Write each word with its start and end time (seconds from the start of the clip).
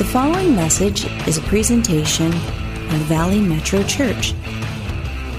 The 0.00 0.06
following 0.06 0.56
message 0.56 1.04
is 1.28 1.36
a 1.36 1.42
presentation 1.42 2.28
of 2.28 3.00
Valley 3.04 3.38
Metro 3.38 3.82
Church, 3.82 4.32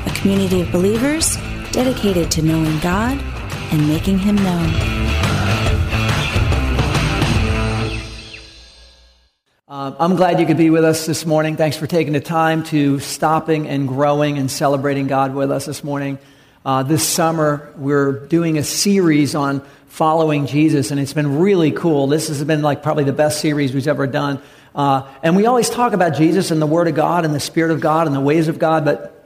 a 0.05 0.11
community 0.13 0.61
of 0.61 0.71
believers 0.71 1.35
dedicated 1.71 2.29
to 2.29 2.43
knowing 2.43 2.77
God 2.77 3.17
and 3.71 3.87
making 3.87 4.19
Him 4.19 4.35
known. 4.35 4.69
Uh, 9.67 9.95
I'm 9.99 10.15
glad 10.15 10.39
you 10.39 10.45
could 10.45 10.57
be 10.57 10.69
with 10.69 10.85
us 10.85 11.07
this 11.07 11.25
morning. 11.25 11.57
Thanks 11.57 11.75
for 11.75 11.87
taking 11.87 12.13
the 12.13 12.21
time 12.21 12.63
to 12.65 12.99
stopping 12.99 13.67
and 13.67 13.87
growing 13.87 14.37
and 14.37 14.51
celebrating 14.51 15.07
God 15.07 15.33
with 15.33 15.49
us 15.49 15.65
this 15.65 15.83
morning. 15.83 16.19
Uh, 16.63 16.83
this 16.83 17.07
summer, 17.07 17.73
we're 17.77 18.27
doing 18.27 18.59
a 18.59 18.63
series 18.63 19.33
on 19.33 19.63
following 19.91 20.47
Jesus, 20.47 20.89
and 20.89 21.01
it's 21.01 21.11
been 21.11 21.39
really 21.39 21.69
cool. 21.69 22.07
This 22.07 22.29
has 22.29 22.41
been 22.45 22.61
like 22.61 22.81
probably 22.81 23.03
the 23.03 23.11
best 23.11 23.41
series 23.41 23.73
we've 23.73 23.89
ever 23.89 24.07
done. 24.07 24.41
Uh, 24.73 25.05
and 25.21 25.35
we 25.35 25.45
always 25.47 25.69
talk 25.69 25.91
about 25.91 26.15
Jesus 26.15 26.49
and 26.49 26.61
the 26.61 26.65
Word 26.65 26.87
of 26.87 26.95
God 26.95 27.25
and 27.25 27.35
the 27.35 27.41
Spirit 27.41 27.71
of 27.71 27.81
God 27.81 28.07
and 28.07 28.15
the 28.15 28.21
ways 28.21 28.47
of 28.47 28.57
God, 28.57 28.85
but 28.85 29.17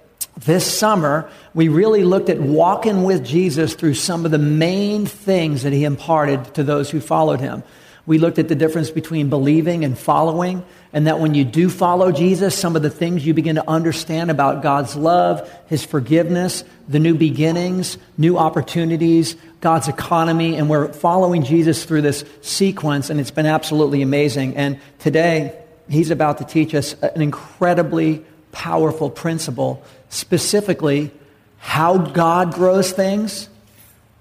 this 0.43 0.65
summer, 0.65 1.29
we 1.53 1.67
really 1.67 2.03
looked 2.03 2.29
at 2.29 2.39
walking 2.41 3.03
with 3.03 3.23
Jesus 3.23 3.75
through 3.75 3.93
some 3.93 4.25
of 4.25 4.31
the 4.31 4.39
main 4.39 5.05
things 5.05 5.61
that 5.63 5.71
he 5.71 5.83
imparted 5.83 6.55
to 6.55 6.63
those 6.63 6.89
who 6.89 6.99
followed 6.99 7.39
him. 7.39 7.63
We 8.07 8.17
looked 8.17 8.39
at 8.39 8.47
the 8.47 8.55
difference 8.55 8.89
between 8.89 9.29
believing 9.29 9.85
and 9.85 9.97
following, 9.97 10.63
and 10.93 11.07
that 11.07 11.19
when 11.19 11.35
you 11.35 11.43
do 11.43 11.69
follow 11.69 12.11
Jesus, 12.11 12.57
some 12.57 12.75
of 12.75 12.81
the 12.81 12.89
things 12.89 13.25
you 13.25 13.33
begin 13.33 13.55
to 13.55 13.67
understand 13.69 14.29
about 14.29 14.61
God's 14.61 14.95
love, 14.95 15.51
His 15.67 15.83
forgiveness, 15.83 16.63
the 16.87 16.99
new 16.99 17.15
beginnings, 17.15 17.97
new 18.17 18.37
opportunities, 18.37 19.35
God's 19.65 19.87
economy, 19.87 20.57
and 20.57 20.69
we're 20.69 20.93
following 20.93 21.43
Jesus 21.43 21.85
through 21.85 22.03
this 22.03 22.23
sequence, 22.41 23.09
and 23.09 23.19
it's 23.19 23.31
been 23.31 23.47
absolutely 23.47 24.03
amazing. 24.03 24.55
And 24.57 24.79
today, 24.99 25.59
He's 25.89 26.11
about 26.11 26.37
to 26.37 26.43
teach 26.43 26.75
us 26.75 26.93
an 27.01 27.19
incredibly 27.19 28.23
powerful 28.51 29.09
principle, 29.09 29.83
specifically 30.09 31.09
how 31.57 31.97
God 31.97 32.53
grows 32.53 32.91
things 32.91 33.49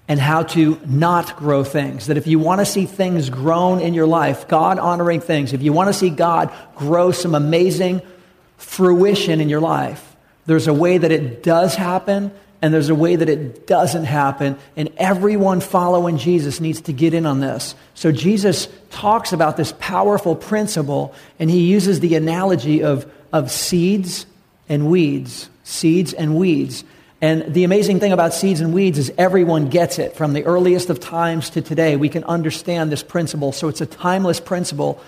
and 0.07 0.19
how 0.19 0.41
to 0.41 0.81
not 0.83 1.37
grow 1.37 1.63
things. 1.63 2.07
That 2.07 2.17
if 2.17 2.25
you 2.25 2.39
want 2.39 2.61
to 2.61 2.65
see 2.65 2.87
things 2.87 3.29
grown 3.29 3.81
in 3.81 3.93
your 3.93 4.07
life, 4.07 4.47
God 4.47 4.79
honoring 4.79 5.21
things, 5.21 5.53
if 5.53 5.61
you 5.61 5.73
want 5.73 5.89
to 5.89 5.93
see 5.93 6.09
God 6.09 6.51
grow 6.75 7.11
some 7.11 7.35
amazing 7.35 8.01
fruition 8.57 9.39
in 9.39 9.49
your 9.49 9.61
life, 9.61 10.15
there's 10.47 10.65
a 10.65 10.73
way 10.73 10.97
that 10.97 11.11
it 11.11 11.43
does 11.43 11.75
happen 11.75 12.31
and 12.65 12.73
there's 12.73 12.89
a 12.89 12.95
way 12.95 13.15
that 13.15 13.29
it 13.29 13.67
doesn't 13.67 14.05
happen. 14.05 14.57
And 14.75 14.89
everyone 14.97 15.59
following 15.59 16.17
Jesus 16.17 16.59
needs 16.59 16.81
to 16.81 16.93
get 16.93 17.13
in 17.13 17.27
on 17.27 17.39
this. 17.39 17.75
So 17.93 18.11
Jesus 18.11 18.67
talks 18.89 19.33
about 19.33 19.55
this 19.55 19.71
powerful 19.77 20.35
principle 20.35 21.13
and 21.37 21.47
he 21.47 21.67
uses 21.67 21.99
the 21.99 22.15
analogy 22.15 22.81
of, 22.81 23.05
of 23.31 23.51
seeds 23.51 24.25
and 24.67 24.89
weeds. 24.89 25.47
Seeds 25.63 26.11
and 26.13 26.35
weeds. 26.37 26.83
And 27.21 27.53
the 27.53 27.65
amazing 27.65 27.99
thing 27.99 28.13
about 28.13 28.33
seeds 28.33 28.61
and 28.61 28.73
weeds 28.73 28.97
is 28.97 29.13
everyone 29.15 29.69
gets 29.69 29.99
it 29.99 30.15
from 30.15 30.33
the 30.33 30.43
earliest 30.45 30.89
of 30.89 30.99
times 30.99 31.51
to 31.51 31.61
today. 31.61 31.95
We 31.97 32.09
can 32.09 32.23
understand 32.23 32.91
this 32.91 33.03
principle. 33.03 33.51
So 33.51 33.67
it's 33.67 33.81
a 33.81 33.85
timeless 33.85 34.39
principle. 34.39 34.99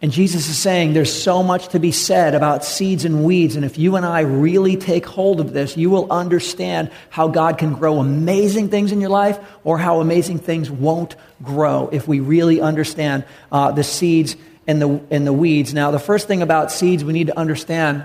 And 0.00 0.12
Jesus 0.12 0.48
is 0.48 0.56
saying 0.56 0.92
there's 0.92 1.12
so 1.12 1.42
much 1.42 1.68
to 1.68 1.80
be 1.80 1.90
said 1.90 2.36
about 2.36 2.64
seeds 2.64 3.04
and 3.04 3.24
weeds. 3.24 3.56
And 3.56 3.64
if 3.64 3.78
you 3.78 3.96
and 3.96 4.06
I 4.06 4.20
really 4.20 4.76
take 4.76 5.04
hold 5.04 5.40
of 5.40 5.52
this, 5.52 5.76
you 5.76 5.90
will 5.90 6.10
understand 6.10 6.92
how 7.10 7.26
God 7.26 7.58
can 7.58 7.74
grow 7.74 7.98
amazing 7.98 8.68
things 8.68 8.92
in 8.92 9.00
your 9.00 9.10
life 9.10 9.40
or 9.64 9.76
how 9.76 10.00
amazing 10.00 10.38
things 10.38 10.70
won't 10.70 11.16
grow 11.42 11.88
if 11.90 12.06
we 12.06 12.20
really 12.20 12.60
understand 12.60 13.24
uh, 13.50 13.72
the 13.72 13.82
seeds 13.82 14.36
and 14.68 14.80
the, 14.80 15.00
and 15.10 15.26
the 15.26 15.32
weeds. 15.32 15.74
Now, 15.74 15.90
the 15.90 15.98
first 15.98 16.28
thing 16.28 16.42
about 16.42 16.70
seeds 16.70 17.02
we 17.02 17.12
need 17.12 17.26
to 17.26 17.36
understand, 17.36 18.04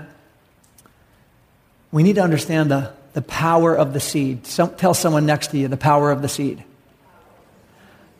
we 1.92 2.02
need 2.02 2.16
to 2.16 2.22
understand 2.22 2.72
the, 2.72 2.92
the 3.12 3.22
power 3.22 3.72
of 3.72 3.92
the 3.92 4.00
seed. 4.00 4.42
Tell 4.42 4.94
someone 4.94 5.26
next 5.26 5.48
to 5.48 5.58
you 5.58 5.68
the 5.68 5.76
power 5.76 6.10
of 6.10 6.22
the 6.22 6.28
seed. 6.28 6.64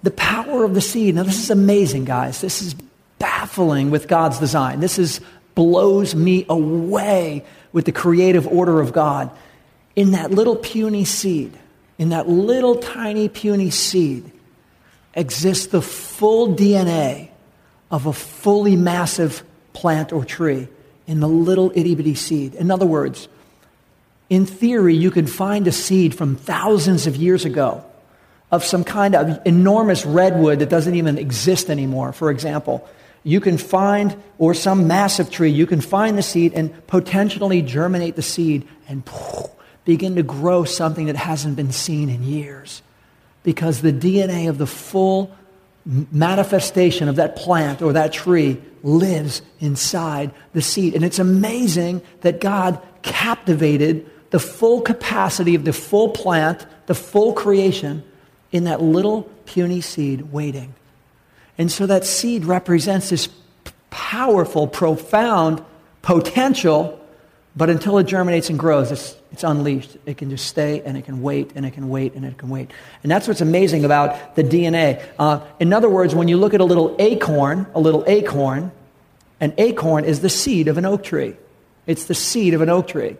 The 0.05 0.13
power 0.13 0.63
of 0.63 0.75
the 0.75 0.81
seed. 0.81 1.17
Now, 1.17 1.25
this 1.25 1.41
is 1.41 1.51
amazing, 1.51 2.05
guys. 2.05 2.41
This 2.41 2.63
is 2.63 2.77
baffling 3.19 3.91
with 3.91 4.09
God's 4.09 4.39
design. 4.39 4.81
This 4.81 4.99
is 4.99 5.21
blows 5.55 6.15
me 6.15 6.45
away 6.49 7.45
with 7.73 7.85
the 7.85 7.93
creative 7.93 8.47
order 8.47 8.81
of 8.81 8.93
God. 8.93 9.31
In 9.97 10.13
that 10.13 10.31
little 10.31 10.57
puny 10.57 11.05
seed, 11.05 11.57
in 11.99 12.09
that 12.09 12.29
little 12.29 12.77
tiny 12.77 13.29
puny 13.29 13.71
seed, 13.71 14.31
exists 15.15 15.69
the 15.69 15.83
full 15.83 16.57
DNA 16.57 17.29
of 17.91 18.07
a 18.07 18.13
fully 18.13 18.75
massive 18.75 19.45
plant 19.73 20.13
or 20.13 20.25
tree 20.25 20.69
in 21.07 21.21
the 21.21 21.29
little 21.29 21.71
itty 21.75 21.95
bitty 21.95 22.15
seed. 22.15 22.55
In 22.55 22.71
other 22.71 22.87
words, 22.87 23.29
in 24.31 24.47
theory, 24.47 24.97
you 24.97 25.11
could 25.11 25.31
find 25.31 25.67
a 25.69 25.73
seed 25.73 26.15
from 26.15 26.35
thousands 26.37 27.07
of 27.07 27.15
years 27.15 27.45
ago 27.45 27.85
of 28.51 28.65
some 28.65 28.85
kind 28.85 29.15
of 29.15 29.41
enormous 29.45 30.05
redwood 30.07 30.61
that 30.61 30.69
doesn't 30.69 30.95
even 30.95 31.19
exist 31.19 31.71
anymore, 31.71 32.13
for 32.13 32.31
example. 32.31 32.89
You 33.25 33.41
can 33.41 33.59
find, 33.59 34.17
or 34.39 34.55
some 34.55 34.87
massive 34.87 35.31
tree, 35.31 35.51
you 35.51 35.67
can 35.67 35.81
find 35.81 36.17
the 36.17 36.23
seed 36.23 36.53
and 36.55 36.87
potentially 36.87 37.63
germinate 37.63 38.17
the 38.17 38.23
seed 38.23 38.69
and 38.87 39.03
begin 39.85 40.15
to 40.17 40.23
grow 40.23 40.65
something 40.65 41.07
that 41.07 41.17
hasn't 41.17 41.57
been 41.57 41.73
seen 41.73 42.11
in 42.11 42.23
years. 42.23 42.83
Because 43.43 43.81
the 43.81 43.93
DNA 43.93 44.49
of 44.49 44.59
the 44.59 44.67
full 44.67 45.35
manifestation 45.85 47.09
of 47.09 47.17
that 47.17 47.37
plant 47.37 47.83
or 47.83 47.93
that 47.95 48.13
tree 48.13 48.61
lives 48.83 49.43
inside 49.61 50.31
the 50.53 50.63
seed. 50.63 50.95
And 50.95 51.05
it's 51.05 51.19
amazing 51.19 52.03
that 52.21 52.41
God 52.41 52.81
captivated 53.03 54.09
the 54.31 54.39
full 54.39 54.81
capacity 54.81 55.55
of 55.55 55.65
the 55.65 55.73
full 55.73 56.11
plant, 56.11 56.67
the 56.87 56.95
full 56.95 57.33
creation, 57.33 58.03
in 58.53 58.65
that 58.65 58.83
little 58.83 59.23
puny 59.47 59.81
seed 59.81 60.33
waiting. 60.33 60.75
And 61.59 61.71
so 61.71 61.87
that 61.87 62.05
seed 62.05 62.45
represents 62.45 63.11
this 63.11 63.29
powerful, 63.91 64.67
profound 64.67 65.65
potential, 66.03 67.01
but 67.57 67.71
until 67.71 67.99
it 67.99 68.05
germinates 68.05 68.51
and 68.51 68.59
grows, 68.59 68.91
it's, 68.91 69.17
it's 69.31 69.45
unleashed. 69.45 69.97
It 70.07 70.19
can 70.19 70.31
just 70.31 70.47
stay 70.47 70.83
and 70.85 70.97
it 70.97 71.05
can 71.05 71.23
wait 71.23 71.53
and 71.55 71.65
it 71.65 71.73
can 71.73 71.89
wait 71.89 72.15
and 72.15 72.25
it 72.25 72.37
can 72.37 72.49
wait. 72.49 72.73
And 73.03 73.11
that's 73.11 73.29
what's 73.29 73.41
amazing 73.41 73.85
about 73.85 74.35
the 74.35 74.43
DNA. 74.43 75.03
Uh, 75.19 75.41
in 75.61 75.73
other 75.73 75.89
words, 75.89 76.15
when 76.15 76.27
you 76.27 76.37
look 76.37 76.55
at 76.55 76.61
a 76.61 76.65
little 76.65 76.97
acorn, 76.99 77.67
a 77.75 77.81
little 77.81 78.05
acorn, 78.09 78.73
an 79.41 79.55
acorn 79.59 80.05
is 80.05 80.21
the 80.21 80.31
seed 80.31 80.69
of 80.69 80.79
an 80.79 80.85
oak 80.85 81.05
tree. 81.05 81.37
It's 81.87 82.07
the 82.07 82.15
seed 82.15 82.55
of 82.55 82.61
an 82.61 82.69
oak 82.69 82.89
tree. 82.89 83.17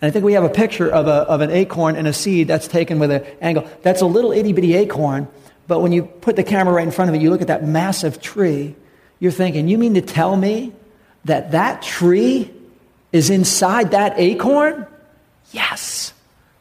And 0.00 0.08
I 0.08 0.10
think 0.10 0.24
we 0.24 0.34
have 0.34 0.44
a 0.44 0.50
picture 0.50 0.88
of, 0.88 1.06
a, 1.06 1.22
of 1.28 1.40
an 1.40 1.50
acorn 1.50 1.96
and 1.96 2.06
a 2.06 2.12
seed 2.12 2.48
that's 2.48 2.68
taken 2.68 2.98
with 2.98 3.10
an 3.10 3.24
angle. 3.40 3.68
That's 3.82 4.00
a 4.00 4.06
little 4.06 4.32
itty 4.32 4.52
bitty 4.52 4.74
acorn, 4.74 5.28
but 5.68 5.80
when 5.80 5.92
you 5.92 6.04
put 6.04 6.34
the 6.34 6.42
camera 6.42 6.74
right 6.74 6.86
in 6.86 6.90
front 6.90 7.10
of 7.10 7.14
it, 7.14 7.22
you 7.22 7.30
look 7.30 7.42
at 7.42 7.46
that 7.48 7.62
massive 7.62 8.20
tree, 8.20 8.74
you're 9.20 9.30
thinking, 9.30 9.68
you 9.68 9.78
mean 9.78 9.94
to 9.94 10.00
tell 10.00 10.34
me 10.34 10.72
that 11.26 11.52
that 11.52 11.82
tree 11.82 12.50
is 13.12 13.30
inside 13.30 13.92
that 13.92 14.14
acorn? 14.18 14.86
Yes. 15.52 16.14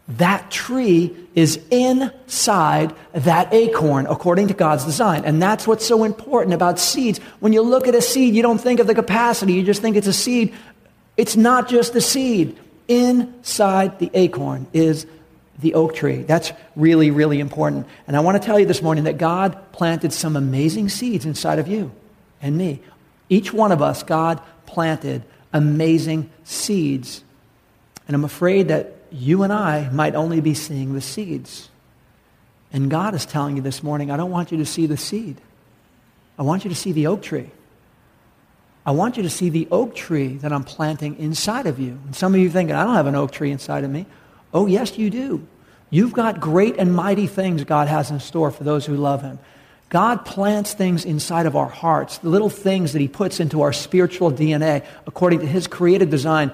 That 0.10 0.52
tree 0.52 1.16
is 1.36 1.60
inside 1.70 2.94
that 3.14 3.54
acorn 3.54 4.08
according 4.08 4.50
to 4.50 4.54
God's 4.54 4.86
design. 4.86 5.24
And 5.26 5.42
that's 5.42 5.66
what's 5.66 5.86
so 5.86 6.04
important 6.04 6.54
about 6.54 6.80
seeds. 6.80 7.20
When 7.40 7.54
you 7.54 7.62
look 7.62 7.88
at 7.88 7.96
a 7.96 8.02
seed, 8.02 8.36
you 8.36 8.42
don't 8.42 8.60
think 8.60 8.80
of 8.80 8.88
the 8.88 8.96
capacity, 8.96 9.54
you 9.54 9.64
just 9.64 9.82
think 9.82 9.96
it's 9.96 10.08
a 10.08 10.14
seed. 10.14 10.54
It's 11.16 11.36
not 11.36 11.68
just 11.70 11.94
the 11.94 12.02
seed. 12.02 12.58
Inside 12.88 14.00
the 14.00 14.10
acorn 14.14 14.68
is 14.72 15.06
the 15.60 15.74
oak 15.74 15.96
tree. 15.96 16.24
That's 16.24 16.52
really, 16.76 17.12
really 17.12 17.40
important. 17.40 17.88
And 18.06 18.16
I 18.16 18.20
want 18.20 18.42
to 18.42 18.46
tell 18.46 18.60
you 18.60 18.66
this 18.66 18.82
morning 18.82 19.06
that 19.06 19.18
God 19.18 19.72
planted 19.72 20.14
some 20.14 20.36
amazing 20.36 20.90
seeds 20.90 21.26
inside 21.26 21.60
of 21.60 21.68
you 21.68 21.92
and 22.42 22.58
me. 22.58 22.80
Each 23.30 23.52
one 23.52 23.72
of 23.72 23.82
us, 23.82 24.04
God 24.04 24.42
planted 24.66 25.24
amazing 25.54 26.30
seeds. 26.44 27.24
And 28.08 28.16
I'm 28.16 28.24
afraid 28.24 28.68
that 28.68 28.94
you 29.12 29.44
and 29.44 29.52
I 29.52 29.90
might 29.90 30.16
only 30.16 30.42
be 30.42 30.54
seeing 30.54 30.94
the 30.94 31.02
seeds. 31.02 31.70
And 32.72 32.90
God 32.90 33.16
is 33.16 33.26
telling 33.26 33.56
you 33.56 33.62
this 33.62 33.82
morning, 33.82 34.12
I 34.12 34.18
don't 34.18 34.32
want 34.32 34.52
you 34.52 34.58
to 34.60 34.66
see 34.66 34.86
the 34.86 34.98
seed. 34.98 35.42
I 36.38 36.44
want 36.44 36.64
you 36.64 36.70
to 36.70 36.76
see 36.76 36.92
the 36.92 37.08
oak 37.08 37.22
tree. 37.22 37.50
I 38.86 38.92
want 38.92 39.18
you 39.18 39.24
to 39.24 39.30
see 39.30 39.50
the 39.50 39.68
oak 39.72 39.96
tree 39.96 40.38
that 40.38 40.54
I'm 40.54 40.64
planting 40.64 41.18
inside 41.18 41.66
of 41.66 41.80
you. 41.80 42.00
And 42.06 42.16
some 42.16 42.34
of 42.34 42.40
you 42.40 42.50
thinking, 42.50 42.76
I 42.76 42.84
don't 42.84 42.94
have 42.94 43.08
an 43.08 43.16
oak 43.16 43.32
tree 43.32 43.52
inside 43.52 43.84
of 43.84 43.90
me. 43.90 44.06
Oh, 44.54 44.66
yes, 44.66 44.98
you 44.98 45.10
do. 45.10 45.48
You've 45.90 46.14
got 46.14 46.40
great 46.40 46.78
and 46.78 46.94
mighty 46.94 47.28
things 47.28 47.64
God 47.64 47.88
has 47.88 48.12
in 48.12 48.20
store 48.20 48.52
for 48.52 48.64
those 48.64 48.86
who 48.86 48.96
love 48.96 49.22
Him. 49.22 49.40
God 49.90 50.26
plants 50.26 50.74
things 50.74 51.06
inside 51.06 51.46
of 51.46 51.56
our 51.56 51.70
hearts, 51.70 52.18
the 52.18 52.30
little 52.30 52.50
things 52.50 52.94
that 52.94 53.00
He 53.00 53.08
puts 53.08 53.40
into 53.40 53.62
our 53.62 53.72
spiritual 53.72 54.32
DNA 54.32 54.86
according 55.06 55.40
to 55.40 55.46
His 55.46 55.68
creative 55.68 56.10
design 56.10 56.52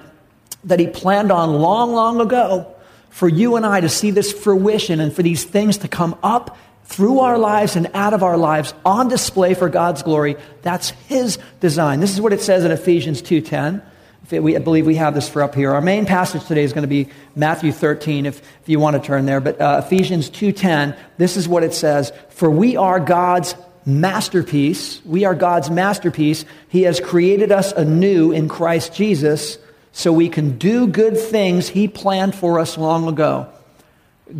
that 0.64 0.78
He 0.78 0.86
planned 0.86 1.32
on 1.32 1.52
long, 1.54 1.92
long 1.92 2.20
ago 2.20 2.74
for 3.10 3.28
you 3.28 3.54
and 3.54 3.64
I 3.64 3.80
to 3.80 3.88
see 3.88 4.10
this 4.10 4.32
fruition 4.32 4.98
and 4.98 5.12
for 5.12 5.22
these 5.22 5.44
things 5.44 5.78
to 5.78 5.88
come 5.88 6.16
up 6.22 6.56
through 6.84 7.20
our 7.20 7.38
lives 7.38 7.76
and 7.76 7.88
out 7.94 8.12
of 8.12 8.22
our 8.22 8.36
lives 8.36 8.74
on 8.84 9.08
display 9.08 9.54
for 9.54 9.68
God's 9.68 10.02
glory. 10.02 10.36
That's 10.62 10.90
his 10.90 11.38
design. 11.60 12.00
This 12.00 12.12
is 12.12 12.20
what 12.20 12.32
it 12.32 12.40
says 12.40 12.64
in 12.64 12.70
Ephesians 12.70 13.22
2:10. 13.22 13.82
We, 14.30 14.56
I 14.56 14.58
believe 14.58 14.86
we 14.86 14.94
have 14.96 15.14
this 15.14 15.28
for 15.28 15.42
up 15.42 15.54
here. 15.54 15.72
Our 15.74 15.82
main 15.82 16.06
passage 16.06 16.44
today 16.46 16.64
is 16.64 16.72
going 16.72 16.82
to 16.82 16.88
be 16.88 17.08
Matthew 17.36 17.72
13, 17.72 18.26
if, 18.26 18.38
if 18.38 18.68
you 18.68 18.78
want 18.78 18.96
to 18.96 19.06
turn 19.06 19.26
there. 19.26 19.40
But 19.40 19.60
uh, 19.60 19.82
Ephesians 19.84 20.30
2.10, 20.30 20.96
this 21.18 21.36
is 21.36 21.46
what 21.46 21.62
it 21.62 21.74
says. 21.74 22.12
For 22.30 22.48
we 22.48 22.76
are 22.76 22.98
God's 23.00 23.54
masterpiece. 23.84 25.04
We 25.04 25.24
are 25.24 25.34
God's 25.34 25.70
masterpiece. 25.70 26.44
He 26.68 26.82
has 26.82 27.00
created 27.00 27.52
us 27.52 27.72
anew 27.72 28.32
in 28.32 28.48
Christ 28.48 28.94
Jesus 28.94 29.58
so 29.92 30.12
we 30.12 30.28
can 30.28 30.58
do 30.58 30.86
good 30.86 31.18
things 31.18 31.68
He 31.68 31.86
planned 31.86 32.34
for 32.34 32.58
us 32.58 32.78
long 32.78 33.06
ago. 33.08 33.48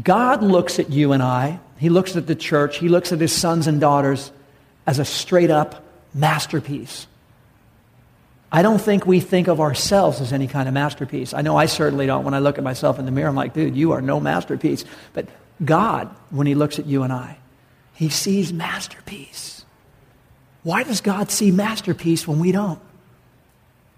God 0.03 0.43
looks 0.43 0.79
at 0.79 0.91
you 0.91 1.13
and 1.13 1.23
I, 1.23 1.61
He 1.79 1.91
looks 1.91 2.17
at 2.17 2.27
the 2.27 2.35
church, 2.35 2.79
He 2.79 2.89
looks 2.89 3.13
at 3.13 3.21
His 3.21 3.33
sons 3.33 3.67
and 3.67 3.81
daughters 3.81 4.33
as 4.87 4.99
a 4.99 5.05
straight 5.05 5.51
up 5.51 5.85
masterpiece. 6.15 7.07
I 8.55 8.63
don't 8.63 8.79
think 8.79 9.05
we 9.05 9.19
think 9.19 9.49
of 9.49 9.61
ourselves 9.61 10.21
as 10.21 10.33
any 10.33 10.47
kind 10.47 10.69
of 10.69 10.75
masterpiece. 10.75 11.35
I 11.35 11.43
know 11.43 11.57
I 11.57 11.67
certainly 11.67 12.07
don't. 12.07 12.23
When 12.25 12.35
I 12.35 12.39
look 12.39 12.57
at 12.57 12.63
myself 12.63 13.01
in 13.01 13.05
the 13.05 13.11
mirror, 13.11 13.29
I'm 13.29 13.35
like, 13.35 13.53
dude, 13.53 13.75
you 13.75 13.91
are 13.91 14.01
no 14.01 14.21
masterpiece. 14.21 14.85
But 15.13 15.27
God, 15.65 16.09
when 16.31 16.47
He 16.47 16.55
looks 16.55 16.79
at 16.79 16.87
you 16.87 17.03
and 17.03 17.13
I, 17.13 17.39
He 17.95 18.11
sees 18.11 18.53
masterpiece. 18.53 19.65
Why 20.63 20.85
does 20.85 21.01
God 21.01 21.33
see 21.33 21.51
masterpiece 21.51 22.29
when 22.29 22.39
we 22.39 22.53
don't? 22.53 22.79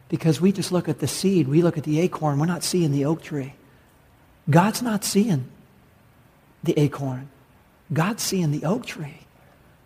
Because 0.08 0.40
we 0.40 0.52
just 0.52 0.72
look 0.72 0.88
at 0.88 1.00
the 1.00 1.06
seed, 1.06 1.48
we 1.48 1.60
look 1.60 1.76
at 1.76 1.84
the 1.84 2.00
acorn, 2.00 2.38
we're 2.38 2.46
not 2.46 2.64
seeing 2.64 2.92
the 2.92 3.04
oak 3.04 3.20
tree. 3.20 3.52
God's 4.48 4.80
not 4.80 5.04
seeing 5.04 5.50
the 6.64 6.80
acorn, 6.80 7.28
God's 7.92 8.22
seeing 8.22 8.52
the 8.52 8.64
oak 8.64 8.86
tree. 8.86 9.25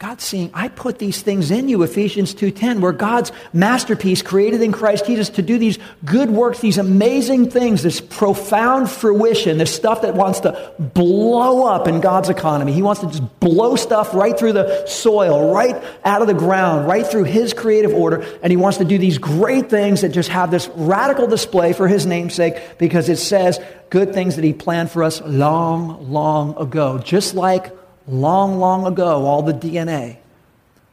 God's 0.01 0.25
saying, 0.25 0.51
I 0.55 0.69
put 0.69 0.99
these 0.99 1.21
things 1.21 1.51
in 1.51 1.69
you, 1.69 1.83
Ephesians 1.83 2.35
2.10, 2.35 2.81
where 2.81 2.91
God's 2.91 3.33
masterpiece 3.53 4.23
created 4.23 4.63
in 4.63 4.73
Christ 4.73 5.05
Jesus 5.05 5.29
to 5.29 5.43
do 5.43 5.59
these 5.59 5.79
good 6.07 6.31
works, 6.31 6.61
these 6.61 6.79
amazing 6.79 7.51
things, 7.51 7.83
this 7.83 8.01
profound 8.01 8.91
fruition, 8.91 9.59
this 9.59 9.75
stuff 9.75 10.01
that 10.01 10.15
wants 10.15 10.41
to 10.41 10.73
blow 10.79 11.67
up 11.67 11.87
in 11.87 12.01
God's 12.01 12.31
economy. 12.31 12.73
He 12.73 12.81
wants 12.81 13.03
to 13.03 13.09
just 13.09 13.41
blow 13.41 13.77
stuff 13.77 14.15
right 14.15 14.39
through 14.39 14.55
the 14.55 14.87
soil, 14.87 15.53
right 15.53 15.77
out 16.03 16.23
of 16.23 16.29
the 16.29 16.35
ground, 16.35 16.89
right 16.89 17.07
through 17.07 17.25
His 17.25 17.53
creative 17.53 17.93
order. 17.93 18.25
And 18.43 18.51
He 18.51 18.57
wants 18.57 18.79
to 18.79 18.87
do 18.87 18.97
these 18.97 19.19
great 19.19 19.69
things 19.69 20.01
that 20.01 20.13
just 20.13 20.31
have 20.31 20.51
this 20.51 20.71
radical 20.77 21.27
display 21.27 21.75
for 21.75 21.87
His 21.87 22.07
namesake 22.07 22.79
because 22.79 23.11
it 23.11 23.19
says 23.19 23.61
good 23.91 24.15
things 24.15 24.37
that 24.37 24.47
He 24.47 24.55
planned 24.55 24.91
for 24.91 25.03
us 25.03 25.21
long, 25.21 26.11
long 26.11 26.57
ago. 26.57 26.97
Just 26.97 27.35
like 27.35 27.71
long, 28.11 28.59
long 28.59 28.87
ago, 28.87 29.25
all 29.25 29.43
the 29.43 29.55
DNA 29.55 30.17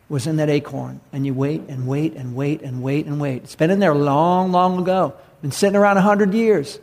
was 0.09 0.27
in 0.27 0.37
that 0.37 0.49
acorn. 0.49 0.99
And 1.11 1.25
you 1.25 1.33
wait 1.33 1.61
and 1.67 1.87
wait 1.87 2.13
and 2.13 2.35
wait 2.35 2.61
and 2.61 2.81
wait 2.81 3.05
and 3.05 3.19
wait. 3.19 3.43
It's 3.43 3.55
been 3.55 3.71
in 3.71 3.79
there 3.79 3.95
long, 3.95 4.51
long 4.51 4.79
ago. 4.79 5.13
Been 5.41 5.51
sitting 5.51 5.75
around 5.75 5.95
100 5.95 6.33
years. 6.33 6.79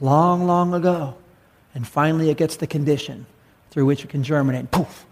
Long, 0.00 0.46
long 0.46 0.74
ago. 0.74 1.14
And 1.74 1.86
finally 1.86 2.30
it 2.30 2.36
gets 2.36 2.56
the 2.56 2.66
condition 2.66 3.26
through 3.70 3.86
which 3.86 4.04
it 4.04 4.08
can 4.08 4.22
germinate. 4.22 4.70
Poof! 4.70 5.04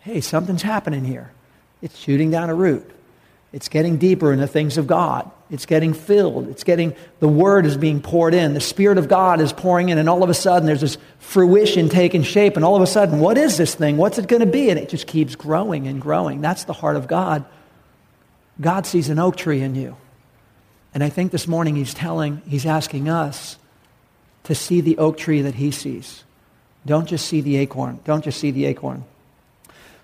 Hey, 0.00 0.20
something's 0.20 0.62
happening 0.62 1.04
here. 1.04 1.32
It's 1.80 1.96
shooting 1.96 2.30
down 2.30 2.50
a 2.50 2.54
root. 2.54 2.90
It's 3.52 3.68
getting 3.68 3.96
deeper 3.96 4.32
in 4.32 4.40
the 4.40 4.46
things 4.46 4.76
of 4.76 4.86
God. 4.86 5.30
It's 5.50 5.64
getting 5.64 5.94
filled. 5.94 6.48
It's 6.48 6.62
getting, 6.62 6.94
the 7.20 7.28
word 7.28 7.64
is 7.64 7.76
being 7.76 8.02
poured 8.02 8.34
in. 8.34 8.52
The 8.52 8.60
Spirit 8.60 8.98
of 8.98 9.08
God 9.08 9.40
is 9.40 9.52
pouring 9.52 9.88
in, 9.88 9.96
and 9.96 10.08
all 10.08 10.22
of 10.22 10.28
a 10.28 10.34
sudden 10.34 10.66
there's 10.66 10.82
this 10.82 10.98
fruition 11.18 11.88
taking 11.88 12.22
shape, 12.22 12.56
and 12.56 12.64
all 12.64 12.76
of 12.76 12.82
a 12.82 12.86
sudden, 12.86 13.18
what 13.18 13.38
is 13.38 13.56
this 13.56 13.74
thing? 13.74 13.96
What's 13.96 14.18
it 14.18 14.28
going 14.28 14.40
to 14.40 14.46
be? 14.46 14.68
And 14.68 14.78
it 14.78 14.88
just 14.88 15.06
keeps 15.06 15.36
growing 15.36 15.86
and 15.86 16.00
growing. 16.00 16.40
That's 16.40 16.64
the 16.64 16.74
heart 16.74 16.96
of 16.96 17.08
God. 17.08 17.44
God 18.60 18.86
sees 18.86 19.08
an 19.08 19.18
oak 19.18 19.36
tree 19.36 19.62
in 19.62 19.74
you. 19.74 19.96
And 20.92 21.02
I 21.02 21.08
think 21.08 21.32
this 21.32 21.46
morning 21.46 21.76
he's 21.76 21.94
telling, 21.94 22.42
he's 22.46 22.66
asking 22.66 23.08
us 23.08 23.56
to 24.44 24.54
see 24.54 24.80
the 24.80 24.98
oak 24.98 25.16
tree 25.16 25.42
that 25.42 25.54
he 25.54 25.70
sees. 25.70 26.24
Don't 26.84 27.06
just 27.06 27.26
see 27.26 27.40
the 27.40 27.56
acorn. 27.56 28.00
Don't 28.04 28.24
just 28.24 28.40
see 28.40 28.50
the 28.50 28.66
acorn. 28.66 29.04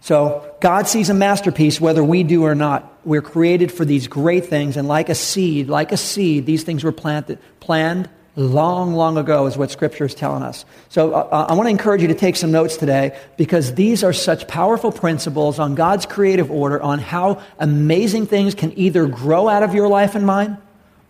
So 0.05 0.55
God 0.61 0.87
sees 0.87 1.09
a 1.09 1.15
masterpiece 1.15 1.81
whether 1.81 2.05
we 2.05 2.25
do 2.25 2.45
or 2.45 2.55
not. 2.55 2.93
We're 3.07 3.23
created 3.23 3.73
for 3.73 3.87
these 3.87 4.07
great 4.07 4.45
things, 4.45 4.77
and 4.77 4.87
like 4.87 5.09
a 5.09 5.15
seed, 5.15 5.71
like 5.71 5.93
a 5.93 5.97
seed, 5.97 6.45
these 6.45 6.63
things 6.63 6.85
were 6.85 6.93
planted, 6.93 7.39
planned 7.61 8.11
long, 8.37 8.93
long 8.93 9.17
ago, 9.17 9.47
is 9.47 9.57
what 9.57 9.71
Scripture 9.71 10.05
is 10.05 10.15
telling 10.15 10.43
us. 10.43 10.67
So 10.91 11.15
uh, 11.15 11.47
I 11.49 11.55
want 11.55 11.69
to 11.69 11.71
encourage 11.71 12.03
you 12.03 12.09
to 12.09 12.15
take 12.15 12.37
some 12.37 12.53
notes 12.53 12.77
today 12.77 13.19
because 13.39 13.77
these 13.77 14.05
are 14.05 14.13
such 14.13 14.47
powerful 14.47 14.93
principles 14.93 15.59
on 15.59 15.75
God's 15.75 16.05
creative 16.05 16.51
order 16.51 16.83
on 16.83 16.99
how 16.99 17.43
amazing 17.59 18.27
things 18.27 18.55
can 18.55 18.79
either 18.79 19.07
grow 19.07 19.49
out 19.49 19.63
of 19.63 19.73
your 19.73 19.89
life 19.89 20.15
and 20.15 20.27
mine 20.27 20.59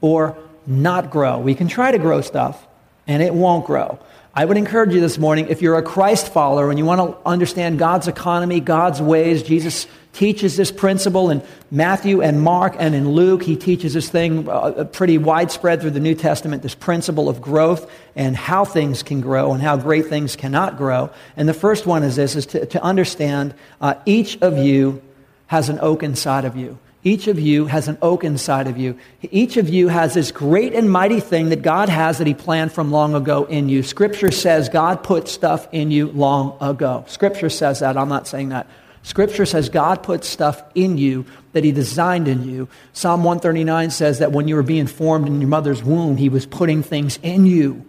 or 0.03 0.39
not 0.69 1.11
grow. 1.11 1.41
We 1.41 1.57
can 1.57 1.67
try 1.67 1.91
to 1.91 1.99
grow 1.99 2.21
stuff, 2.21 2.65
and 3.09 3.25
it 3.25 3.35
won't 3.35 3.67
grow. 3.67 3.99
I 4.37 4.45
would 4.45 4.57
encourage 4.57 4.93
you 4.93 5.01
this 5.01 5.17
morning, 5.17 5.47
if 5.49 5.63
you're 5.63 5.79
a 5.79 5.83
Christ 5.83 6.33
follower 6.33 6.69
and 6.69 6.77
you 6.77 6.85
want 6.85 7.01
to 7.01 7.17
understand 7.25 7.79
God's 7.79 8.09
economy, 8.09 8.59
God's 8.59 9.01
ways, 9.01 9.45
Jesus 9.45 9.87
teaches 10.13 10.57
this 10.57 10.73
principle 10.73 11.31
in 11.31 11.41
Matthew 11.71 12.21
and 12.21 12.43
Mark 12.43 12.75
and 12.77 12.97
in 12.97 13.11
Luke. 13.11 13.45
He 13.45 13.55
teaches 13.55 13.95
this 13.95 14.09
thing 14.09 14.49
uh, 14.49 14.85
pretty 14.91 15.19
widespread 15.19 15.81
through 15.81 15.93
the 15.93 16.01
New 16.01 16.17
Testament, 16.17 16.65
this 16.65 16.75
principle 16.75 17.29
of 17.29 17.41
growth 17.41 17.89
and 18.17 18.37
how 18.37 18.65
things 18.65 19.05
can 19.05 19.21
grow 19.21 19.53
and 19.53 19.63
how 19.63 19.77
great 19.77 20.07
things 20.07 20.35
cannot 20.35 20.79
grow. 20.79 21.11
And 21.37 21.49
the 21.49 21.55
first 21.55 21.87
one 21.87 22.03
is 22.03 22.17
this, 22.17 22.35
is 22.35 22.47
to, 22.47 22.67
to 22.67 22.83
understand 22.83 23.55
uh, 23.81 23.95
each 24.05 24.43
of 24.43 24.59
you 24.59 25.01
has 25.47 25.69
an 25.69 25.79
oak 25.81 26.03
inside 26.03 26.45
of 26.45 26.57
you. 26.57 26.77
Each 27.07 27.27
of 27.29 27.39
you 27.39 27.67
has 27.67 27.87
an 27.87 27.99
oak 28.01 28.25
inside 28.25 28.67
of 28.67 28.79
you. 28.79 28.99
Each 29.21 29.59
of 29.59 29.69
you 29.69 29.89
has 29.89 30.15
this 30.15 30.33
great 30.33 30.73
and 30.73 30.91
mighty 30.91 31.21
thing 31.21 31.51
that 31.51 31.61
God 31.61 31.91
has 31.91 32.17
that 32.17 32.27
He 32.27 32.33
planned 32.33 32.73
from 32.73 32.91
long 32.91 33.15
ago 33.15 33.45
in 33.45 33.69
you. 33.69 33.83
Scripture 33.83 34.31
says 34.31 34.71
God 34.71 35.05
put 35.05 35.29
stuff 35.29 35.69
in 35.71 35.91
you 35.91 36.09
long 36.09 36.57
ago. 36.63 37.05
Scripture 37.07 37.51
says 37.51 37.81
that. 37.81 37.99
I'm 37.99 38.09
not 38.09 38.27
saying 38.27 38.49
that. 38.49 38.67
Scripture 39.03 39.45
says 39.45 39.69
God 39.69 40.03
put 40.03 40.25
stuff 40.25 40.63
in 40.75 40.97
you 40.97 41.27
that 41.53 41.63
He 41.63 41.73
designed 41.73 42.27
in 42.27 42.49
you. 42.49 42.69
Psalm 42.95 43.23
139 43.23 43.91
says 43.91 44.21
that 44.21 44.33
when 44.33 44.49
you 44.49 44.55
were 44.55 44.63
being 44.63 44.87
formed 44.87 45.27
in 45.27 45.43
your 45.43 45.51
mother's 45.51 45.85
womb, 45.85 46.17
He 46.17 46.31
was 46.31 46.47
putting 46.47 46.83
things 46.83 47.19
in 47.23 47.45
you. 47.45 47.85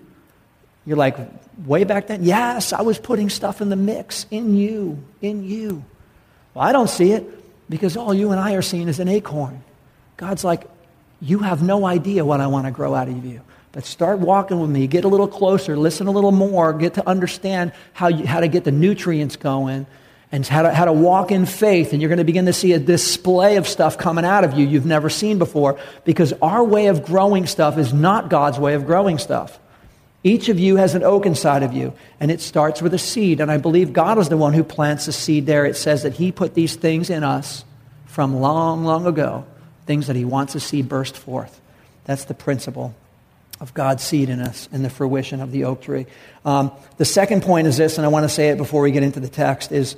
You're 0.86 0.98
like, 0.98 1.18
way 1.66 1.86
back 1.86 2.08
then? 2.08 2.26
Yes, 2.26 2.74
I 2.74 2.82
was 2.82 3.00
putting 3.00 3.30
stuff 3.30 3.62
in 3.62 3.70
the 3.70 3.78
mix 3.78 4.26
in 4.30 4.58
you, 4.58 5.02
in 5.22 5.46
you. 5.46 5.86
Well, 6.54 6.68
I 6.68 6.74
don't 6.74 6.90
see 6.90 7.14
it 7.14 7.45
because 7.70 7.98
all 7.98 8.14
you 8.14 8.32
and 8.32 8.40
I 8.40 8.54
are 8.54 8.62
seeing 8.62 8.88
is 8.88 9.00
an 9.00 9.08
acorn. 9.08 9.64
God's 10.18 10.44
like, 10.44 10.70
you 11.22 11.40
have 11.40 11.64
no 11.64 11.86
idea 11.86 12.26
what 12.26 12.40
I 12.40 12.48
want 12.48 12.66
to 12.66 12.72
grow 12.72 12.94
out 12.94 13.08
of 13.08 13.26
you. 13.26 13.42
But 13.72 13.86
start 13.86 14.20
walking 14.20 14.60
with 14.60 14.70
me, 14.70 14.88
get 14.88 15.04
a 15.04 15.08
little 15.08 15.28
closer, 15.28 15.76
listen 15.76 16.08
a 16.08 16.12
little 16.12 16.32
more, 16.32 16.72
get 16.72 16.94
to 16.94 17.08
understand 17.08 17.74
how, 17.94 18.08
you, 18.08 18.26
how 18.26 18.40
to 18.40 18.48
get 18.48 18.64
the 18.64 18.72
nutrients 18.72 19.36
going 19.36 19.86
and 20.32 20.48
how 20.48 20.62
to, 20.62 20.74
how 20.74 20.86
to 20.86 20.94
walk 20.94 21.32
in 21.32 21.46
faith. 21.46 21.92
And 21.92 22.02
you're 22.02 22.10
going 22.10 22.20
to 22.20 22.24
begin 22.24 22.46
to 22.46 22.54
see 22.54 22.72
a 22.74 22.80
display 22.80 23.58
of 23.58 23.68
stuff 23.68 23.98
coming 23.98 24.24
out 24.24 24.44
of 24.44 24.54
you 24.54 24.66
you've 24.66 24.86
never 24.86 25.10
seen 25.10 25.40
before 25.40 25.78
because 26.06 26.34
our 26.42 26.64
way 26.64 26.88
of 26.88 27.04
growing 27.04 27.48
stuff 27.48 27.78
is 27.78 27.94
not 27.94 28.30
God's 28.30 28.60
way 28.60 28.76
of 28.76 28.86
growing 28.86 29.18
stuff. 29.18 29.60
Each 30.26 30.50
of 30.50 30.58
you 30.58 30.78
has 30.78 30.96
an 30.96 31.04
oak 31.04 31.28
inside 31.28 31.62
of 31.62 31.74
you, 31.74 31.94
and 32.20 32.32
it 32.32 32.42
starts 32.42 32.82
with 32.82 32.96
a 32.96 32.98
seed. 32.98 33.40
And 33.40 33.52
I 33.52 33.58
believe 33.58 33.94
God 33.94 34.18
is 34.18 34.28
the 34.28 34.38
one 34.38 34.56
who 34.56 34.64
plants 34.64 35.06
the 35.06 35.12
seed 35.12 35.46
there. 35.46 35.66
It 35.66 35.78
says 35.78 36.02
that 36.02 36.14
He 36.14 36.32
put 36.32 36.56
these 36.56 36.76
things 36.76 37.12
in 37.12 37.24
us 37.24 37.64
from 38.08 38.42
long, 38.42 38.86
long 38.86 39.06
ago, 39.06 39.46
things 39.86 40.08
that 40.08 40.16
He 40.16 40.26
wants 40.26 40.54
to 40.54 40.60
see 40.60 40.82
burst 40.82 41.16
forth. 41.16 41.62
That's 42.06 42.26
the 42.26 42.34
principle 42.34 42.96
of 43.60 43.76
God's 43.76 44.04
seed 44.04 44.30
in 44.30 44.42
us 44.42 44.68
and 44.72 44.84
the 44.84 44.90
fruition 44.90 45.42
of 45.42 45.52
the 45.52 45.66
oak 45.66 45.84
tree. 45.84 46.08
Um, 46.44 46.72
the 46.98 47.06
second 47.06 47.44
point 47.44 47.68
is 47.68 47.78
this, 47.78 48.00
and 48.00 48.06
I 48.06 48.10
want 48.10 48.24
to 48.24 48.30
say 48.30 48.50
it 48.50 48.58
before 48.58 48.82
we 48.82 48.90
get 48.90 49.04
into 49.04 49.20
the 49.20 49.30
text, 49.30 49.72
is 49.72 49.96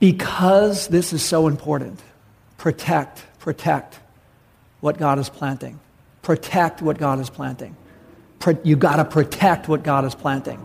because 0.00 0.88
this 0.88 1.12
is 1.12 1.22
so 1.22 1.46
important, 1.46 2.02
protect, 2.58 3.22
protect 3.38 4.00
what 4.80 4.98
God 4.98 5.20
is 5.20 5.28
planting. 5.28 5.78
Protect 6.22 6.82
what 6.82 6.98
God 6.98 7.20
is 7.20 7.30
planting 7.30 7.76
you 8.62 8.76
got 8.76 8.96
to 8.96 9.04
protect 9.04 9.68
what 9.68 9.82
God 9.82 10.04
is 10.04 10.14
planting. 10.14 10.58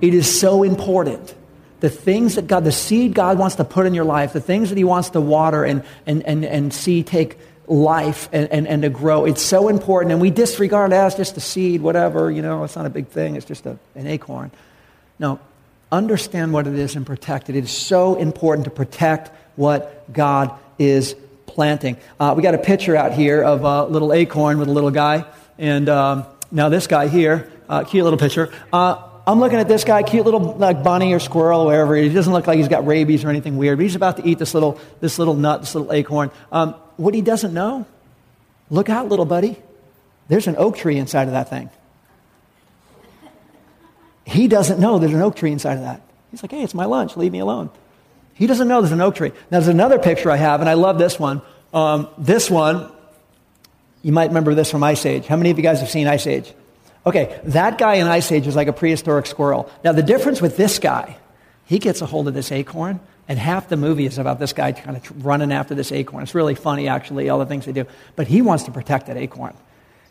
It 0.00 0.14
is 0.14 0.40
so 0.40 0.62
important. 0.62 1.34
The 1.80 1.90
things 1.90 2.36
that 2.36 2.46
God, 2.46 2.64
the 2.64 2.72
seed 2.72 3.14
God 3.14 3.38
wants 3.38 3.56
to 3.56 3.64
put 3.64 3.86
in 3.86 3.94
your 3.94 4.04
life, 4.04 4.32
the 4.32 4.40
things 4.40 4.70
that 4.70 4.78
He 4.78 4.84
wants 4.84 5.10
to 5.10 5.20
water 5.20 5.64
and, 5.64 5.84
and, 6.06 6.22
and, 6.22 6.44
and 6.44 6.72
see 6.72 7.02
take 7.02 7.38
life 7.66 8.28
and, 8.32 8.50
and, 8.50 8.68
and 8.68 8.82
to 8.82 8.88
grow, 8.88 9.24
it's 9.24 9.42
so 9.42 9.68
important. 9.68 10.12
And 10.12 10.20
we 10.20 10.30
disregard 10.30 10.92
as 10.92 11.16
just 11.16 11.36
a 11.36 11.40
seed, 11.40 11.82
whatever, 11.82 12.30
you 12.30 12.42
know, 12.42 12.64
it's 12.64 12.76
not 12.76 12.86
a 12.86 12.90
big 12.90 13.08
thing, 13.08 13.36
it's 13.36 13.44
just 13.44 13.66
a, 13.66 13.78
an 13.94 14.06
acorn. 14.06 14.50
No, 15.18 15.40
understand 15.90 16.52
what 16.52 16.66
it 16.66 16.74
is 16.74 16.94
and 16.96 17.04
protect 17.04 17.50
it. 17.50 17.56
It 17.56 17.64
is 17.64 17.70
so 17.70 18.14
important 18.14 18.64
to 18.66 18.70
protect 18.70 19.30
what 19.56 20.12
God 20.12 20.56
is 20.78 21.16
planting. 21.46 21.96
Uh, 22.20 22.34
we 22.36 22.42
got 22.42 22.54
a 22.54 22.58
picture 22.58 22.96
out 22.96 23.12
here 23.12 23.42
of 23.42 23.64
a 23.64 23.84
little 23.84 24.12
acorn 24.12 24.58
with 24.58 24.68
a 24.68 24.72
little 24.72 24.92
guy. 24.92 25.24
And. 25.58 25.88
Um, 25.88 26.26
now, 26.50 26.68
this 26.68 26.86
guy 26.86 27.08
here, 27.08 27.50
uh, 27.68 27.84
cute 27.84 28.04
little 28.04 28.18
picture. 28.18 28.52
Uh, 28.72 29.02
I'm 29.26 29.40
looking 29.40 29.58
at 29.58 29.66
this 29.66 29.82
guy, 29.82 30.04
cute 30.04 30.24
little 30.24 30.54
like 30.54 30.84
bunny 30.84 31.12
or 31.12 31.18
squirrel 31.18 31.62
or 31.62 31.66
whatever. 31.66 31.96
He 31.96 32.08
doesn't 32.08 32.32
look 32.32 32.46
like 32.46 32.58
he's 32.58 32.68
got 32.68 32.86
rabies 32.86 33.24
or 33.24 33.28
anything 33.28 33.56
weird, 33.56 33.78
but 33.78 33.82
he's 33.82 33.96
about 33.96 34.18
to 34.18 34.26
eat 34.26 34.38
this 34.38 34.54
little, 34.54 34.80
this 35.00 35.18
little 35.18 35.34
nut, 35.34 35.62
this 35.62 35.74
little 35.74 35.92
acorn. 35.92 36.30
Um, 36.52 36.74
what 36.96 37.12
he 37.12 37.22
doesn't 37.22 37.52
know, 37.52 37.86
look 38.70 38.88
out, 38.88 39.08
little 39.08 39.24
buddy. 39.24 39.56
There's 40.28 40.46
an 40.46 40.56
oak 40.56 40.76
tree 40.76 40.96
inside 40.96 41.24
of 41.24 41.32
that 41.32 41.50
thing. 41.50 41.70
He 44.24 44.48
doesn't 44.48 44.80
know 44.80 44.98
there's 44.98 45.12
an 45.12 45.22
oak 45.22 45.36
tree 45.36 45.52
inside 45.52 45.74
of 45.74 45.82
that. 45.82 46.02
He's 46.30 46.42
like, 46.42 46.50
hey, 46.50 46.62
it's 46.62 46.74
my 46.74 46.84
lunch. 46.84 47.16
Leave 47.16 47.32
me 47.32 47.38
alone. 47.38 47.70
He 48.34 48.46
doesn't 48.46 48.68
know 48.68 48.80
there's 48.80 48.92
an 48.92 49.00
oak 49.00 49.14
tree. 49.14 49.30
Now, 49.50 49.60
there's 49.60 49.68
another 49.68 49.98
picture 49.98 50.30
I 50.30 50.36
have, 50.36 50.60
and 50.60 50.68
I 50.68 50.74
love 50.74 50.98
this 50.98 51.18
one. 51.18 51.42
Um, 51.72 52.08
this 52.18 52.50
one, 52.50 52.92
you 54.06 54.12
might 54.12 54.28
remember 54.28 54.54
this 54.54 54.70
from 54.70 54.84
Ice 54.84 55.04
Age. 55.04 55.26
How 55.26 55.34
many 55.34 55.50
of 55.50 55.56
you 55.56 55.64
guys 55.64 55.80
have 55.80 55.90
seen 55.90 56.06
Ice 56.06 56.28
Age? 56.28 56.54
Okay, 57.04 57.40
that 57.46 57.76
guy 57.76 57.94
in 57.94 58.06
Ice 58.06 58.30
Age 58.30 58.46
is 58.46 58.54
like 58.54 58.68
a 58.68 58.72
prehistoric 58.72 59.26
squirrel. 59.26 59.68
Now, 59.82 59.90
the 59.90 60.02
difference 60.04 60.40
with 60.40 60.56
this 60.56 60.78
guy, 60.78 61.16
he 61.64 61.80
gets 61.80 62.02
a 62.02 62.06
hold 62.06 62.28
of 62.28 62.34
this 62.34 62.52
acorn, 62.52 63.00
and 63.26 63.36
half 63.36 63.68
the 63.68 63.76
movie 63.76 64.06
is 64.06 64.18
about 64.18 64.38
this 64.38 64.52
guy 64.52 64.70
kind 64.70 64.96
of 64.96 65.26
running 65.26 65.50
after 65.50 65.74
this 65.74 65.90
acorn. 65.90 66.22
It's 66.22 66.36
really 66.36 66.54
funny, 66.54 66.86
actually, 66.86 67.28
all 67.28 67.40
the 67.40 67.46
things 67.46 67.64
they 67.66 67.72
do. 67.72 67.84
But 68.14 68.28
he 68.28 68.42
wants 68.42 68.62
to 68.64 68.70
protect 68.70 69.08
that 69.08 69.16
acorn. 69.16 69.54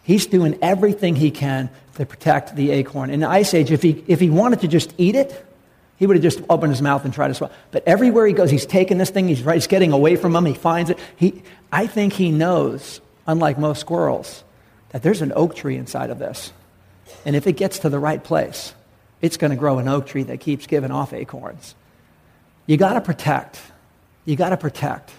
He's 0.04 0.26
doing 0.26 0.60
everything 0.62 1.16
he 1.16 1.32
can 1.32 1.70
to 1.94 2.06
protect 2.06 2.54
the 2.58 2.72
acorn. 2.72 3.10
In 3.10 3.24
Ice 3.24 3.54
Age, 3.54 3.72
if 3.72 3.82
he, 3.82 4.04
if 4.08 4.20
he 4.20 4.30
wanted 4.30 4.60
to 4.60 4.68
just 4.68 4.94
eat 4.98 5.16
it, 5.16 5.46
he 5.96 6.06
would 6.06 6.18
have 6.18 6.24
just 6.24 6.42
opened 6.50 6.74
his 6.74 6.82
mouth 6.82 7.06
and 7.06 7.14
tried 7.14 7.30
to 7.30 7.34
swallow. 7.34 7.54
But 7.72 7.88
everywhere 7.88 8.28
he 8.28 8.34
goes, 8.34 8.52
he's 8.52 8.66
taking 8.66 8.98
this 8.98 9.10
thing, 9.10 9.30
he's, 9.30 9.40
he's 9.40 9.68
getting 9.68 9.94
away 9.94 10.18
from 10.18 10.36
him, 10.36 10.46
he 10.46 10.54
finds 10.54 10.90
it. 10.90 11.00
He, 11.16 11.44
I 11.72 11.88
think 11.88 12.12
he 12.12 12.32
knows, 12.32 13.00
unlike 13.28 13.58
most 13.58 13.80
squirrels, 13.80 14.44
that 14.90 15.04
there's 15.04 15.22
an 15.22 15.34
oak 15.36 15.56
tree 15.56 15.76
inside 15.76 16.10
of 16.10 16.20
this. 16.20 16.52
And 17.26 17.36
if 17.36 17.48
it 17.48 17.54
gets 17.54 17.80
to 17.80 17.90
the 17.90 18.00
right 18.00 18.24
place, 18.24 18.74
it's 19.22 19.38
going 19.38 19.52
to 19.52 19.58
grow 19.58 19.80
an 19.80 19.88
oak 19.88 20.08
tree 20.08 20.24
that 20.24 20.40
keeps 20.40 20.68
giving 20.68 20.92
off 20.92 21.14
acorns. 21.14 21.76
You 22.66 22.78
got 22.78 22.94
to 22.94 23.02
protect. 23.02 23.60
You 24.26 24.36
got 24.36 24.50
to 24.50 24.58
protect. 24.58 25.12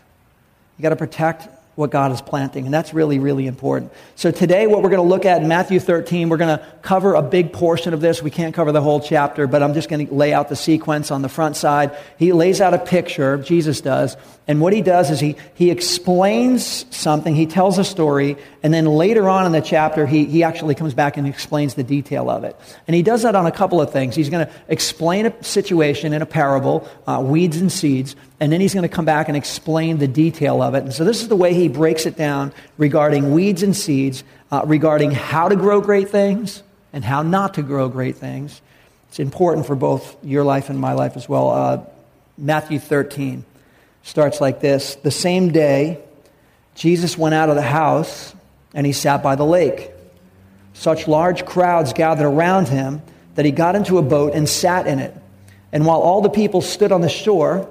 You 0.79 0.83
got 0.83 0.91
to 0.91 0.97
protect 0.97 1.49
what 1.77 1.91
God 1.91 2.11
is 2.11 2.23
planting. 2.23 2.65
And 2.65 2.75
that's 2.75 2.93
really, 2.93 3.19
really 3.19 3.47
important. 3.47 3.93
So 4.17 4.31
today, 4.31 4.67
what 4.67 4.83
we're 4.83 4.89
going 4.89 5.03
to 5.03 5.09
look 5.09 5.27
at 5.27 5.43
in 5.43 5.49
Matthew 5.49 5.79
13, 5.79 6.31
we're 6.31 6.39
going 6.39 6.59
to 6.59 6.65
cover 6.81 7.15
a 7.15 7.23
big 7.23 7.53
portion 7.53 7.93
of 7.93 8.01
this. 8.01 8.23
We 8.23 8.31
can't 8.31 8.55
cover 8.55 8.73
the 8.73 8.81
whole 8.81 8.99
chapter, 8.99 9.47
but 9.47 9.63
I'm 9.63 9.75
just 9.75 9.91
going 9.91 10.07
to 10.07 10.13
lay 10.13 10.33
out 10.33 10.49
the 10.49 10.57
sequence 10.57 11.11
on 11.11 11.21
the 11.21 11.29
front 11.29 11.55
side. 11.55 11.97
He 12.19 12.33
lays 12.33 12.63
out 12.63 12.73
a 12.73 12.79
picture, 12.79 13.37
Jesus 13.37 13.83
does. 13.83 14.17
And 14.49 14.61
what 14.61 14.73
he 14.73 14.81
does 14.81 15.11
is 15.11 15.21
he, 15.21 15.37
he 15.55 15.71
explains 15.71 16.87
something, 16.95 17.35
he 17.35 17.47
tells 17.47 17.79
a 17.79 17.85
story, 17.85 18.37
and 18.63 18.73
then 18.73 18.87
later 18.87 19.29
on 19.29 19.45
in 19.45 19.53
the 19.53 19.61
chapter, 19.61 20.07
he, 20.07 20.25
he 20.25 20.45
actually 20.45 20.77
comes 20.77 20.95
back 20.95 21.17
and 21.17 21.27
explains 21.27 21.75
the 21.75 21.83
detail 21.83 22.31
of 22.31 22.45
it. 22.45 22.57
And 22.87 22.95
he 22.95 23.03
does 23.03 23.23
that 23.23 23.35
on 23.35 23.47
a 23.47 23.53
couple 23.53 23.81
of 23.81 23.93
things. 23.93 24.15
He's 24.15 24.31
going 24.31 24.47
to 24.47 24.53
explain 24.69 25.27
a 25.27 25.45
situation 25.45 26.13
in 26.13 26.23
a 26.23 26.27
parable, 26.27 26.89
uh, 27.07 27.23
weeds 27.27 27.57
and 27.57 27.71
seeds, 27.71 28.15
and 28.39 28.53
then 28.53 28.61
he's 28.61 28.75
going 28.75 28.83
to 28.83 28.95
come 28.95 29.05
back 29.05 29.29
and 29.29 29.37
explain 29.37 29.99
the 29.99 30.09
detail 30.09 30.63
of 30.63 30.75
it. 30.75 30.83
And 30.83 30.93
so 30.93 31.05
this 31.05 31.23
is 31.23 31.29
the 31.29 31.37
way 31.37 31.55
he 31.55 31.69
breaks 31.69 32.05
it 32.05 32.17
down 32.17 32.53
regarding 32.77 33.33
weeds 33.33 33.63
and 33.63 33.75
seeds, 33.75 34.25
uh, 34.51 34.63
regarding 34.67 35.11
how 35.11 35.49
to 35.49 35.57
grow 35.57 35.81
great 35.81 36.11
things 36.11 36.63
and 36.93 37.03
how 37.03 37.23
not 37.23 37.55
to 37.55 37.63
grow 37.63 37.89
great 37.89 38.17
things. 38.17 38.61
It's 39.09 39.21
important 39.21 39.67
for 39.67 39.75
both 39.75 40.17
your 40.23 40.45
life 40.45 40.69
and 40.69 40.79
my 40.79 40.93
life 40.93 41.17
as 41.17 41.29
well. 41.29 41.51
Uh, 41.51 41.85
Matthew 42.37 42.79
13 42.79 43.45
starts 44.03 44.41
like 44.41 44.61
this 44.61 44.97
The 44.97 45.11
same 45.11 45.53
day, 45.53 46.01
Jesus 46.75 47.17
went 47.17 47.35
out 47.35 47.49
of 47.49 47.57
the 47.57 47.63
house 47.63 48.35
and 48.75 48.87
he 48.87 48.93
sat 48.93 49.23
by 49.23 49.37
the 49.37 49.47
lake. 49.47 49.91
Such 50.75 51.09
large 51.09 51.47
crowds 51.47 51.95
gathered 51.95 52.27
around 52.27 52.69
him 52.69 53.01
that 53.35 53.47
he 53.47 53.51
got 53.51 53.77
into 53.77 53.97
a 53.97 54.03
boat 54.03 54.35
and 54.35 54.47
sat 54.47 54.87
in 54.87 54.99
it. 54.99 55.15
And 55.73 55.87
while 55.87 56.01
all 56.01 56.21
the 56.21 56.29
people 56.29 56.61
stood 56.61 56.93
on 56.93 57.01
the 57.01 57.09
shore, 57.09 57.71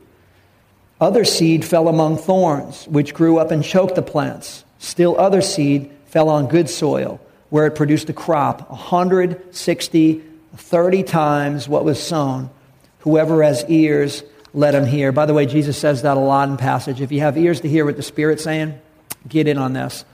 Other 1.01 1.25
seed 1.25 1.65
fell 1.65 1.87
among 1.87 2.17
thorns, 2.17 2.87
which 2.87 3.15
grew 3.15 3.39
up 3.39 3.49
and 3.49 3.63
choked 3.63 3.95
the 3.95 4.03
plants. 4.03 4.63
Still, 4.77 5.19
other 5.19 5.41
seed 5.41 5.91
fell 6.05 6.29
on 6.29 6.47
good 6.47 6.69
soil, 6.69 7.19
where 7.49 7.65
it 7.65 7.71
produced 7.71 8.07
a 8.09 8.13
crop 8.13 8.69
160, 8.69 10.23
30 10.55 11.03
times 11.03 11.67
what 11.67 11.83
was 11.83 12.01
sown. 12.01 12.51
Whoever 12.99 13.41
has 13.41 13.65
ears, 13.67 14.21
let 14.53 14.75
him 14.75 14.85
hear. 14.85 15.11
By 15.11 15.25
the 15.25 15.33
way, 15.33 15.47
Jesus 15.47 15.75
says 15.75 16.03
that 16.03 16.17
a 16.17 16.19
lot 16.19 16.49
in 16.49 16.57
passage. 16.57 17.01
If 17.01 17.11
you 17.11 17.21
have 17.21 17.35
ears 17.35 17.61
to 17.61 17.69
hear 17.69 17.83
what 17.83 17.97
the 17.97 18.03
Spirit's 18.03 18.43
saying, 18.43 18.79
get 19.27 19.47
in 19.47 19.57
on 19.57 19.73
this. 19.73 20.05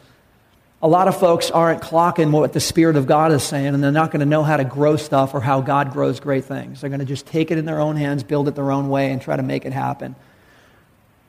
A 0.81 0.87
lot 0.87 1.09
of 1.09 1.19
folks 1.19 1.51
aren't 1.51 1.81
clocking 1.81 2.31
what 2.31 2.53
the 2.53 2.61
Spirit 2.61 2.95
of 2.95 3.07
God 3.07 3.33
is 3.33 3.43
saying, 3.43 3.73
and 3.73 3.83
they're 3.83 3.91
not 3.91 4.11
going 4.11 4.21
to 4.21 4.25
know 4.25 4.43
how 4.43 4.55
to 4.55 4.63
grow 4.63 4.95
stuff 4.95 5.33
or 5.33 5.41
how 5.41 5.59
God 5.59 5.91
grows 5.91 6.21
great 6.21 6.45
things. 6.45 6.79
They're 6.79 6.89
going 6.89 7.01
to 7.01 7.05
just 7.05 7.25
take 7.25 7.51
it 7.51 7.57
in 7.57 7.65
their 7.65 7.81
own 7.81 7.97
hands, 7.97 8.23
build 8.23 8.47
it 8.47 8.55
their 8.55 8.71
own 8.71 8.87
way, 8.87 9.11
and 9.11 9.21
try 9.21 9.35
to 9.35 9.43
make 9.43 9.65
it 9.65 9.73
happen. 9.73 10.15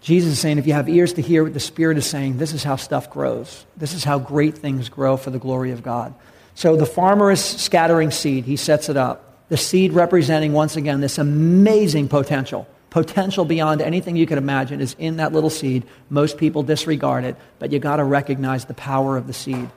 Jesus 0.01 0.33
is 0.33 0.39
saying, 0.39 0.59
if 0.59 0.67
you 0.67 0.75
have 0.75 0.89
ears 0.89 1.15
to 1.15 1.23
hear 1.23 1.43
what 1.43 1.55
the 1.55 1.61
Spirit 1.61 1.99
is 1.99 2.07
saying, 2.07 2.39
this 2.39 2.53
is 2.53 2.63
how 2.63 2.77
stuff 2.77 3.11
grows. 3.11 3.67
This 3.77 3.95
is 3.95 4.05
how 4.05 4.19
great 4.19 4.57
things 4.57 4.89
grow 4.89 5.17
for 5.17 5.31
the 5.31 5.39
glory 5.39 5.73
of 5.73 5.83
God. 5.83 6.15
So 6.55 6.77
the 6.77 6.87
farmer 6.87 7.31
is 7.31 7.45
scattering 7.45 8.11
seed. 8.11 8.45
He 8.45 8.57
sets 8.57 8.89
it 8.89 8.97
up. 8.97 9.49
The 9.49 9.57
seed 9.57 9.93
representing, 9.93 10.53
once 10.53 10.77
again, 10.77 11.01
this 11.01 11.19
amazing 11.19 12.09
potential. 12.09 12.67
Potential 12.91 13.45
beyond 13.45 13.83
anything 13.83 14.17
you 14.17 14.27
could 14.27 14.39
imagine 14.39 14.81
is 14.81 14.95
in 14.99 15.17
that 15.17 15.33
little 15.33 15.51
seed. 15.51 15.85
Most 16.11 16.39
people 16.39 16.63
disregard 16.63 17.25
it, 17.25 17.37
but 17.59 17.71
you 17.71 17.79
got 17.79 17.97
to 17.97 18.05
recognize 18.05 18.65
the 18.65 18.75
power 18.75 19.17
of 19.17 19.27
the 19.27 19.33
seed. 19.33 19.69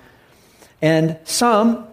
And 0.81 1.17
some 1.23 1.87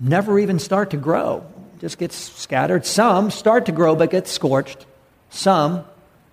never 0.00 0.38
even 0.38 0.58
start 0.58 0.90
to 0.90 0.96
grow, 0.96 1.46
just 1.80 1.98
gets 1.98 2.16
scattered. 2.16 2.86
Some 2.86 3.30
start 3.30 3.66
to 3.66 3.72
grow 3.72 3.94
but 3.94 4.10
get 4.10 4.26
scorched. 4.26 4.84
Some 5.30 5.84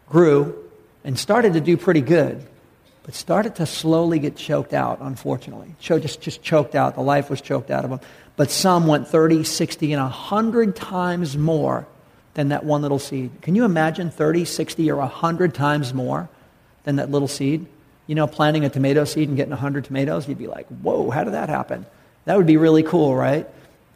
grew 0.09 0.64
and 1.05 1.17
started 1.17 1.53
to 1.53 1.61
do 1.61 1.77
pretty 1.77 2.01
good, 2.01 2.43
but 3.03 3.13
started 3.13 3.55
to 3.55 3.65
slowly 3.67 4.17
get 4.17 4.35
choked 4.35 4.73
out, 4.73 4.97
unfortunately. 4.99 5.75
Just, 5.79 6.19
just 6.19 6.41
choked 6.41 6.73
out. 6.73 6.95
The 6.95 7.01
life 7.01 7.29
was 7.29 7.39
choked 7.39 7.69
out 7.69 7.85
of 7.85 7.91
them. 7.91 7.99
But 8.35 8.49
some 8.49 8.87
went 8.87 9.07
30, 9.07 9.43
60, 9.43 9.93
and 9.93 10.01
100 10.01 10.75
times 10.75 11.37
more 11.37 11.87
than 12.33 12.49
that 12.49 12.65
one 12.65 12.81
little 12.81 12.99
seed. 12.99 13.31
Can 13.41 13.53
you 13.55 13.63
imagine 13.63 14.09
30, 14.09 14.45
60, 14.45 14.91
or 14.91 14.97
100 14.97 15.53
times 15.53 15.93
more 15.93 16.27
than 16.83 16.95
that 16.95 17.11
little 17.11 17.27
seed? 17.27 17.67
You 18.07 18.15
know, 18.15 18.25
planting 18.25 18.65
a 18.65 18.69
tomato 18.69 19.05
seed 19.05 19.27
and 19.29 19.37
getting 19.37 19.51
100 19.51 19.85
tomatoes, 19.85 20.27
you'd 20.27 20.39
be 20.39 20.47
like, 20.47 20.67
whoa, 20.67 21.11
how 21.11 21.23
did 21.23 21.33
that 21.33 21.49
happen? 21.49 21.85
That 22.25 22.35
would 22.35 22.47
be 22.47 22.57
really 22.57 22.83
cool, 22.83 23.15
right? 23.15 23.47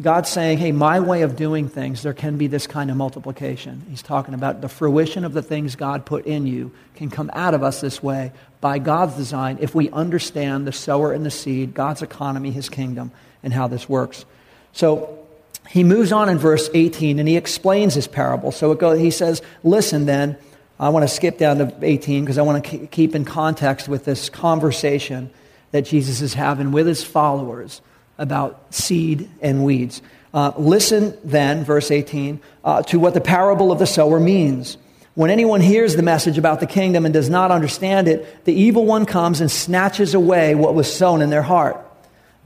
God's 0.01 0.29
saying, 0.29 0.59
hey, 0.59 0.71
my 0.71 1.01
way 1.01 1.23
of 1.23 1.35
doing 1.35 1.67
things, 1.67 2.03
there 2.03 2.13
can 2.13 2.37
be 2.37 2.47
this 2.47 2.67
kind 2.67 2.89
of 2.89 2.95
multiplication. 2.95 3.85
He's 3.89 4.01
talking 4.01 4.33
about 4.33 4.61
the 4.61 4.69
fruition 4.69 5.25
of 5.25 5.33
the 5.33 5.41
things 5.41 5.75
God 5.75 6.05
put 6.05 6.25
in 6.25 6.47
you 6.47 6.71
can 6.95 7.09
come 7.09 7.29
out 7.33 7.53
of 7.53 7.63
us 7.63 7.81
this 7.81 8.01
way 8.01 8.31
by 8.61 8.79
God's 8.79 9.15
design 9.15 9.57
if 9.59 9.75
we 9.75 9.89
understand 9.89 10.65
the 10.65 10.71
sower 10.71 11.11
and 11.11 11.25
the 11.25 11.31
seed, 11.31 11.73
God's 11.73 12.01
economy, 12.01 12.49
his 12.49 12.69
kingdom, 12.69 13.11
and 13.43 13.51
how 13.51 13.67
this 13.67 13.89
works. 13.89 14.23
So 14.71 15.19
he 15.67 15.83
moves 15.83 16.13
on 16.13 16.29
in 16.29 16.37
verse 16.37 16.69
18 16.73 17.19
and 17.19 17.27
he 17.27 17.35
explains 17.35 17.93
his 17.93 18.07
parable. 18.07 18.53
So 18.53 18.71
it 18.71 18.79
goes, 18.79 18.99
he 18.99 19.11
says, 19.11 19.41
listen 19.63 20.05
then, 20.05 20.37
I 20.79 20.89
want 20.89 21.03
to 21.03 21.13
skip 21.13 21.37
down 21.37 21.57
to 21.57 21.75
18 21.81 22.23
because 22.23 22.37
I 22.37 22.43
want 22.43 22.63
to 22.63 22.87
keep 22.87 23.15
in 23.15 23.25
context 23.25 23.89
with 23.89 24.05
this 24.05 24.29
conversation 24.29 25.29
that 25.71 25.81
Jesus 25.81 26.21
is 26.21 26.35
having 26.35 26.71
with 26.71 26.87
his 26.87 27.03
followers 27.03 27.81
about 28.19 28.73
seed 28.73 29.27
and 29.41 29.65
weeds. 29.65 30.03
Uh, 30.31 30.51
listen 30.57 31.17
then, 31.23 31.63
verse 31.63 31.89
18, 31.89 32.39
uh, 32.63 32.83
to 32.83 32.99
what 32.99 33.15
the 33.15 33.21
parable 33.21 33.71
of 33.71 33.79
the 33.79 33.87
sower 33.87 34.19
means. 34.19 34.77
When 35.15 35.31
anyone 35.31 35.61
hears 35.61 35.95
the 35.95 36.03
message 36.03 36.37
about 36.37 36.59
the 36.59 36.67
kingdom 36.67 37.05
and 37.05 37.13
does 37.13 37.29
not 37.29 37.49
understand 37.49 38.07
it, 38.07 38.45
the 38.45 38.53
evil 38.53 38.85
one 38.85 39.05
comes 39.07 39.41
and 39.41 39.49
snatches 39.49 40.13
away 40.13 40.53
what 40.53 40.75
was 40.75 40.93
sown 40.93 41.21
in 41.21 41.31
their 41.31 41.41
heart. 41.41 41.83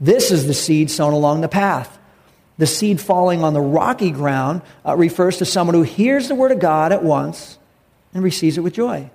This 0.00 0.30
is 0.30 0.46
the 0.46 0.54
seed 0.54 0.90
sown 0.90 1.12
along 1.12 1.42
the 1.42 1.48
path. 1.48 1.98
The 2.56 2.66
seed 2.66 3.00
falling 3.00 3.44
on 3.44 3.52
the 3.52 3.60
rocky 3.60 4.10
ground 4.10 4.62
uh, 4.86 4.96
refers 4.96 5.38
to 5.38 5.44
someone 5.44 5.74
who 5.74 5.82
hears 5.82 6.28
the 6.28 6.34
word 6.34 6.52
of 6.52 6.60
God 6.60 6.92
at 6.92 7.02
once 7.02 7.58
and 8.14 8.22
receives 8.22 8.56
it 8.56 8.62
with 8.62 8.74
joy. 8.74 9.10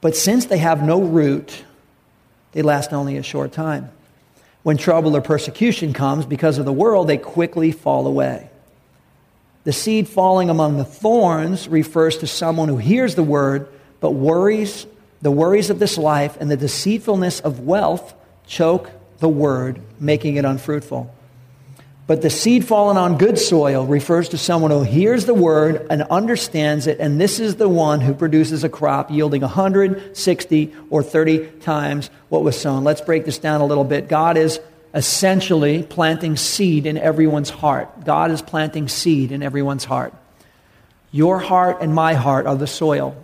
But 0.00 0.14
since 0.14 0.46
they 0.46 0.58
have 0.58 0.82
no 0.82 1.02
root, 1.02 1.64
they 2.52 2.62
last 2.62 2.92
only 2.92 3.16
a 3.16 3.22
short 3.22 3.52
time. 3.52 3.90
When 4.66 4.76
trouble 4.76 5.16
or 5.16 5.20
persecution 5.20 5.92
comes 5.92 6.26
because 6.26 6.58
of 6.58 6.64
the 6.64 6.72
world, 6.72 7.06
they 7.06 7.18
quickly 7.18 7.70
fall 7.70 8.04
away. 8.04 8.50
The 9.62 9.72
seed 9.72 10.08
falling 10.08 10.50
among 10.50 10.76
the 10.76 10.84
thorns 10.84 11.68
refers 11.68 12.16
to 12.16 12.26
someone 12.26 12.68
who 12.68 12.76
hears 12.76 13.14
the 13.14 13.22
word, 13.22 13.68
But 14.00 14.10
worries, 14.14 14.88
the 15.22 15.30
worries 15.30 15.70
of 15.70 15.78
this 15.78 15.96
life 15.96 16.36
and 16.40 16.50
the 16.50 16.56
deceitfulness 16.56 17.38
of 17.38 17.60
wealth 17.60 18.12
choke 18.48 18.90
the 19.20 19.28
word, 19.28 19.80
making 20.00 20.34
it 20.34 20.44
unfruitful. 20.44 21.14
But 22.06 22.22
the 22.22 22.30
seed 22.30 22.64
fallen 22.64 22.96
on 22.96 23.18
good 23.18 23.36
soil 23.36 23.84
refers 23.84 24.28
to 24.28 24.38
someone 24.38 24.70
who 24.70 24.84
hears 24.84 25.26
the 25.26 25.34
word 25.34 25.88
and 25.90 26.02
understands 26.02 26.86
it, 26.86 27.00
and 27.00 27.20
this 27.20 27.40
is 27.40 27.56
the 27.56 27.68
one 27.68 28.00
who 28.00 28.14
produces 28.14 28.62
a 28.62 28.68
crop 28.68 29.10
yielding 29.10 29.42
160 29.42 30.74
or 30.88 31.02
30 31.02 31.46
times 31.60 32.10
what 32.28 32.44
was 32.44 32.58
sown. 32.58 32.84
Let's 32.84 33.00
break 33.00 33.24
this 33.24 33.38
down 33.38 33.60
a 33.60 33.66
little 33.66 33.82
bit. 33.82 34.06
God 34.06 34.36
is 34.36 34.60
essentially 34.94 35.82
planting 35.82 36.36
seed 36.36 36.86
in 36.86 36.96
everyone's 36.96 37.50
heart. 37.50 38.04
God 38.04 38.30
is 38.30 38.40
planting 38.40 38.86
seed 38.86 39.32
in 39.32 39.42
everyone's 39.42 39.84
heart. 39.84 40.14
Your 41.10 41.40
heart 41.40 41.78
and 41.80 41.92
my 41.92 42.14
heart 42.14 42.46
are 42.46 42.56
the 42.56 42.68
soil. 42.68 43.16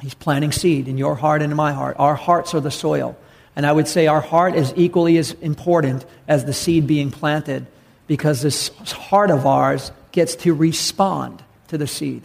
He's 0.00 0.14
planting 0.14 0.52
seed 0.52 0.86
in 0.86 0.98
your 0.98 1.16
heart 1.16 1.42
and 1.42 1.50
in 1.50 1.56
my 1.56 1.72
heart. 1.72 1.96
Our 1.98 2.14
hearts 2.14 2.54
are 2.54 2.60
the 2.60 2.70
soil. 2.70 3.16
And 3.56 3.66
I 3.66 3.72
would 3.72 3.88
say 3.88 4.06
our 4.06 4.20
heart 4.20 4.54
is 4.54 4.72
equally 4.76 5.18
as 5.18 5.32
important 5.32 6.04
as 6.28 6.44
the 6.44 6.52
seed 6.52 6.86
being 6.86 7.10
planted 7.10 7.66
because 8.06 8.42
this 8.42 8.68
heart 8.92 9.30
of 9.30 9.46
ours 9.46 9.92
gets 10.12 10.36
to 10.36 10.54
respond 10.54 11.42
to 11.68 11.78
the 11.78 11.86
seed. 11.86 12.22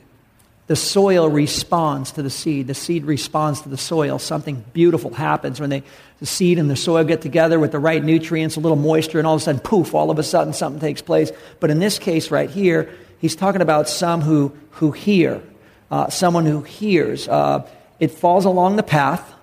The 0.67 0.75
soil 0.75 1.27
responds 1.27 2.11
to 2.11 2.21
the 2.21 2.29
seed. 2.29 2.67
The 2.67 2.75
seed 2.75 3.05
responds 3.05 3.61
to 3.61 3.69
the 3.69 3.77
soil. 3.77 4.19
Something 4.19 4.63
beautiful 4.71 5.11
happens 5.11 5.59
when 5.59 5.71
they, 5.71 5.81
the 6.19 6.27
seed 6.27 6.59
and 6.59 6.69
the 6.69 6.75
soil 6.75 7.03
get 7.03 7.21
together 7.21 7.59
with 7.59 7.71
the 7.71 7.79
right 7.79 8.03
nutrients, 8.03 8.55
a 8.55 8.59
little 8.59 8.77
moisture, 8.77 9.17
and 9.17 9.25
all 9.25 9.33
of 9.33 9.41
a 9.41 9.43
sudden, 9.43 9.61
poof, 9.61 9.95
all 9.95 10.11
of 10.11 10.19
a 10.19 10.23
sudden 10.23 10.53
something 10.53 10.79
takes 10.79 11.01
place. 11.01 11.31
But 11.59 11.71
in 11.71 11.79
this 11.79 11.97
case 11.97 12.29
right 12.29 12.49
here, 12.49 12.93
he's 13.17 13.35
talking 13.35 13.61
about 13.61 13.89
some 13.89 14.21
who, 14.21 14.55
who 14.73 14.91
hear, 14.91 15.41
uh, 15.89 16.11
someone 16.11 16.45
who 16.45 16.61
hears. 16.61 17.27
Uh, 17.27 17.67
it 17.99 18.11
falls 18.11 18.45
along 18.45 18.75
the 18.75 18.83
path, 18.83 19.33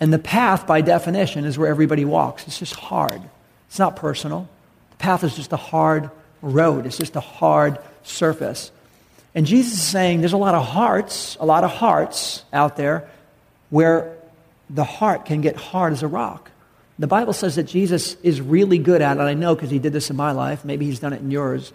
and 0.00 0.12
the 0.12 0.18
path, 0.18 0.66
by 0.66 0.80
definition, 0.80 1.44
is 1.44 1.58
where 1.58 1.68
everybody 1.68 2.04
walks. 2.04 2.48
It's 2.48 2.58
just 2.58 2.74
hard, 2.74 3.22
it's 3.68 3.78
not 3.78 3.94
personal 3.94 4.48
path 5.00 5.24
is 5.24 5.34
just 5.34 5.52
a 5.52 5.56
hard 5.56 6.10
road, 6.42 6.86
it's 6.86 6.98
just 6.98 7.16
a 7.16 7.20
hard 7.20 7.78
surface. 8.02 8.70
And 9.34 9.46
Jesus 9.46 9.74
is 9.74 9.82
saying 9.82 10.20
there's 10.20 10.32
a 10.32 10.38
lot 10.38 10.54
of 10.54 10.64
hearts, 10.64 11.36
a 11.40 11.46
lot 11.46 11.64
of 11.64 11.70
hearts 11.70 12.44
out 12.52 12.76
there 12.76 13.08
where 13.70 14.16
the 14.68 14.84
heart 14.84 15.24
can 15.24 15.40
get 15.40 15.56
hard 15.56 15.92
as 15.92 16.02
a 16.02 16.08
rock. 16.08 16.50
The 16.98 17.06
Bible 17.06 17.32
says 17.32 17.56
that 17.56 17.64
Jesus 17.64 18.16
is 18.22 18.40
really 18.40 18.78
good 18.78 19.00
at 19.02 19.16
it. 19.16 19.20
I 19.20 19.34
know 19.34 19.54
because 19.54 19.70
he 19.70 19.78
did 19.78 19.92
this 19.92 20.10
in 20.10 20.16
my 20.16 20.32
life. 20.32 20.64
Maybe 20.64 20.84
he's 20.86 21.00
done 21.00 21.12
it 21.12 21.20
in 21.20 21.30
yours, 21.30 21.72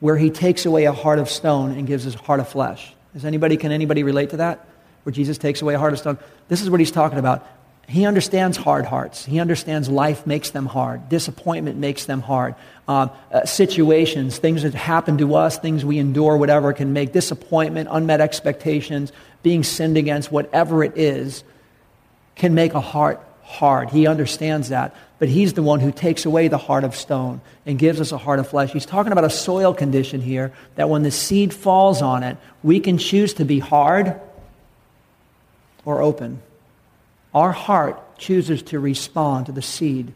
where 0.00 0.16
he 0.16 0.30
takes 0.30 0.66
away 0.66 0.84
a 0.84 0.92
heart 0.92 1.18
of 1.18 1.28
stone 1.30 1.70
and 1.72 1.86
gives 1.86 2.06
us 2.06 2.14
a 2.14 2.18
heart 2.18 2.40
of 2.40 2.48
flesh. 2.48 2.92
Is 3.14 3.24
anybody, 3.24 3.56
can 3.56 3.72
anybody 3.72 4.02
relate 4.02 4.30
to 4.30 4.38
that? 4.38 4.66
Where 5.04 5.12
Jesus 5.12 5.38
takes 5.38 5.62
away 5.62 5.74
a 5.74 5.78
heart 5.78 5.92
of 5.92 5.98
stone? 5.98 6.18
This 6.48 6.60
is 6.60 6.68
what 6.68 6.80
he's 6.80 6.92
talking 6.92 7.18
about. 7.18 7.46
He 7.90 8.06
understands 8.06 8.56
hard 8.56 8.84
hearts. 8.86 9.24
He 9.24 9.40
understands 9.40 9.88
life 9.88 10.24
makes 10.24 10.50
them 10.50 10.66
hard. 10.66 11.08
Disappointment 11.08 11.76
makes 11.76 12.04
them 12.04 12.20
hard. 12.20 12.54
Uh, 12.86 13.08
uh, 13.32 13.44
situations, 13.46 14.38
things 14.38 14.62
that 14.62 14.74
happen 14.74 15.18
to 15.18 15.34
us, 15.34 15.58
things 15.58 15.84
we 15.84 15.98
endure, 15.98 16.36
whatever, 16.36 16.72
can 16.72 16.92
make 16.92 17.12
disappointment, 17.12 17.88
unmet 17.90 18.20
expectations, 18.20 19.10
being 19.42 19.64
sinned 19.64 19.96
against, 19.96 20.30
whatever 20.30 20.84
it 20.84 20.96
is, 20.96 21.42
can 22.36 22.54
make 22.54 22.74
a 22.74 22.80
heart 22.80 23.20
hard. 23.42 23.90
He 23.90 24.06
understands 24.06 24.68
that. 24.68 24.94
But 25.18 25.28
He's 25.28 25.54
the 25.54 25.62
one 25.64 25.80
who 25.80 25.90
takes 25.90 26.24
away 26.24 26.46
the 26.46 26.58
heart 26.58 26.84
of 26.84 26.94
stone 26.94 27.40
and 27.66 27.76
gives 27.76 28.00
us 28.00 28.12
a 28.12 28.18
heart 28.18 28.38
of 28.38 28.48
flesh. 28.48 28.70
He's 28.70 28.86
talking 28.86 29.10
about 29.10 29.24
a 29.24 29.30
soil 29.30 29.74
condition 29.74 30.20
here 30.20 30.52
that 30.76 30.88
when 30.88 31.02
the 31.02 31.10
seed 31.10 31.52
falls 31.52 32.02
on 32.02 32.22
it, 32.22 32.36
we 32.62 32.78
can 32.78 32.98
choose 32.98 33.34
to 33.34 33.44
be 33.44 33.58
hard 33.58 34.20
or 35.84 36.00
open. 36.02 36.40
Our 37.34 37.52
heart 37.52 38.18
chooses 38.18 38.62
to 38.64 38.80
respond 38.80 39.46
to 39.46 39.52
the 39.52 39.62
seed 39.62 40.12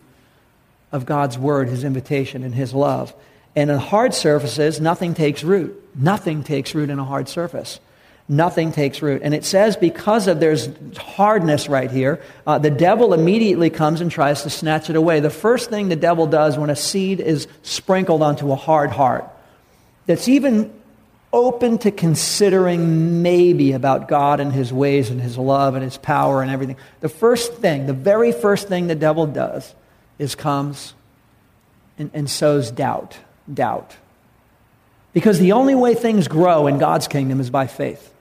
of 0.93 1.07
God's 1.07 1.39
word, 1.39 1.69
his 1.69 1.85
invitation, 1.85 2.43
and 2.43 2.55
his 2.55 2.75
love. 2.75 3.15
And 3.57 3.71
in 3.71 3.79
hard 3.79 4.15
surfaces, 4.15 4.81
nothing 4.81 5.15
takes 5.15 5.45
root. 5.45 5.81
Nothing 5.95 6.43
takes 6.43 6.75
root 6.75 6.91
in 6.91 6.99
a 6.99 7.05
hard 7.05 7.29
surface. 7.29 7.79
Nothing 8.29 8.73
takes 8.73 9.03
root. 9.03 9.23
And 9.23 9.35
it 9.35 9.45
says 9.45 9.77
because 9.77 10.29
of 10.29 10.41
there's 10.41 10.69
hardness 10.97 11.69
right 11.69 11.91
here, 11.91 12.23
uh, 12.47 12.59
the 12.59 12.71
devil 12.71 13.13
immediately 13.13 13.71
comes 13.71 14.01
and 14.01 14.11
tries 14.11 14.43
to 14.43 14.51
snatch 14.51 14.89
it 14.89 14.97
away. 14.97 15.21
The 15.21 15.31
first 15.31 15.69
thing 15.69 15.89
the 15.89 15.97
devil 15.97 16.27
does 16.27 16.57
when 16.57 16.71
a 16.71 16.77
seed 16.77 17.21
is 17.21 17.47
sprinkled 17.63 18.23
onto 18.23 18.51
a 18.51 18.57
hard 18.57 18.91
heart, 18.91 19.29
that's 20.07 20.29
even 20.29 20.73
open 21.35 21.79
to 21.79 21.91
considering 21.91 23.21
maybe 23.23 23.73
about 23.73 24.07
God 24.07 24.39
and 24.39 24.53
his 24.53 24.73
ways 24.73 25.11
and 25.11 25.21
his 25.21 25.37
love 25.37 25.75
and 25.75 25.83
his 25.83 25.99
power 25.99 26.41
and 26.41 26.51
everything, 26.51 26.77
the 27.01 27.09
first 27.09 27.55
thing, 27.55 27.87
the 27.87 27.93
very 27.93 28.31
first 28.31 28.69
thing 28.69 28.87
the 28.87 28.95
devil 28.95 29.27
does 29.27 29.75
is 30.19 30.37
comes 30.37 30.95
and, 31.99 32.11
and 32.15 32.31
sows 32.31 32.71
doubt. 32.71 33.19
Doubt. 33.53 33.97
Because 35.13 35.41
the 35.41 35.53
only 35.53 35.75
way 35.75 35.95
things 35.95 36.29
grow 36.29 36.69
in 36.69 36.79
God's 36.79 37.09
kingdom 37.09 37.41
is 37.41 37.51
by 37.51 37.67
faith. 37.67 38.13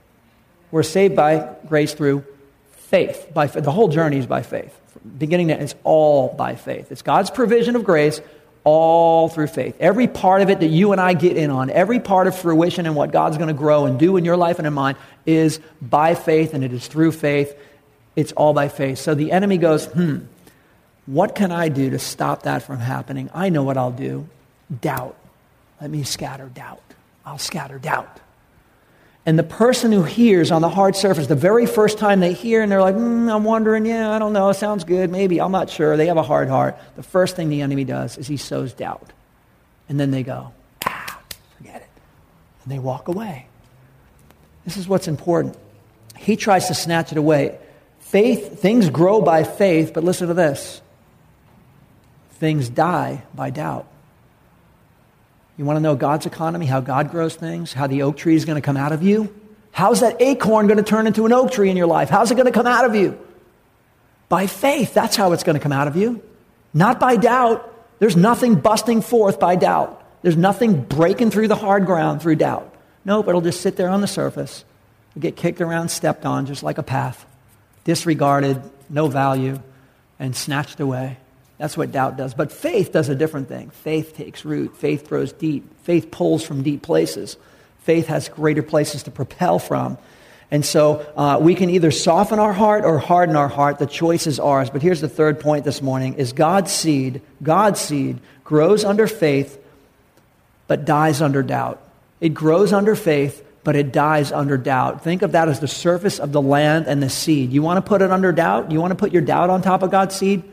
We're 0.71 0.84
saved 0.84 1.15
by 1.15 1.56
grace 1.67 1.93
through 1.93 2.26
faith. 2.71 3.30
By, 3.32 3.45
the 3.45 3.71
whole 3.71 3.89
journey 3.89 4.17
is 4.17 4.26
by 4.26 4.41
faith. 4.41 4.80
Beginning 5.17 5.49
to 5.49 5.62
it's 5.62 5.76
all 5.84 6.30
by 6.30 6.56
faith. 6.56 6.91
It's 6.91 7.04
God's 7.04 7.30
provision 7.30 7.76
of 7.76 7.84
grace 7.84 8.21
all 8.63 9.30
through 9.30 9.47
faith. 9.47 9.76
Every 9.80 10.08
part 10.08 10.41
of 10.41 10.49
it 10.49 10.60
that 10.62 10.67
you 10.67 10.91
and 10.91 11.02
I 11.02 11.13
get 11.13 11.36
in 11.36 11.49
on, 11.49 11.69
every 11.69 11.99
part 11.99 12.28
of 12.28 12.38
fruition 12.38 12.86
and 12.86 12.95
what 12.95 13.12
God's 13.12 13.38
going 13.38 13.49
to 13.49 13.54
grow 13.54 13.86
and 13.86 13.99
do 13.99 14.17
in 14.17 14.26
your 14.26 14.38
life 14.38 14.58
and 14.58 14.67
in 14.67 14.73
mine 14.73 14.95
is 15.26 15.60
by 15.82 16.15
faith 16.15 16.54
and 16.54 16.63
it 16.63 16.71
is 16.71 16.88
through 16.88 17.12
faith. 17.12 17.58
It's 18.15 18.32
all 18.32 18.54
by 18.54 18.69
faith. 18.69 18.99
So 18.99 19.15
the 19.15 19.32
enemy 19.32 19.58
goes, 19.58 19.86
hmm, 19.88 20.19
what 21.06 21.36
can 21.36 21.52
I 21.52 21.69
do 21.69 21.89
to 21.89 21.99
stop 21.99 22.43
that 22.43 22.63
from 22.63 22.80
happening? 22.80 23.30
I 23.34 23.49
know 23.49 23.63
what 23.63 23.78
I'll 23.78 23.91
do. 23.91 24.28
Doubt. 24.82 25.17
Let 25.82 25.89
me 25.89 26.04
scatter 26.04 26.47
doubt. 26.47 26.82
I'll 27.26 27.38
scatter 27.38 27.80
doubt. 27.80 28.19
And 29.25 29.39
the 29.39 29.43
person 29.43 29.91
who 29.93 30.03
hears 30.03 30.51
on 30.51 30.62
the 30.62 30.69
hard 30.69 30.95
surface, 30.97 31.27
the 31.27 31.36
very 31.36 31.65
first 31.65 31.97
time 31.97 32.19
they 32.19 32.33
hear 32.33 32.62
and 32.62 32.69
they're 32.71 32.81
like, 32.81 32.95
mm, 32.95 33.33
I'm 33.33 33.45
wondering, 33.45 33.86
yeah, 33.86 34.12
I 34.12 34.19
don't 34.19 34.33
know, 34.33 34.51
sounds 34.51 34.83
good, 34.83 35.09
maybe, 35.09 35.39
I'm 35.39 35.51
not 35.51 35.69
sure. 35.69 35.95
They 35.95 36.07
have 36.07 36.17
a 36.17 36.23
hard 36.23 36.49
heart. 36.49 36.77
The 36.97 37.03
first 37.03 37.38
thing 37.38 37.49
the 37.49 37.62
enemy 37.62 37.86
does 37.86 38.17
is 38.17 38.27
he 38.27 38.36
sows 38.36 38.73
doubt. 38.73 39.13
And 39.88 39.97
then 39.97 40.12
they 40.12 40.23
go, 40.23 40.51
ah, 40.86 41.21
forget 41.57 41.77
it. 41.77 41.89
And 42.63 42.71
they 42.71 42.79
walk 42.79 43.07
away. 43.07 43.47
This 44.65 44.75
is 44.75 44.88
what's 44.88 45.07
important. 45.07 45.57
He 46.17 46.36
tries 46.36 46.67
to 46.67 46.73
snatch 46.73 47.12
it 47.12 47.17
away. 47.17 47.57
Faith, 47.99 48.59
things 48.59 48.89
grow 48.89 49.21
by 49.21 49.43
faith, 49.43 49.93
but 49.93 50.03
listen 50.03 50.27
to 50.27 50.33
this 50.33 50.81
things 52.43 52.67
die 52.67 53.23
by 53.33 53.49
doubt. 53.49 53.88
You 55.57 55.65
want 55.65 55.77
to 55.77 55.81
know 55.81 55.95
God's 55.95 56.25
economy, 56.25 56.65
how 56.65 56.79
God 56.79 57.11
grows 57.11 57.35
things, 57.35 57.73
how 57.73 57.87
the 57.87 58.03
oak 58.03 58.17
tree 58.17 58.35
is 58.35 58.45
going 58.45 58.55
to 58.55 58.65
come 58.65 58.77
out 58.77 58.91
of 58.91 59.03
you? 59.03 59.33
How's 59.71 60.01
that 60.01 60.21
acorn 60.21 60.67
going 60.67 60.77
to 60.77 60.83
turn 60.83 61.07
into 61.07 61.25
an 61.25 61.33
oak 61.33 61.51
tree 61.51 61.69
in 61.69 61.77
your 61.77 61.87
life? 61.87 62.09
How's 62.09 62.31
it 62.31 62.35
going 62.35 62.45
to 62.45 62.51
come 62.51 62.67
out 62.67 62.85
of 62.85 62.95
you? 62.95 63.19
By 64.29 64.47
faith. 64.47 64.93
That's 64.93 65.15
how 65.15 65.31
it's 65.31 65.43
going 65.43 65.55
to 65.55 65.59
come 65.59 65.71
out 65.71 65.87
of 65.87 65.95
you. 65.95 66.23
Not 66.73 66.99
by 66.99 67.15
doubt. 67.17 67.71
There's 67.99 68.15
nothing 68.15 68.55
busting 68.55 69.01
forth 69.01 69.39
by 69.39 69.55
doubt. 69.55 70.03
There's 70.21 70.37
nothing 70.37 70.81
breaking 70.83 71.31
through 71.31 71.49
the 71.49 71.55
hard 71.55 71.85
ground 71.85 72.21
through 72.21 72.35
doubt. 72.35 72.73
Nope, 73.05 73.27
it'll 73.27 73.41
just 73.41 73.61
sit 73.61 73.75
there 73.75 73.89
on 73.89 74.01
the 74.01 74.07
surface. 74.07 74.63
It'll 75.11 75.21
get 75.21 75.35
kicked 75.35 75.61
around, 75.61 75.89
stepped 75.89 76.25
on, 76.25 76.45
just 76.45 76.63
like 76.63 76.77
a 76.77 76.83
path. 76.83 77.25
Disregarded, 77.83 78.61
no 78.89 79.07
value, 79.07 79.59
and 80.19 80.35
snatched 80.35 80.79
away. 80.79 81.17
That's 81.57 81.77
what 81.77 81.91
doubt 81.91 82.17
does. 82.17 82.33
But 82.33 82.51
faith 82.51 82.91
does 82.91 83.09
a 83.09 83.15
different 83.15 83.47
thing. 83.47 83.69
Faith 83.69 84.15
takes 84.15 84.43
root, 84.43 84.75
faith 84.77 85.07
grows 85.07 85.31
deep, 85.31 85.63
faith 85.83 86.11
pulls 86.11 86.43
from 86.43 86.63
deep 86.63 86.81
places. 86.81 87.37
Faith 87.83 88.07
has 88.07 88.29
greater 88.29 88.63
places 88.63 89.03
to 89.03 89.11
propel 89.11 89.59
from. 89.59 89.97
And 90.49 90.65
so 90.65 91.05
uh, 91.17 91.39
we 91.41 91.55
can 91.55 91.69
either 91.69 91.91
soften 91.91 92.39
our 92.39 92.53
heart 92.53 92.85
or 92.85 92.99
harden 92.99 93.35
our 93.35 93.47
heart. 93.47 93.79
The 93.79 93.87
choice 93.87 94.27
is 94.27 94.39
ours. 94.39 94.69
But 94.69 94.81
here's 94.81 95.01
the 95.01 95.09
third 95.09 95.39
point 95.39 95.65
this 95.65 95.81
morning 95.81 96.13
is 96.13 96.31
God's 96.31 96.71
seed, 96.71 97.21
God's 97.41 97.81
seed 97.81 98.19
grows 98.43 98.85
under 98.85 99.07
faith 99.07 99.59
but 100.67 100.85
dies 100.85 101.21
under 101.21 101.43
doubt. 101.43 101.81
It 102.21 102.29
grows 102.29 102.71
under 102.71 102.95
faith 102.95 103.43
but 103.63 103.75
it 103.75 103.93
dies 103.93 104.31
under 104.31 104.57
doubt. 104.57 105.03
Think 105.03 105.21
of 105.21 105.31
that 105.31 105.47
as 105.47 105.59
the 105.59 105.67
surface 105.67 106.19
of 106.19 106.31
the 106.31 106.41
land 106.41 106.85
and 106.87 107.01
the 107.01 107.09
seed. 107.09 107.51
You 107.51 107.61
want 107.61 107.77
to 107.77 107.81
put 107.81 108.01
it 108.01 108.11
under 108.11 108.31
doubt? 108.31 108.71
You 108.71 108.81
want 108.81 108.91
to 108.91 108.95
put 108.95 109.13
your 109.13 109.21
doubt 109.21 109.49
on 109.49 109.61
top 109.61 109.83
of 109.83 109.91
God's 109.91 110.15
seed? 110.15 110.43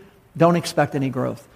Don't 0.41 0.57
expect 0.57 0.95
any 0.95 1.11
growth. 1.11 1.47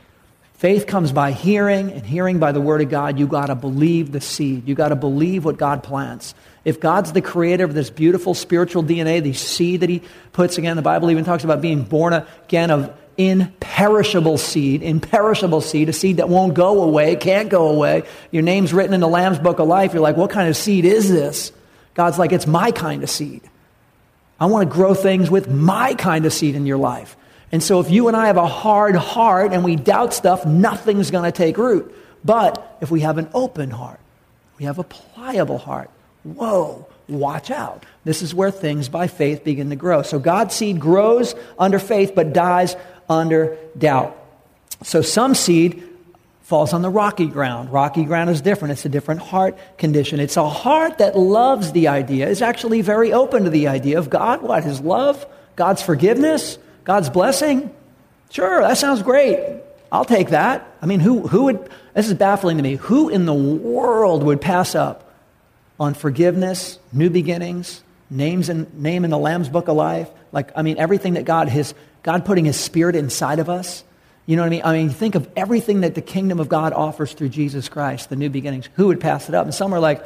Faith 0.53 0.87
comes 0.87 1.11
by 1.11 1.33
hearing, 1.33 1.91
and 1.91 2.05
hearing 2.05 2.39
by 2.39 2.53
the 2.53 2.61
Word 2.61 2.83
of 2.83 2.91
God. 2.91 3.19
You 3.19 3.27
got 3.27 3.47
to 3.47 3.55
believe 3.55 4.13
the 4.13 4.21
seed. 4.21 4.69
You 4.69 4.75
got 4.75 4.89
to 4.89 4.95
believe 4.95 5.43
what 5.47 5.57
God 5.57 5.83
plants. 5.83 6.35
If 6.67 6.81
God's 6.81 7.13
the 7.13 7.23
creator 7.23 7.65
of 7.65 7.73
this 7.73 7.89
beautiful 7.89 8.35
spiritual 8.35 8.85
DNA, 8.85 9.23
the 9.23 9.33
seed 9.33 9.81
that 9.81 9.89
He 9.89 10.03
puts 10.35 10.59
again, 10.59 10.77
the 10.77 10.83
Bible 10.83 11.11
even 11.11 11.25
talks 11.25 11.45
about 11.45 11.63
being 11.63 11.83
born 11.85 12.13
again 12.13 12.71
of 12.71 12.95
imperishable 13.17 14.37
seed, 14.37 14.83
imperishable 14.83 15.63
seed, 15.63 15.89
a 15.89 15.95
seed 15.95 16.19
that 16.19 16.29
won't 16.29 16.53
go 16.53 16.83
away, 16.83 17.17
can't 17.17 17.49
go 17.49 17.71
away. 17.71 18.03
Your 18.33 18.43
name's 18.43 18.75
written 18.75 18.93
in 18.93 19.01
the 19.01 19.09
Lamb's 19.09 19.39
Book 19.39 19.61
of 19.61 19.67
Life. 19.67 19.95
You're 19.95 20.03
like, 20.03 20.19
what 20.19 20.29
kind 20.29 20.51
of 20.51 20.59
seed 20.59 20.85
is 20.85 21.09
this? 21.09 21.53
God's 21.95 22.19
like, 22.19 22.33
it's 22.33 22.47
my 22.47 22.71
kind 22.71 23.03
of 23.03 23.09
seed. 23.09 23.41
I 24.39 24.45
want 24.45 24.69
to 24.69 24.75
grow 24.75 24.93
things 24.93 25.31
with 25.31 25.49
my 25.49 25.95
kind 25.95 26.27
of 26.27 26.35
seed 26.35 26.55
in 26.55 26.67
your 26.67 26.77
life. 26.77 27.17
And 27.55 27.63
so 27.63 27.79
if 27.79 27.89
you 27.89 28.09
and 28.09 28.17
I 28.17 28.27
have 28.27 28.37
a 28.37 28.49
hard 28.49 28.97
heart 28.97 29.53
and 29.53 29.63
we 29.63 29.77
doubt 29.77 30.13
stuff, 30.13 30.45
nothing's 30.45 31.13
going 31.13 31.23
to 31.23 31.31
take 31.31 31.57
root. 31.57 31.95
But 32.25 32.79
if 32.81 32.91
we 32.91 33.03
have 33.03 33.17
an 33.17 33.29
open 33.33 33.71
heart, 33.71 34.01
we 34.59 34.65
have 34.65 34.81
a 34.81 34.83
pliable 34.83 35.59
heart, 35.59 35.89
whoa, 36.25 36.89
watch 37.07 37.53
out. 37.53 37.87
This 38.03 38.23
is 38.23 38.35
where 38.35 38.51
things 38.51 38.89
by 38.89 39.07
faith 39.07 39.45
begin 39.45 39.71
to 39.71 39.77
grow. 39.77 40.03
So 40.03 40.19
God's 40.19 40.53
seed 40.53 40.81
grows 40.81 41.37
under 41.57 41.79
faith 41.79 42.15
but 42.17 42.33
dies 42.33 42.75
under 43.09 43.57
doubt. 43.79 44.19
So 44.83 45.01
some 45.01 45.37
seed 45.37 45.81
falls 46.43 46.73
on 46.73 46.83
the 46.83 46.91
rocky 46.91 47.29
ground. 47.29 47.73
Rocky 47.73 48.05
ground 48.05 48.31
is 48.31 48.41
different. 48.41 48.73
It's 48.73 48.85
a 48.85 48.89
different 48.89 49.21
heart 49.21 49.57
condition. 49.79 50.19
It's 50.19 50.37
a 50.37 50.49
heart 50.49 50.99
that 50.99 51.17
loves 51.17 51.71
the 51.71 51.87
idea, 51.87 52.27
is 52.29 52.43
actually 52.43 52.81
very 52.81 53.13
open 53.13 53.45
to 53.45 53.51
the 53.51 53.69
idea 53.69 54.01
of 54.01 54.11
God, 54.11 54.43
what? 54.43 54.65
His 54.65 54.81
love, 54.81 55.25
God's 55.55 55.83
forgiveness, 55.83 56.59
God's 56.85 57.11
blessing. 57.11 57.75
Sure, 58.31 58.61
that 58.61 58.79
sounds 58.79 59.03
great. 59.03 59.39
I'll 59.91 60.05
take 60.05 60.31
that. 60.31 60.67
I 60.83 60.87
mean, 60.87 61.01
who, 61.01 61.27
who 61.27 61.45
would, 61.45 61.71
this 61.95 62.09
is 62.09 62.15
baffling 62.15 62.57
to 62.57 62.63
me. 62.63 62.77
Who 62.77 63.09
in 63.09 63.27
the 63.27 63.35
world 63.35 64.23
would 64.23 64.41
pass 64.41 64.75
up 64.75 65.13
on 65.79 65.95
forgiveness, 65.95 66.79
new 66.93 67.11
beginnings, 67.11 67.83
names 68.11 68.49
and 68.49 68.73
name 68.81 69.05
in 69.05 69.11
the 69.11 69.19
Lamb's 69.19 69.49
Book 69.49 69.69
of 69.69 69.77
Life? 69.77 70.09
Like, 70.33 70.51
I 70.57 70.63
mean, 70.63 70.79
everything 70.79 71.15
that 71.15 71.25
God, 71.25 71.49
his, 71.49 71.75
God 72.03 72.25
putting 72.25 72.45
his 72.45 72.59
spirit 72.59 72.97
inside 72.97 73.39
of 73.39 73.49
us 73.49 73.85
you 74.27 74.37
know 74.37 74.43
what 74.43 74.47
I 74.47 74.51
mean? 74.51 74.63
I 74.65 74.73
mean, 74.73 74.89
think 74.89 75.15
of 75.17 75.29
everything 75.37 75.83
that 75.83 75.95
the 75.95 76.03
kingdom 76.03 76.41
of 76.41 76.49
God 76.49 76.73
offers 76.73 77.13
through 77.13 77.29
Jesus 77.29 77.69
Christ, 77.69 78.09
the 78.09 78.17
new 78.17 78.31
beginnings. 78.31 78.69
Who 78.75 78.87
would 78.87 79.01
pass 79.01 79.29
it 79.29 79.35
up? 79.35 79.45
And 79.45 79.55
some 79.55 79.75
are 79.75 79.81
like, 79.81 80.03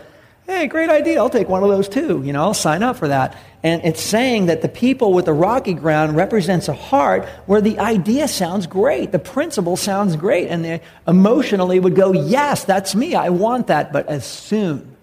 hey, 0.49 0.67
great 0.67 0.89
idea. 0.89 1.19
I'll 1.19 1.29
take 1.29 1.49
one 1.49 1.63
of 1.63 1.69
those 1.69 1.89
too. 1.91 2.23
You 2.25 2.33
know, 2.33 2.43
I'll 2.43 2.55
sign 2.55 2.83
up 2.83 2.97
for 2.97 3.09
that. 3.09 3.37
And 3.63 3.85
it's 3.85 4.01
saying 4.01 4.47
that 4.47 4.63
the 4.63 4.69
people 4.69 5.13
with 5.13 5.27
the 5.27 5.33
rocky 5.35 5.75
ground 5.75 6.17
represents 6.17 6.69
a 6.69 6.73
heart 6.73 7.27
where 7.45 7.61
the 7.61 7.79
idea 7.79 8.27
sounds 8.29 8.67
great. 8.67 9.13
The 9.13 9.19
principle 9.19 9.77
sounds 9.77 10.17
great. 10.17 10.49
And 10.49 10.65
they 10.65 10.81
emotionally 11.07 11.79
would 11.79 11.95
go, 11.95 12.13
yes, 12.13 12.65
that's 12.65 12.95
me. 12.95 13.15
I 13.15 13.29
want 13.29 13.67
that. 13.67 13.93
But 13.93 14.07
as 14.09 14.25
soon, 14.25 14.97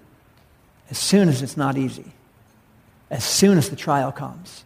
as 0.90 0.98
soon 0.98 1.30
as 1.30 1.44
it's 1.44 1.56
not 1.56 1.78
easy, 1.78 2.12
as 3.12 3.24
soon 3.24 3.60
as 3.60 3.70
the 3.70 3.76
trial 3.76 4.12
comes, 4.12 4.66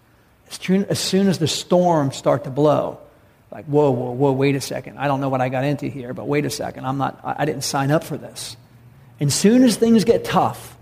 as 0.50 0.56
soon 0.56 0.86
as, 0.86 1.00
soon 1.00 1.28
as 1.28 1.40
the 1.40 1.48
storms 1.48 2.16
start 2.16 2.46
to 2.46 2.50
blow, 2.50 3.00
like, 3.52 3.66
whoa, 3.66 3.92
whoa, 3.92 4.12
whoa, 4.12 4.32
wait 4.32 4.56
a 4.56 4.62
second. 4.62 4.98
I 4.98 5.08
don't 5.08 5.20
know 5.20 5.30
what 5.30 5.42
I 5.42 5.50
got 5.50 5.66
into 5.66 5.88
here, 5.88 6.14
but 6.14 6.26
wait 6.26 6.46
a 6.46 6.50
second. 6.50 6.86
I'm 6.86 6.98
not, 6.98 7.20
I 7.22 7.44
didn't 7.44 7.64
sign 7.64 7.92
up 7.92 8.06
for 8.06 8.16
this. 8.16 8.56
And 9.20 9.32
soon 9.32 9.64
as 9.64 9.76
things 9.76 10.04
get 10.04 10.24
tough, 10.24 10.78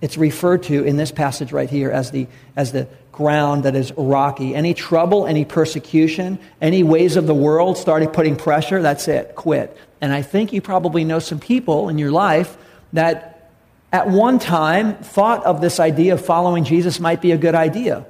it's 0.00 0.16
referred 0.16 0.64
to 0.64 0.84
in 0.84 0.96
this 0.96 1.10
passage 1.10 1.52
right 1.52 1.68
here 1.68 1.90
as 1.90 2.10
the, 2.10 2.26
as 2.56 2.72
the 2.72 2.88
ground 3.12 3.64
that 3.64 3.74
is 3.74 3.92
rocky. 3.96 4.54
Any 4.54 4.74
trouble, 4.74 5.26
any 5.26 5.44
persecution, 5.44 6.38
any 6.60 6.82
ways 6.82 7.16
of 7.16 7.26
the 7.26 7.34
world 7.34 7.76
started 7.76 8.12
putting 8.12 8.36
pressure, 8.36 8.80
that's 8.80 9.08
it, 9.08 9.34
quit. 9.34 9.76
And 10.00 10.12
I 10.12 10.22
think 10.22 10.52
you 10.52 10.60
probably 10.60 11.04
know 11.04 11.18
some 11.18 11.40
people 11.40 11.88
in 11.88 11.98
your 11.98 12.12
life 12.12 12.56
that 12.92 13.50
at 13.92 14.08
one 14.08 14.38
time 14.38 14.94
thought 14.96 15.44
of 15.44 15.60
this 15.60 15.80
idea 15.80 16.14
of 16.14 16.24
following 16.24 16.64
Jesus 16.64 17.00
might 17.00 17.20
be 17.20 17.32
a 17.32 17.36
good 17.36 17.54
idea. 17.54 18.06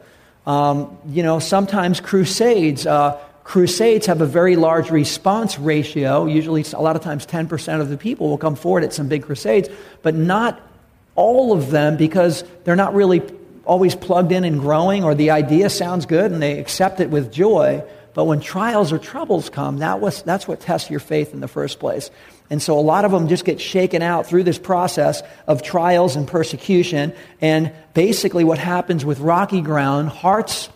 Um, 0.46 0.98
you 1.08 1.22
know, 1.22 1.38
sometimes 1.38 2.00
crusades, 2.00 2.86
uh, 2.86 3.18
crusades 3.48 4.04
have 4.04 4.20
a 4.20 4.26
very 4.26 4.56
large 4.56 4.90
response 4.90 5.58
ratio. 5.58 6.26
Usually, 6.26 6.62
a 6.74 6.82
lot 6.82 6.96
of 6.96 7.02
times, 7.02 7.24
10% 7.24 7.80
of 7.80 7.88
the 7.88 7.96
people 7.96 8.28
will 8.28 8.36
come 8.36 8.54
forward 8.54 8.84
at 8.84 8.92
some 8.92 9.08
big 9.08 9.22
crusades, 9.22 9.70
but 10.02 10.14
not 10.14 10.60
all 11.14 11.54
of 11.54 11.70
them 11.70 11.96
because 11.96 12.44
they're 12.64 12.76
not 12.76 12.94
really 12.94 13.22
always 13.64 13.94
plugged 13.94 14.32
in 14.32 14.44
and 14.44 14.60
growing, 14.60 15.02
or 15.02 15.14
the 15.14 15.30
idea 15.30 15.70
sounds 15.70 16.04
good 16.04 16.30
and 16.30 16.42
they 16.42 16.58
accept 16.58 17.00
it 17.00 17.08
with 17.08 17.32
joy. 17.32 17.82
But 18.12 18.24
when 18.24 18.40
trials 18.40 18.92
or 18.92 18.98
troubles 18.98 19.48
come, 19.48 19.78
that 19.78 19.98
was, 19.98 20.22
that's 20.24 20.46
what 20.46 20.60
tests 20.60 20.90
your 20.90 21.00
faith 21.00 21.32
in 21.32 21.40
the 21.40 21.48
first 21.48 21.80
place. 21.80 22.10
And 22.50 22.60
so 22.60 22.78
a 22.78 22.82
lot 22.82 23.06
of 23.06 23.12
them 23.12 23.28
just 23.28 23.46
get 23.46 23.62
shaken 23.62 24.02
out 24.02 24.26
through 24.26 24.44
this 24.44 24.58
process 24.58 25.22
of 25.46 25.62
trials 25.62 26.16
and 26.16 26.28
persecution. 26.28 27.14
And 27.40 27.72
basically, 27.94 28.44
what 28.44 28.58
happens 28.58 29.06
with 29.06 29.20
rocky 29.20 29.62
ground, 29.62 30.10
hearts 30.10 30.68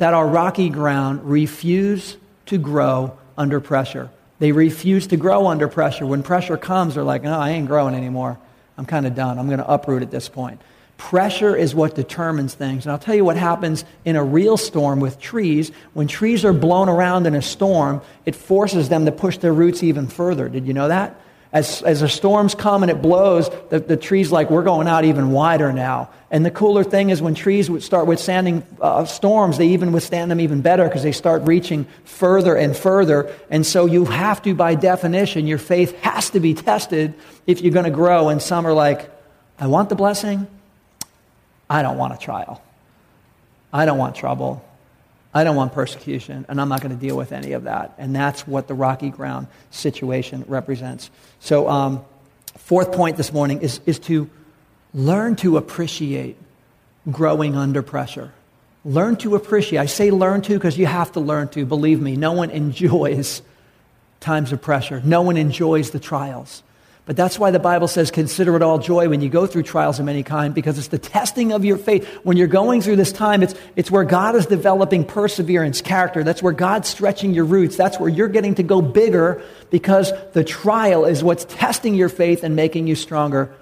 that 0.00 0.14
are 0.14 0.26
rocky 0.26 0.68
ground 0.68 1.20
refuse 1.24 2.16
to 2.46 2.58
grow 2.58 3.16
under 3.38 3.60
pressure. 3.60 4.10
They 4.38 4.52
refuse 4.52 5.06
to 5.08 5.16
grow 5.16 5.46
under 5.46 5.68
pressure. 5.68 6.06
When 6.06 6.22
pressure 6.22 6.56
comes, 6.56 6.94
they're 6.94 7.04
like, 7.04 7.22
no, 7.22 7.38
I 7.38 7.50
ain't 7.50 7.66
growing 7.66 7.94
anymore. 7.94 8.38
I'm 8.78 8.86
kind 8.86 9.06
of 9.06 9.14
done. 9.14 9.38
I'm 9.38 9.46
going 9.46 9.58
to 9.58 9.70
uproot 9.70 10.02
at 10.02 10.10
this 10.10 10.28
point. 10.28 10.60
Pressure 10.96 11.54
is 11.54 11.74
what 11.74 11.94
determines 11.94 12.54
things. 12.54 12.86
And 12.86 12.92
I'll 12.92 12.98
tell 12.98 13.14
you 13.14 13.24
what 13.24 13.36
happens 13.36 13.84
in 14.04 14.16
a 14.16 14.24
real 14.24 14.56
storm 14.56 15.00
with 15.00 15.20
trees. 15.20 15.70
When 15.92 16.08
trees 16.08 16.46
are 16.46 16.52
blown 16.54 16.88
around 16.88 17.26
in 17.26 17.34
a 17.34 17.42
storm, 17.42 18.00
it 18.24 18.34
forces 18.34 18.88
them 18.88 19.04
to 19.04 19.12
push 19.12 19.36
their 19.38 19.52
roots 19.52 19.82
even 19.82 20.08
further. 20.08 20.48
Did 20.48 20.66
you 20.66 20.72
know 20.72 20.88
that? 20.88 21.20
As, 21.52 21.82
as 21.82 22.00
the 22.00 22.08
storms 22.08 22.54
come 22.54 22.84
and 22.84 22.90
it 22.90 23.02
blows, 23.02 23.50
the, 23.70 23.80
the 23.80 23.96
tree's 23.96 24.30
like, 24.30 24.50
we're 24.50 24.62
going 24.62 24.86
out 24.86 25.04
even 25.04 25.32
wider 25.32 25.72
now. 25.72 26.10
And 26.30 26.46
the 26.46 26.50
cooler 26.50 26.84
thing 26.84 27.10
is 27.10 27.20
when 27.20 27.34
trees 27.34 27.68
would 27.68 27.82
start 27.82 28.06
withstanding 28.06 28.64
uh, 28.80 29.04
storms, 29.04 29.58
they 29.58 29.68
even 29.68 29.90
withstand 29.90 30.30
them 30.30 30.40
even 30.40 30.60
better 30.60 30.84
because 30.84 31.02
they 31.02 31.10
start 31.10 31.42
reaching 31.42 31.86
further 32.04 32.54
and 32.54 32.76
further. 32.76 33.34
And 33.50 33.66
so 33.66 33.86
you 33.86 34.04
have 34.04 34.40
to, 34.42 34.54
by 34.54 34.76
definition, 34.76 35.48
your 35.48 35.58
faith 35.58 35.98
has 36.02 36.30
to 36.30 36.40
be 36.40 36.54
tested 36.54 37.14
if 37.48 37.62
you're 37.62 37.72
going 37.72 37.84
to 37.84 37.90
grow. 37.90 38.28
And 38.28 38.40
some 38.40 38.64
are 38.64 38.72
like, 38.72 39.10
I 39.58 39.66
want 39.66 39.88
the 39.88 39.96
blessing. 39.96 40.46
I 41.68 41.82
don't 41.82 41.98
want 41.98 42.14
a 42.14 42.18
trial. 42.18 42.62
I 43.72 43.86
don't 43.86 43.98
want 43.98 44.14
trouble. 44.14 44.64
I 45.32 45.44
don't 45.44 45.54
want 45.54 45.72
persecution, 45.72 46.44
and 46.48 46.60
I'm 46.60 46.68
not 46.68 46.80
going 46.80 46.94
to 46.94 47.00
deal 47.00 47.16
with 47.16 47.32
any 47.32 47.52
of 47.52 47.64
that. 47.64 47.94
And 47.98 48.14
that's 48.14 48.46
what 48.46 48.66
the 48.66 48.74
rocky 48.74 49.10
ground 49.10 49.46
situation 49.70 50.44
represents. 50.48 51.10
So, 51.38 51.68
um, 51.68 52.04
fourth 52.56 52.92
point 52.92 53.16
this 53.16 53.32
morning 53.32 53.62
is, 53.62 53.80
is 53.86 53.98
to 54.00 54.28
learn 54.92 55.36
to 55.36 55.56
appreciate 55.56 56.36
growing 57.10 57.56
under 57.56 57.82
pressure. 57.82 58.32
Learn 58.84 59.16
to 59.16 59.36
appreciate. 59.36 59.78
I 59.78 59.86
say 59.86 60.10
learn 60.10 60.42
to 60.42 60.54
because 60.54 60.76
you 60.76 60.86
have 60.86 61.12
to 61.12 61.20
learn 61.20 61.48
to. 61.48 61.64
Believe 61.64 62.00
me, 62.00 62.16
no 62.16 62.32
one 62.32 62.50
enjoys 62.50 63.42
times 64.18 64.52
of 64.52 64.60
pressure, 64.60 65.00
no 65.04 65.22
one 65.22 65.36
enjoys 65.36 65.92
the 65.92 66.00
trials. 66.00 66.62
But 67.10 67.16
that's 67.16 67.40
why 67.40 67.50
the 67.50 67.58
Bible 67.58 67.88
says, 67.88 68.12
consider 68.12 68.54
it 68.54 68.62
all 68.62 68.78
joy 68.78 69.08
when 69.08 69.20
you 69.20 69.28
go 69.28 69.44
through 69.44 69.64
trials 69.64 69.98
of 69.98 70.06
any 70.06 70.22
kind, 70.22 70.54
because 70.54 70.78
it's 70.78 70.86
the 70.86 70.98
testing 70.98 71.50
of 71.50 71.64
your 71.64 71.76
faith. 71.76 72.06
When 72.22 72.36
you're 72.36 72.46
going 72.46 72.82
through 72.82 72.94
this 72.94 73.10
time, 73.10 73.42
it's, 73.42 73.52
it's 73.74 73.90
where 73.90 74.04
God 74.04 74.36
is 74.36 74.46
developing 74.46 75.04
perseverance, 75.04 75.80
character. 75.80 76.22
That's 76.22 76.40
where 76.40 76.52
God's 76.52 76.88
stretching 76.88 77.34
your 77.34 77.46
roots. 77.46 77.74
That's 77.74 77.98
where 77.98 78.08
you're 78.08 78.28
getting 78.28 78.54
to 78.54 78.62
go 78.62 78.80
bigger 78.80 79.42
because 79.70 80.12
the 80.34 80.44
trial 80.44 81.04
is 81.04 81.24
what's 81.24 81.44
testing 81.46 81.96
your 81.96 82.10
faith 82.10 82.44
and 82.44 82.54
making 82.54 82.86
you 82.86 82.94
stronger. 82.94 83.52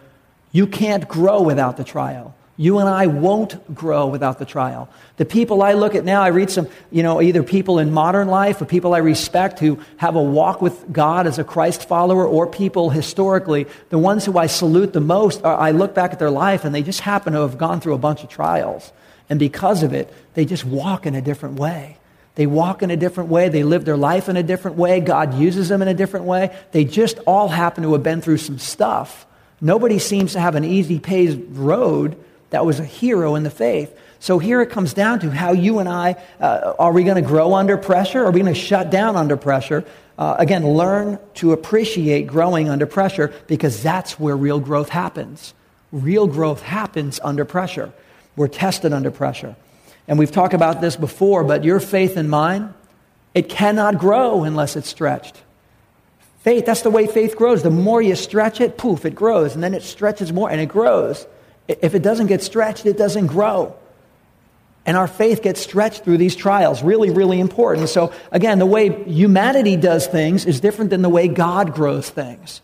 You 0.52 0.66
can't 0.66 1.08
grow 1.08 1.40
without 1.40 1.78
the 1.78 1.84
trial. 1.84 2.34
You 2.60 2.80
and 2.80 2.88
I 2.88 3.06
won't 3.06 3.72
grow 3.72 4.08
without 4.08 4.40
the 4.40 4.44
trial. 4.44 4.88
The 5.16 5.24
people 5.24 5.62
I 5.62 5.74
look 5.74 5.94
at 5.94 6.04
now, 6.04 6.22
I 6.22 6.28
read 6.28 6.50
some, 6.50 6.66
you 6.90 7.04
know, 7.04 7.22
either 7.22 7.44
people 7.44 7.78
in 7.78 7.92
modern 7.92 8.26
life 8.26 8.60
or 8.60 8.64
people 8.64 8.94
I 8.94 8.98
respect 8.98 9.60
who 9.60 9.78
have 9.96 10.16
a 10.16 10.22
walk 10.22 10.60
with 10.60 10.92
God 10.92 11.28
as 11.28 11.38
a 11.38 11.44
Christ 11.44 11.88
follower 11.88 12.26
or 12.26 12.48
people 12.48 12.90
historically. 12.90 13.68
The 13.90 13.98
ones 13.98 14.24
who 14.24 14.36
I 14.36 14.48
salute 14.48 14.92
the 14.92 15.00
most, 15.00 15.44
are, 15.44 15.56
I 15.56 15.70
look 15.70 15.94
back 15.94 16.12
at 16.12 16.18
their 16.18 16.32
life 16.32 16.64
and 16.64 16.74
they 16.74 16.82
just 16.82 17.00
happen 17.00 17.32
to 17.34 17.42
have 17.42 17.58
gone 17.58 17.80
through 17.80 17.94
a 17.94 17.98
bunch 17.98 18.24
of 18.24 18.28
trials. 18.28 18.92
And 19.30 19.38
because 19.38 19.84
of 19.84 19.92
it, 19.92 20.12
they 20.34 20.44
just 20.44 20.64
walk 20.64 21.06
in 21.06 21.14
a 21.14 21.22
different 21.22 21.60
way. 21.60 21.96
They 22.34 22.46
walk 22.46 22.82
in 22.82 22.90
a 22.90 22.96
different 22.96 23.30
way. 23.30 23.50
They 23.50 23.62
live 23.62 23.84
their 23.84 23.96
life 23.96 24.28
in 24.28 24.36
a 24.36 24.42
different 24.42 24.76
way. 24.76 24.98
God 24.98 25.34
uses 25.34 25.68
them 25.68 25.80
in 25.80 25.86
a 25.86 25.94
different 25.94 26.26
way. 26.26 26.56
They 26.72 26.84
just 26.84 27.18
all 27.24 27.46
happen 27.46 27.84
to 27.84 27.92
have 27.92 28.02
been 28.02 28.20
through 28.20 28.38
some 28.38 28.58
stuff. 28.58 29.26
Nobody 29.60 30.00
seems 30.00 30.32
to 30.32 30.40
have 30.40 30.56
an 30.56 30.64
easy 30.64 30.98
paved 30.98 31.56
road 31.56 32.16
that 32.50 32.64
was 32.64 32.80
a 32.80 32.84
hero 32.84 33.34
in 33.34 33.42
the 33.42 33.50
faith. 33.50 33.96
So 34.20 34.38
here 34.38 34.60
it 34.60 34.70
comes 34.70 34.94
down 34.94 35.20
to 35.20 35.30
how 35.30 35.52
you 35.52 35.78
and 35.78 35.88
I 35.88 36.16
uh, 36.40 36.74
are 36.78 36.92
we 36.92 37.04
going 37.04 37.22
to 37.22 37.28
grow 37.28 37.54
under 37.54 37.76
pressure? 37.76 38.24
Are 38.24 38.30
we 38.30 38.40
going 38.40 38.52
to 38.52 38.60
shut 38.60 38.90
down 38.90 39.16
under 39.16 39.36
pressure? 39.36 39.84
Uh, 40.18 40.34
again, 40.38 40.66
learn 40.66 41.18
to 41.34 41.52
appreciate 41.52 42.26
growing 42.26 42.68
under 42.68 42.86
pressure 42.86 43.32
because 43.46 43.82
that's 43.82 44.18
where 44.18 44.36
real 44.36 44.58
growth 44.58 44.88
happens. 44.88 45.54
Real 45.92 46.26
growth 46.26 46.62
happens 46.62 47.20
under 47.22 47.44
pressure. 47.44 47.92
We're 48.34 48.48
tested 48.48 48.92
under 48.92 49.12
pressure. 49.12 49.54
And 50.08 50.18
we've 50.18 50.32
talked 50.32 50.54
about 50.54 50.80
this 50.80 50.96
before, 50.96 51.44
but 51.44 51.62
your 51.62 51.78
faith 51.78 52.16
and 52.16 52.28
mine, 52.28 52.74
it 53.34 53.48
cannot 53.48 53.98
grow 53.98 54.42
unless 54.42 54.74
it's 54.74 54.88
stretched. 54.88 55.40
Faith, 56.40 56.66
that's 56.66 56.82
the 56.82 56.90
way 56.90 57.06
faith 57.06 57.36
grows. 57.36 57.62
The 57.62 57.70
more 57.70 58.02
you 58.02 58.16
stretch 58.16 58.60
it, 58.60 58.78
poof, 58.78 59.04
it 59.04 59.14
grows. 59.14 59.54
And 59.54 59.62
then 59.62 59.74
it 59.74 59.82
stretches 59.82 60.32
more 60.32 60.50
and 60.50 60.60
it 60.60 60.66
grows. 60.66 61.26
If 61.68 61.94
it 61.94 62.02
doesn't 62.02 62.26
get 62.26 62.42
stretched, 62.42 62.86
it 62.86 62.98
doesn't 62.98 63.26
grow. 63.26 63.76
And 64.86 64.96
our 64.96 65.06
faith 65.06 65.42
gets 65.42 65.60
stretched 65.60 66.02
through 66.02 66.16
these 66.16 66.34
trials. 66.34 66.82
Really, 66.82 67.10
really 67.10 67.40
important. 67.40 67.90
So, 67.90 68.12
again, 68.32 68.58
the 68.58 68.66
way 68.66 69.04
humanity 69.04 69.76
does 69.76 70.06
things 70.06 70.46
is 70.46 70.60
different 70.60 70.90
than 70.90 71.02
the 71.02 71.10
way 71.10 71.28
God 71.28 71.74
grows 71.74 72.08
things. 72.08 72.62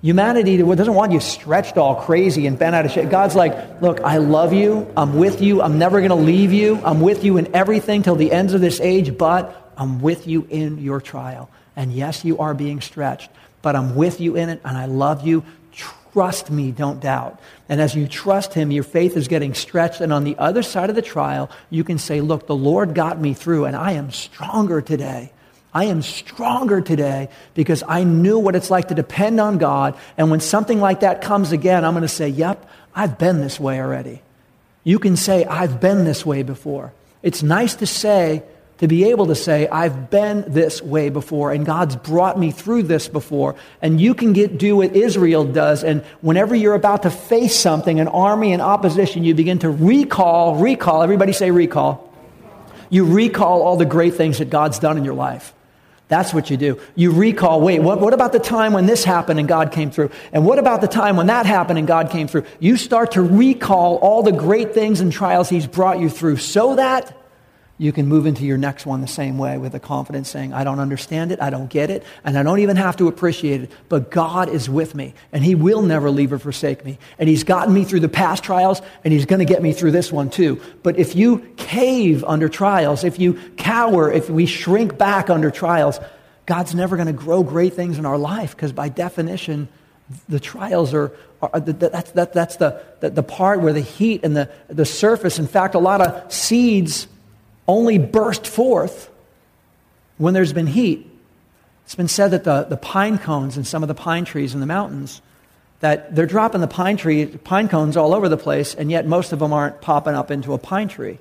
Humanity 0.00 0.56
doesn't 0.56 0.94
want 0.94 1.12
you 1.12 1.18
stretched 1.18 1.76
all 1.76 1.96
crazy 1.96 2.46
and 2.46 2.58
bent 2.58 2.74
out 2.74 2.86
of 2.86 2.92
shape. 2.92 3.10
God's 3.10 3.34
like, 3.34 3.82
look, 3.82 4.00
I 4.00 4.18
love 4.18 4.52
you. 4.52 4.90
I'm 4.96 5.16
with 5.16 5.42
you. 5.42 5.60
I'm 5.60 5.78
never 5.78 5.98
going 5.98 6.10
to 6.10 6.14
leave 6.14 6.52
you. 6.52 6.80
I'm 6.84 7.00
with 7.00 7.24
you 7.24 7.36
in 7.36 7.54
everything 7.54 8.02
till 8.02 8.14
the 8.14 8.30
ends 8.30 8.54
of 8.54 8.60
this 8.60 8.80
age, 8.80 9.18
but 9.18 9.72
I'm 9.76 10.00
with 10.00 10.26
you 10.26 10.46
in 10.48 10.78
your 10.78 11.00
trial. 11.00 11.50
And 11.74 11.92
yes, 11.92 12.24
you 12.24 12.38
are 12.38 12.54
being 12.54 12.80
stretched, 12.80 13.28
but 13.60 13.74
I'm 13.74 13.96
with 13.96 14.20
you 14.20 14.36
in 14.36 14.48
it 14.48 14.60
and 14.64 14.78
I 14.78 14.86
love 14.86 15.26
you. 15.26 15.44
Trust 16.12 16.50
me, 16.50 16.72
don't 16.72 17.00
doubt. 17.00 17.38
And 17.68 17.80
as 17.80 17.94
you 17.94 18.08
trust 18.08 18.54
Him, 18.54 18.70
your 18.70 18.84
faith 18.84 19.16
is 19.16 19.28
getting 19.28 19.54
stretched. 19.54 20.00
And 20.00 20.12
on 20.12 20.24
the 20.24 20.36
other 20.38 20.62
side 20.62 20.90
of 20.90 20.96
the 20.96 21.02
trial, 21.02 21.50
you 21.70 21.84
can 21.84 21.98
say, 21.98 22.20
Look, 22.20 22.46
the 22.46 22.56
Lord 22.56 22.94
got 22.94 23.20
me 23.20 23.34
through 23.34 23.66
and 23.66 23.76
I 23.76 23.92
am 23.92 24.10
stronger 24.10 24.80
today. 24.80 25.32
I 25.74 25.84
am 25.84 26.00
stronger 26.02 26.80
today 26.80 27.28
because 27.54 27.84
I 27.86 28.04
knew 28.04 28.38
what 28.38 28.56
it's 28.56 28.70
like 28.70 28.88
to 28.88 28.94
depend 28.94 29.38
on 29.38 29.58
God. 29.58 29.96
And 30.16 30.30
when 30.30 30.40
something 30.40 30.80
like 30.80 31.00
that 31.00 31.20
comes 31.20 31.52
again, 31.52 31.84
I'm 31.84 31.92
going 31.92 32.02
to 32.02 32.08
say, 32.08 32.28
Yep, 32.28 32.68
I've 32.94 33.18
been 33.18 33.40
this 33.40 33.60
way 33.60 33.80
already. 33.80 34.22
You 34.84 34.98
can 34.98 35.16
say, 35.16 35.44
I've 35.44 35.80
been 35.80 36.04
this 36.04 36.24
way 36.24 36.42
before. 36.42 36.92
It's 37.22 37.42
nice 37.42 37.74
to 37.76 37.86
say, 37.86 38.42
to 38.78 38.88
be 38.88 39.10
able 39.10 39.26
to 39.26 39.34
say, 39.34 39.68
I've 39.68 40.08
been 40.08 40.44
this 40.46 40.80
way 40.80 41.08
before, 41.08 41.52
and 41.52 41.66
God's 41.66 41.96
brought 41.96 42.38
me 42.38 42.50
through 42.50 42.84
this 42.84 43.08
before. 43.08 43.56
And 43.82 44.00
you 44.00 44.14
can 44.14 44.32
get, 44.32 44.56
do 44.56 44.76
what 44.76 44.94
Israel 44.94 45.44
does. 45.44 45.82
And 45.82 46.02
whenever 46.20 46.54
you're 46.54 46.74
about 46.74 47.02
to 47.02 47.10
face 47.10 47.56
something, 47.56 47.98
an 47.98 48.08
army 48.08 48.52
in 48.52 48.60
opposition, 48.60 49.24
you 49.24 49.34
begin 49.34 49.58
to 49.60 49.70
recall, 49.70 50.56
recall, 50.56 51.02
everybody 51.02 51.32
say 51.32 51.50
recall. 51.50 52.12
You 52.88 53.04
recall 53.04 53.62
all 53.62 53.76
the 53.76 53.84
great 53.84 54.14
things 54.14 54.38
that 54.38 54.48
God's 54.48 54.78
done 54.78 54.96
in 54.96 55.04
your 55.04 55.14
life. 55.14 55.52
That's 56.06 56.32
what 56.32 56.48
you 56.48 56.56
do. 56.56 56.80
You 56.94 57.10
recall, 57.12 57.60
wait, 57.60 57.80
what, 57.80 58.00
what 58.00 58.14
about 58.14 58.32
the 58.32 58.38
time 58.38 58.72
when 58.72 58.86
this 58.86 59.04
happened 59.04 59.38
and 59.38 59.46
God 59.46 59.72
came 59.72 59.90
through? 59.90 60.10
And 60.32 60.46
what 60.46 60.58
about 60.58 60.80
the 60.80 60.88
time 60.88 61.16
when 61.16 61.26
that 61.26 61.44
happened 61.44 61.78
and 61.78 61.86
God 61.86 62.10
came 62.10 62.28
through? 62.28 62.44
You 62.60 62.78
start 62.78 63.12
to 63.12 63.22
recall 63.22 63.96
all 63.96 64.22
the 64.22 64.32
great 64.32 64.72
things 64.72 65.00
and 65.00 65.12
trials 65.12 65.50
He's 65.50 65.66
brought 65.66 65.98
you 65.98 66.08
through 66.08 66.38
so 66.38 66.76
that 66.76 67.14
you 67.78 67.92
can 67.92 68.08
move 68.08 68.26
into 68.26 68.44
your 68.44 68.58
next 68.58 68.86
one 68.86 69.00
the 69.00 69.06
same 69.06 69.38
way 69.38 69.56
with 69.56 69.72
a 69.74 69.80
confidence 69.80 70.28
saying, 70.28 70.52
I 70.52 70.64
don't 70.64 70.80
understand 70.80 71.30
it, 71.30 71.40
I 71.40 71.48
don't 71.48 71.70
get 71.70 71.90
it, 71.90 72.02
and 72.24 72.36
I 72.36 72.42
don't 72.42 72.58
even 72.58 72.76
have 72.76 72.96
to 72.96 73.06
appreciate 73.06 73.62
it, 73.62 73.70
but 73.88 74.10
God 74.10 74.48
is 74.48 74.68
with 74.68 74.96
me, 74.96 75.14
and 75.32 75.44
He 75.44 75.54
will 75.54 75.82
never 75.82 76.10
leave 76.10 76.32
or 76.32 76.40
forsake 76.40 76.84
me. 76.84 76.98
And 77.20 77.28
He's 77.28 77.44
gotten 77.44 77.72
me 77.72 77.84
through 77.84 78.00
the 78.00 78.08
past 78.08 78.42
trials, 78.42 78.82
and 79.04 79.12
He's 79.12 79.26
going 79.26 79.38
to 79.38 79.44
get 79.44 79.62
me 79.62 79.72
through 79.72 79.92
this 79.92 80.10
one 80.10 80.28
too. 80.28 80.60
But 80.82 80.98
if 80.98 81.14
you 81.14 81.38
cave 81.56 82.24
under 82.24 82.48
trials, 82.48 83.04
if 83.04 83.20
you 83.20 83.34
cower, 83.56 84.10
if 84.10 84.28
we 84.28 84.46
shrink 84.46 84.98
back 84.98 85.30
under 85.30 85.50
trials, 85.50 86.00
God's 86.46 86.74
never 86.74 86.96
going 86.96 87.06
to 87.06 87.12
grow 87.12 87.44
great 87.44 87.74
things 87.74 87.96
in 87.98 88.06
our 88.06 88.18
life 88.18 88.56
because 88.56 88.72
by 88.72 88.88
definition, 88.88 89.68
the 90.28 90.40
trials 90.40 90.94
are, 90.94 91.12
are 91.42 91.60
that's, 91.60 92.10
that, 92.12 92.32
that's 92.32 92.56
the, 92.56 92.82
the, 93.00 93.10
the 93.10 93.22
part 93.22 93.60
where 93.60 93.72
the 93.72 93.82
heat 93.82 94.24
and 94.24 94.36
the, 94.36 94.50
the 94.66 94.86
surface, 94.86 95.38
in 95.38 95.46
fact, 95.46 95.76
a 95.76 95.78
lot 95.78 96.00
of 96.00 96.32
seeds 96.32 97.06
only 97.68 97.98
burst 97.98 98.46
forth 98.46 99.10
when 100.16 100.34
there's 100.34 100.52
been 100.52 100.66
heat. 100.66 101.08
It's 101.84 101.94
been 101.94 102.08
said 102.08 102.32
that 102.32 102.44
the, 102.44 102.64
the 102.64 102.76
pine 102.76 103.18
cones 103.18 103.56
in 103.56 103.64
some 103.64 103.82
of 103.84 103.88
the 103.88 103.94
pine 103.94 104.24
trees 104.24 104.54
in 104.54 104.60
the 104.60 104.66
mountains, 104.66 105.22
that 105.80 106.14
they're 106.14 106.26
dropping 106.26 106.60
the 106.60 106.66
pine 106.66 106.96
tree, 106.96 107.26
pine 107.26 107.68
cones 107.68 107.96
all 107.96 108.14
over 108.14 108.28
the 108.28 108.36
place, 108.36 108.74
and 108.74 108.90
yet 108.90 109.06
most 109.06 109.32
of 109.32 109.38
them 109.38 109.52
aren't 109.52 109.80
popping 109.80 110.14
up 110.14 110.30
into 110.30 110.52
a 110.54 110.58
pine 110.58 110.88
tree. 110.88 111.18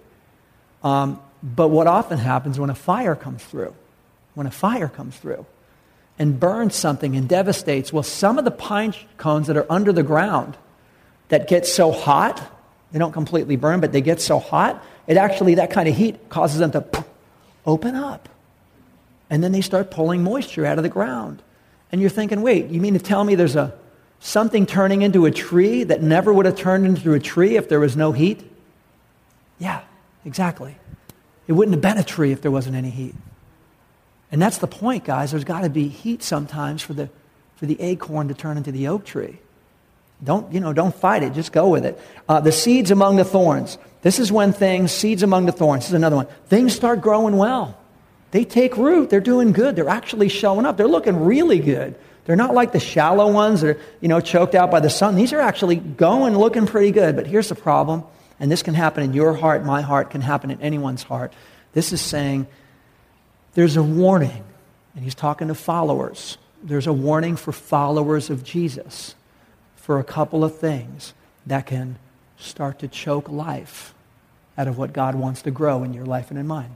Um, 0.83 1.19
but 1.43 1.67
what 1.67 1.86
often 1.88 2.17
happens 2.17 2.60
when 2.60 2.69
a 2.69 2.75
fire 2.75 3.15
comes 3.15 3.43
through, 3.43 3.75
when 4.33 4.47
a 4.47 4.51
fire 4.51 4.88
comes 4.88 5.15
through 5.17 5.45
and 6.17 6.39
burns 6.39 6.75
something 6.75 7.15
and 7.15 7.29
devastates, 7.29 7.93
well, 7.93 8.03
some 8.03 8.39
of 8.39 8.45
the 8.45 8.51
pine 8.51 8.93
cones 9.17 9.47
that 9.47 9.57
are 9.57 9.67
under 9.69 9.93
the 9.93 10.03
ground 10.03 10.57
that 11.29 11.47
get 11.47 11.67
so 11.67 11.91
hot, 11.91 12.41
they 12.91 12.99
don't 12.99 13.12
completely 13.12 13.55
burn, 13.55 13.79
but 13.79 13.91
they 13.91 14.01
get 14.01 14.19
so 14.19 14.39
hot 14.39 14.83
it 15.08 15.17
actually, 15.17 15.56
that 15.56 15.72
kind 15.72 15.88
of 15.88 15.96
heat 15.96 16.30
causes 16.30 16.60
them 16.60 16.72
to 16.72 16.86
open 17.65 17.96
up. 17.96 18.30
And 19.30 19.43
then 19.43 19.52
they 19.52 19.62
start 19.62 19.91
pulling 19.91 20.24
moisture 20.24 20.65
out 20.65 20.78
of 20.78 20.84
the 20.84 20.89
ground. 20.89 21.41
And 21.91 22.02
you're 22.02 22.10
thinking, 22.10 22.41
wait, 22.41 22.67
you 22.70 22.82
mean 22.82 22.93
to 22.93 23.00
tell 23.00 23.24
me 23.24 23.36
there's 23.36 23.56
a 23.56 23.74
something 24.20 24.65
turning 24.65 25.02
into 25.02 25.26
a 25.26 25.32
tree 25.32 25.84
that 25.84 26.02
never 26.02 26.34
would 26.34 26.46
have 26.46 26.58
turned 26.58 26.86
into 26.86 27.13
a 27.13 27.20
tree 27.20 27.56
if 27.56 27.70
there 27.70 27.80
was 27.80 27.96
no 27.96 28.12
heat? 28.12 28.43
Yeah, 29.60 29.82
exactly. 30.26 30.78
It 31.48 31.54
wouldn't 31.54 31.74
have 31.74 31.82
been 31.82 31.98
a 31.98 32.04
tree 32.04 32.32
if 32.32 32.41
there 32.41 32.52
wasn't 32.52 32.76
any 32.76 32.89
heat. 32.89 33.15
And 34.32 34.41
that's 34.41 34.58
the 34.58 34.67
point, 34.67 35.06
guys. 35.06 35.32
There's 35.32 35.46
got 35.46 35.62
to 35.62 35.70
be 35.70 35.88
heat 35.88 36.22
sometimes 36.22 36.82
for 36.82 36.93
the, 36.93 37.10
for 37.56 37.65
the 37.65 37.80
acorn 37.80 38.28
to 38.28 38.34
turn 38.34 38.58
into 38.58 38.72
the 38.72 38.89
oak 38.89 39.06
tree. 39.06 39.39
Don't, 40.24 40.52
you 40.52 40.60
know, 40.60 40.74
don't 40.74 40.93
fight 40.93 41.24
it. 41.24 41.34
Just 41.34 41.52
go 41.52 41.70
with 41.70 41.86
it. 41.86 42.00
Uh, 42.28 42.39
the 42.39 42.52
seeds 42.52 42.91
among 42.91 43.15
the 43.15 43.24
thorns. 43.24 43.78
This 44.01 44.19
is 44.19 44.31
when 44.31 44.53
things, 44.53 44.91
seeds 44.91 45.23
among 45.23 45.45
the 45.45 45.51
thorns, 45.51 45.83
this 45.83 45.89
is 45.89 45.93
another 45.95 46.15
one. 46.15 46.27
Things 46.47 46.75
start 46.75 47.01
growing 47.01 47.38
well. 47.38 47.77
They 48.31 48.43
take 48.45 48.77
root. 48.77 49.10
They're 49.10 49.19
doing 49.19 49.51
good. 49.51 49.75
They're 49.75 49.89
actually 49.89 50.29
showing 50.29 50.65
up. 50.65 50.77
They're 50.77 50.88
looking 50.88 51.25
really 51.25 51.60
good. 51.60 51.95
They're 52.25 52.36
not 52.36 52.53
like 52.53 52.73
the 52.73 52.79
shallow 52.79 53.31
ones 53.31 53.62
that 53.62 53.77
are, 53.77 53.79
you 54.01 54.10
know, 54.10 54.19
choked 54.19 54.53
out 54.53 54.69
by 54.69 54.81
the 54.81 54.89
sun. 54.89 55.15
These 55.15 55.31
are 55.31 55.39
actually 55.39 55.77
going, 55.77 56.38
looking 56.38 56.67
pretty 56.67 56.91
good. 56.91 57.15
But 57.15 57.25
here's 57.25 57.47
the 57.47 57.55
problem, 57.55 58.03
and 58.39 58.51
this 58.51 58.63
can 58.63 58.73
happen 58.73 59.03
in 59.03 59.13
your 59.13 59.33
heart, 59.33 59.63
my 59.63 59.81
heart, 59.81 60.12
can 60.12 60.21
happen 60.21 60.51
in 60.51 60.62
anyone's 60.62 61.03
heart. 61.03 61.31
This 61.71 61.93
is 61.93 62.01
saying 62.01 62.47
there's 63.53 63.77
a 63.77 63.83
warning, 63.83 64.43
and 64.93 65.03
he's 65.05 65.15
talking 65.15 65.47
to 65.47 65.55
followers. 65.55 66.38
There's 66.62 66.88
a 66.88 66.93
warning 66.93 67.38
for 67.38 67.53
followers 67.53 68.29
of 68.29 68.43
Jesus 68.43 69.15
for 69.75 69.97
a 69.99 70.03
couple 70.03 70.43
of 70.43 70.57
things 70.57 71.13
that 71.45 71.65
can 71.65 71.97
start 72.38 72.80
to 72.80 72.88
choke 72.88 73.30
life 73.30 73.93
out 74.58 74.67
of 74.67 74.78
what 74.78 74.93
God 74.93 75.15
wants 75.15 75.41
to 75.43 75.52
grow 75.52 75.84
in 75.84 75.93
your 75.93 76.06
life 76.06 76.30
and 76.30 76.39
in 76.39 76.47
mine. 76.47 76.76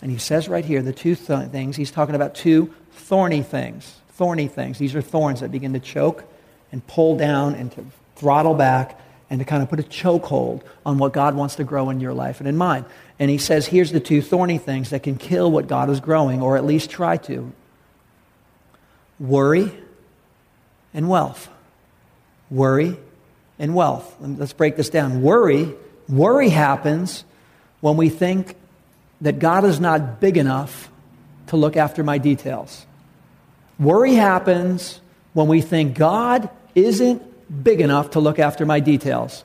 And 0.00 0.10
he 0.10 0.18
says 0.18 0.48
right 0.48 0.64
here 0.64 0.82
the 0.82 0.92
two 0.92 1.14
th- 1.14 1.48
things, 1.50 1.76
he's 1.76 1.90
talking 1.90 2.14
about 2.14 2.34
two 2.34 2.72
thorny 2.92 3.42
things. 3.42 3.96
Thorny 4.10 4.48
things. 4.48 4.78
These 4.78 4.94
are 4.94 5.02
thorns 5.02 5.40
that 5.40 5.50
begin 5.50 5.72
to 5.72 5.80
choke 5.80 6.24
and 6.72 6.86
pull 6.86 7.16
down 7.16 7.54
and 7.54 7.72
to 7.72 7.84
throttle 8.16 8.54
back 8.54 9.00
and 9.30 9.38
to 9.40 9.44
kind 9.44 9.62
of 9.62 9.68
put 9.68 9.80
a 9.80 9.82
chokehold 9.82 10.62
on 10.86 10.98
what 10.98 11.12
God 11.12 11.34
wants 11.34 11.56
to 11.56 11.64
grow 11.64 11.90
in 11.90 12.00
your 12.00 12.14
life 12.14 12.40
and 12.40 12.48
in 12.48 12.56
mine. 12.56 12.84
And 13.18 13.30
he 13.30 13.38
says, 13.38 13.66
here's 13.66 13.92
the 13.92 14.00
two 14.00 14.22
thorny 14.22 14.58
things 14.58 14.90
that 14.90 15.02
can 15.02 15.16
kill 15.16 15.50
what 15.50 15.66
God 15.66 15.90
is 15.90 16.00
growing, 16.00 16.40
or 16.40 16.56
at 16.56 16.64
least 16.64 16.90
try 16.90 17.16
to 17.18 17.52
worry 19.18 19.72
and 20.94 21.08
wealth. 21.08 21.48
Worry 22.50 22.96
and 23.58 23.74
wealth. 23.74 24.16
Let's 24.20 24.52
break 24.52 24.76
this 24.76 24.88
down. 24.88 25.22
Worry, 25.22 25.74
worry 26.08 26.48
happens 26.48 27.24
when 27.80 27.96
we 27.96 28.08
think 28.08 28.54
that 29.20 29.38
God 29.38 29.64
is 29.64 29.80
not 29.80 30.20
big 30.20 30.36
enough 30.36 30.90
to 31.48 31.56
look 31.56 31.76
after 31.76 32.04
my 32.04 32.18
details. 32.18 32.86
Worry 33.78 34.14
happens 34.14 35.00
when 35.32 35.48
we 35.48 35.60
think 35.60 35.96
God 35.96 36.50
isn't 36.74 37.22
big 37.64 37.80
enough 37.80 38.10
to 38.10 38.20
look 38.20 38.38
after 38.38 38.66
my 38.66 38.80
details. 38.80 39.44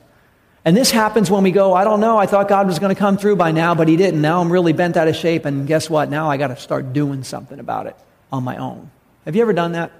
And 0.64 0.76
this 0.76 0.90
happens 0.90 1.30
when 1.30 1.42
we 1.42 1.50
go, 1.50 1.74
I 1.74 1.84
don't 1.84 2.00
know, 2.00 2.16
I 2.16 2.26
thought 2.26 2.48
God 2.48 2.66
was 2.66 2.78
going 2.78 2.94
to 2.94 2.98
come 2.98 3.18
through 3.18 3.36
by 3.36 3.52
now, 3.52 3.74
but 3.74 3.86
he 3.86 3.96
didn't. 3.96 4.22
Now 4.22 4.40
I'm 4.40 4.50
really 4.50 4.72
bent 4.72 4.96
out 4.96 5.08
of 5.08 5.16
shape, 5.16 5.44
and 5.44 5.66
guess 5.66 5.90
what? 5.90 6.08
Now 6.08 6.30
I 6.30 6.36
got 6.36 6.48
to 6.48 6.56
start 6.56 6.92
doing 6.92 7.22
something 7.22 7.58
about 7.58 7.86
it 7.86 7.96
on 8.32 8.44
my 8.44 8.56
own. 8.56 8.90
Have 9.24 9.36
you 9.36 9.42
ever 9.42 9.52
done 9.52 9.72
that? 9.72 9.92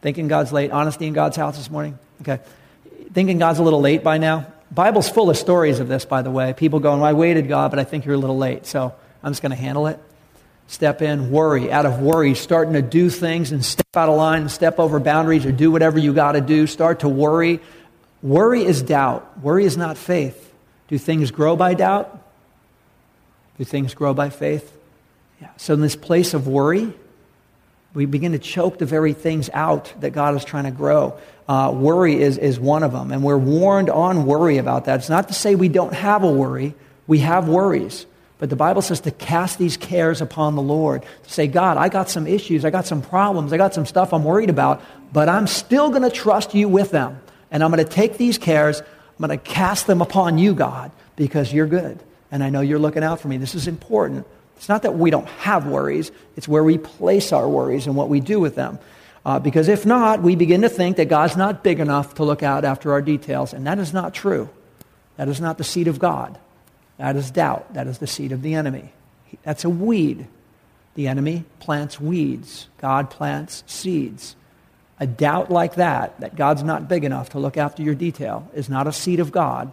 Thinking 0.00 0.28
God's 0.28 0.52
late? 0.52 0.70
Honesty 0.70 1.06
in 1.06 1.14
God's 1.14 1.36
house 1.36 1.56
this 1.56 1.70
morning? 1.70 1.98
Okay 2.20 2.40
thinking 3.12 3.38
God's 3.38 3.58
a 3.58 3.62
little 3.62 3.80
late 3.80 4.02
by 4.02 4.18
now? 4.18 4.46
Bible's 4.70 5.08
full 5.08 5.30
of 5.30 5.36
stories 5.36 5.80
of 5.80 5.88
this, 5.88 6.04
by 6.04 6.22
the 6.22 6.30
way. 6.30 6.52
People 6.52 6.80
going, 6.80 7.00
well, 7.00 7.08
I 7.08 7.14
waited, 7.14 7.48
God, 7.48 7.70
but 7.70 7.78
I 7.78 7.84
think 7.84 8.04
you're 8.04 8.14
a 8.14 8.18
little 8.18 8.36
late, 8.36 8.66
so 8.66 8.94
I'm 9.22 9.32
just 9.32 9.42
going 9.42 9.50
to 9.50 9.56
handle 9.56 9.86
it. 9.86 9.98
Step 10.66 11.00
in, 11.00 11.30
worry. 11.30 11.72
Out 11.72 11.86
of 11.86 12.00
worry, 12.00 12.34
starting 12.34 12.74
to 12.74 12.82
do 12.82 13.08
things 13.08 13.52
and 13.52 13.64
step 13.64 13.96
out 13.96 14.10
of 14.10 14.16
line 14.16 14.42
and 14.42 14.50
step 14.50 14.78
over 14.78 15.00
boundaries 15.00 15.46
or 15.46 15.52
do 15.52 15.70
whatever 15.70 15.98
you 15.98 16.12
got 16.12 16.32
to 16.32 16.42
do. 16.42 16.66
Start 16.66 17.00
to 17.00 17.08
worry. 17.08 17.60
Worry 18.22 18.64
is 18.64 18.82
doubt. 18.82 19.40
Worry 19.42 19.64
is 19.64 19.78
not 19.78 19.96
faith. 19.96 20.52
Do 20.88 20.98
things 20.98 21.30
grow 21.30 21.56
by 21.56 21.72
doubt? 21.72 22.22
Do 23.56 23.64
things 23.64 23.94
grow 23.94 24.12
by 24.12 24.28
faith? 24.28 24.70
Yeah. 25.40 25.48
So, 25.56 25.72
in 25.72 25.80
this 25.80 25.96
place 25.96 26.34
of 26.34 26.46
worry, 26.46 26.92
we 27.94 28.06
begin 28.06 28.32
to 28.32 28.38
choke 28.38 28.78
the 28.78 28.86
very 28.86 29.12
things 29.14 29.48
out 29.54 29.92
that 30.00 30.10
God 30.10 30.34
is 30.36 30.44
trying 30.44 30.64
to 30.64 30.70
grow. 30.70 31.18
Uh, 31.48 31.72
worry 31.74 32.20
is, 32.20 32.36
is 32.36 32.60
one 32.60 32.82
of 32.82 32.92
them. 32.92 33.10
And 33.10 33.22
we're 33.22 33.38
warned 33.38 33.88
on 33.88 34.26
worry 34.26 34.58
about 34.58 34.84
that. 34.84 35.00
It's 35.00 35.08
not 35.08 35.28
to 35.28 35.34
say 35.34 35.54
we 35.54 35.68
don't 35.68 35.94
have 35.94 36.22
a 36.22 36.30
worry, 36.30 36.74
we 37.06 37.20
have 37.20 37.48
worries. 37.48 38.06
But 38.38 38.50
the 38.50 38.56
Bible 38.56 38.82
says 38.82 39.00
to 39.00 39.10
cast 39.10 39.58
these 39.58 39.76
cares 39.76 40.20
upon 40.20 40.54
the 40.54 40.62
Lord. 40.62 41.02
To 41.24 41.30
say, 41.30 41.48
God, 41.48 41.76
I 41.76 41.88
got 41.88 42.08
some 42.08 42.26
issues, 42.26 42.64
I 42.64 42.70
got 42.70 42.86
some 42.86 43.02
problems, 43.02 43.52
I 43.52 43.56
got 43.56 43.74
some 43.74 43.86
stuff 43.86 44.12
I'm 44.12 44.24
worried 44.24 44.50
about, 44.50 44.82
but 45.12 45.28
I'm 45.28 45.46
still 45.46 45.90
going 45.90 46.02
to 46.02 46.10
trust 46.10 46.54
you 46.54 46.68
with 46.68 46.90
them. 46.90 47.20
And 47.50 47.64
I'm 47.64 47.72
going 47.72 47.84
to 47.84 47.90
take 47.90 48.16
these 48.16 48.38
cares, 48.38 48.80
I'm 48.80 49.26
going 49.26 49.36
to 49.36 49.44
cast 49.44 49.86
them 49.86 50.00
upon 50.02 50.38
you, 50.38 50.54
God, 50.54 50.92
because 51.16 51.52
you're 51.52 51.66
good. 51.66 51.98
And 52.30 52.44
I 52.44 52.50
know 52.50 52.60
you're 52.60 52.78
looking 52.78 53.02
out 53.02 53.20
for 53.20 53.28
me. 53.28 53.38
This 53.38 53.54
is 53.54 53.66
important. 53.66 54.26
It's 54.56 54.68
not 54.68 54.82
that 54.82 54.94
we 54.94 55.10
don't 55.10 55.26
have 55.28 55.66
worries, 55.66 56.12
it's 56.36 56.46
where 56.46 56.62
we 56.62 56.78
place 56.78 57.32
our 57.32 57.48
worries 57.48 57.86
and 57.86 57.96
what 57.96 58.08
we 58.08 58.20
do 58.20 58.38
with 58.38 58.54
them. 58.54 58.78
Uh, 59.28 59.38
because 59.38 59.68
if 59.68 59.84
not, 59.84 60.22
we 60.22 60.34
begin 60.36 60.62
to 60.62 60.70
think 60.70 60.96
that 60.96 61.10
God's 61.10 61.36
not 61.36 61.62
big 61.62 61.80
enough 61.80 62.14
to 62.14 62.24
look 62.24 62.42
out 62.42 62.64
after 62.64 62.92
our 62.92 63.02
details, 63.02 63.52
and 63.52 63.66
that 63.66 63.78
is 63.78 63.92
not 63.92 64.14
true. 64.14 64.48
That 65.18 65.28
is 65.28 65.38
not 65.38 65.58
the 65.58 65.64
seed 65.64 65.86
of 65.86 65.98
God. 65.98 66.38
That 66.96 67.14
is 67.14 67.30
doubt. 67.30 67.74
That 67.74 67.86
is 67.88 67.98
the 67.98 68.06
seed 68.06 68.32
of 68.32 68.40
the 68.40 68.54
enemy. 68.54 68.90
That's 69.42 69.66
a 69.66 69.68
weed. 69.68 70.26
The 70.94 71.08
enemy 71.08 71.44
plants 71.60 72.00
weeds, 72.00 72.68
God 72.78 73.10
plants 73.10 73.64
seeds. 73.66 74.34
A 74.98 75.06
doubt 75.06 75.50
like 75.50 75.74
that, 75.74 76.18
that 76.20 76.34
God's 76.34 76.62
not 76.62 76.88
big 76.88 77.04
enough 77.04 77.28
to 77.30 77.38
look 77.38 77.58
after 77.58 77.82
your 77.82 77.94
detail, 77.94 78.50
is 78.54 78.70
not 78.70 78.86
a 78.86 78.92
seed 78.94 79.20
of 79.20 79.30
God. 79.30 79.70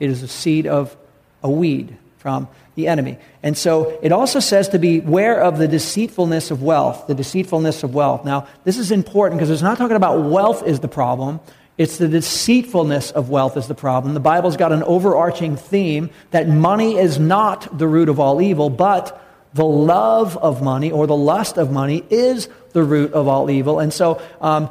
It 0.00 0.08
is 0.08 0.22
a 0.22 0.28
seed 0.28 0.66
of 0.66 0.96
a 1.42 1.50
weed 1.50 1.98
from 2.24 2.48
the 2.74 2.88
enemy. 2.88 3.18
And 3.42 3.54
so 3.54 3.98
it 4.02 4.10
also 4.10 4.40
says 4.40 4.70
to 4.70 4.78
beware 4.78 5.42
of 5.42 5.58
the 5.58 5.68
deceitfulness 5.68 6.50
of 6.50 6.62
wealth, 6.62 7.06
the 7.06 7.14
deceitfulness 7.14 7.82
of 7.82 7.94
wealth. 7.94 8.24
Now, 8.24 8.48
this 8.64 8.78
is 8.78 8.90
important 8.90 9.38
because 9.38 9.50
it's 9.50 9.60
not 9.60 9.76
talking 9.76 9.94
about 9.94 10.22
wealth 10.22 10.66
is 10.66 10.80
the 10.80 10.88
problem. 10.88 11.38
It's 11.76 11.98
the 11.98 12.08
deceitfulness 12.08 13.10
of 13.10 13.28
wealth 13.28 13.58
is 13.58 13.68
the 13.68 13.74
problem. 13.74 14.14
The 14.14 14.20
Bible's 14.20 14.56
got 14.56 14.72
an 14.72 14.82
overarching 14.84 15.56
theme 15.56 16.08
that 16.30 16.48
money 16.48 16.96
is 16.96 17.18
not 17.18 17.76
the 17.76 17.86
root 17.86 18.08
of 18.08 18.18
all 18.18 18.40
evil, 18.40 18.70
but 18.70 19.22
the 19.52 19.66
love 19.66 20.38
of 20.38 20.62
money 20.62 20.90
or 20.90 21.06
the 21.06 21.14
lust 21.14 21.58
of 21.58 21.70
money 21.70 22.06
is 22.08 22.48
the 22.72 22.82
root 22.82 23.12
of 23.12 23.28
all 23.28 23.50
evil. 23.50 23.80
And 23.80 23.92
so 23.92 24.22
um, 24.40 24.70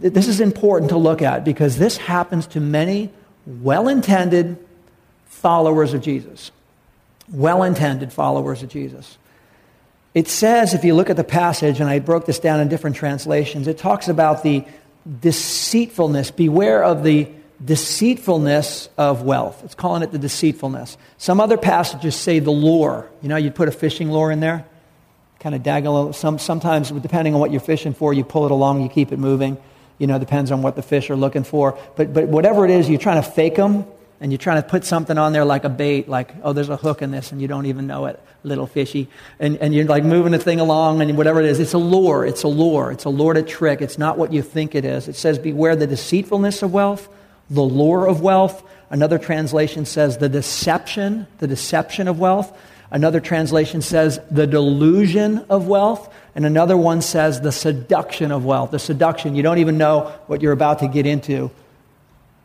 th- 0.00 0.12
this 0.12 0.28
is 0.28 0.40
important 0.40 0.90
to 0.90 0.98
look 0.98 1.20
at 1.20 1.44
because 1.44 1.78
this 1.78 1.96
happens 1.96 2.46
to 2.54 2.60
many 2.60 3.10
well 3.44 3.88
intended 3.88 4.56
followers 5.26 5.94
of 5.94 6.00
Jesus 6.00 6.52
well 7.30 7.62
intended 7.62 8.12
followers 8.12 8.62
of 8.62 8.68
Jesus. 8.68 9.18
It 10.14 10.28
says, 10.28 10.74
if 10.74 10.84
you 10.84 10.94
look 10.94 11.08
at 11.08 11.16
the 11.16 11.24
passage, 11.24 11.80
and 11.80 11.88
I 11.88 11.98
broke 11.98 12.26
this 12.26 12.38
down 12.38 12.60
in 12.60 12.68
different 12.68 12.96
translations, 12.96 13.66
it 13.66 13.78
talks 13.78 14.08
about 14.08 14.42
the 14.42 14.64
deceitfulness. 15.20 16.30
Beware 16.30 16.84
of 16.84 17.02
the 17.02 17.28
deceitfulness 17.64 18.90
of 18.98 19.22
wealth. 19.22 19.62
It's 19.64 19.74
calling 19.74 20.02
it 20.02 20.12
the 20.12 20.18
deceitfulness. 20.18 20.98
Some 21.16 21.40
other 21.40 21.56
passages 21.56 22.14
say 22.14 22.40
the 22.40 22.50
lure. 22.50 23.08
You 23.22 23.28
know, 23.28 23.36
you'd 23.36 23.54
put 23.54 23.68
a 23.68 23.72
fishing 23.72 24.10
lure 24.10 24.30
in 24.30 24.40
there, 24.40 24.66
kind 25.40 25.54
of 25.54 25.62
dangle. 25.62 26.12
Some, 26.12 26.38
sometimes, 26.38 26.90
depending 26.90 27.34
on 27.34 27.40
what 27.40 27.50
you're 27.50 27.60
fishing 27.60 27.94
for, 27.94 28.12
you 28.12 28.24
pull 28.24 28.44
it 28.44 28.50
along, 28.50 28.82
you 28.82 28.88
keep 28.88 29.12
it 29.12 29.18
moving. 29.18 29.56
You 29.98 30.08
know, 30.08 30.18
depends 30.18 30.50
on 30.50 30.62
what 30.62 30.76
the 30.76 30.82
fish 30.82 31.08
are 31.10 31.16
looking 31.16 31.44
for. 31.44 31.78
But, 31.96 32.12
but 32.12 32.28
whatever 32.28 32.64
it 32.64 32.70
is, 32.70 32.90
you're 32.90 32.98
trying 32.98 33.22
to 33.22 33.30
fake 33.30 33.54
them 33.54 33.86
and 34.22 34.30
you're 34.30 34.38
trying 34.38 34.62
to 34.62 34.68
put 34.68 34.84
something 34.84 35.18
on 35.18 35.32
there 35.32 35.44
like 35.44 35.64
a 35.64 35.68
bait, 35.68 36.08
like, 36.08 36.32
oh, 36.44 36.52
there's 36.52 36.68
a 36.68 36.76
hook 36.76 37.02
in 37.02 37.10
this, 37.10 37.32
and 37.32 37.42
you 37.42 37.48
don't 37.48 37.66
even 37.66 37.88
know 37.88 38.06
it, 38.06 38.22
little 38.44 38.68
fishy. 38.68 39.08
And, 39.40 39.56
and 39.56 39.74
you're 39.74 39.84
like 39.84 40.04
moving 40.04 40.30
the 40.30 40.38
thing 40.38 40.60
along, 40.60 41.02
and 41.02 41.18
whatever 41.18 41.40
it 41.40 41.46
is, 41.46 41.58
it's 41.58 41.72
a 41.72 41.78
lure. 41.78 42.24
It's 42.24 42.44
a 42.44 42.48
lure. 42.48 42.92
It's 42.92 43.04
a 43.04 43.08
lure 43.08 43.34
to 43.34 43.42
trick. 43.42 43.82
It's 43.82 43.98
not 43.98 44.18
what 44.18 44.32
you 44.32 44.40
think 44.40 44.76
it 44.76 44.84
is. 44.84 45.08
It 45.08 45.16
says, 45.16 45.40
beware 45.40 45.74
the 45.74 45.88
deceitfulness 45.88 46.62
of 46.62 46.72
wealth, 46.72 47.08
the 47.50 47.62
lure 47.62 48.06
of 48.06 48.20
wealth. 48.20 48.62
Another 48.90 49.18
translation 49.18 49.84
says 49.86 50.18
the 50.18 50.28
deception, 50.28 51.26
the 51.38 51.48
deception 51.48 52.06
of 52.06 52.20
wealth. 52.20 52.56
Another 52.92 53.18
translation 53.18 53.82
says 53.82 54.20
the 54.30 54.46
delusion 54.46 55.44
of 55.50 55.66
wealth. 55.66 56.14
And 56.36 56.46
another 56.46 56.76
one 56.76 57.02
says 57.02 57.40
the 57.40 57.50
seduction 57.50 58.30
of 58.30 58.44
wealth. 58.44 58.70
The 58.70 58.78
seduction, 58.78 59.34
you 59.34 59.42
don't 59.42 59.58
even 59.58 59.78
know 59.78 60.12
what 60.28 60.42
you're 60.42 60.52
about 60.52 60.78
to 60.78 60.86
get 60.86 61.06
into 61.06 61.50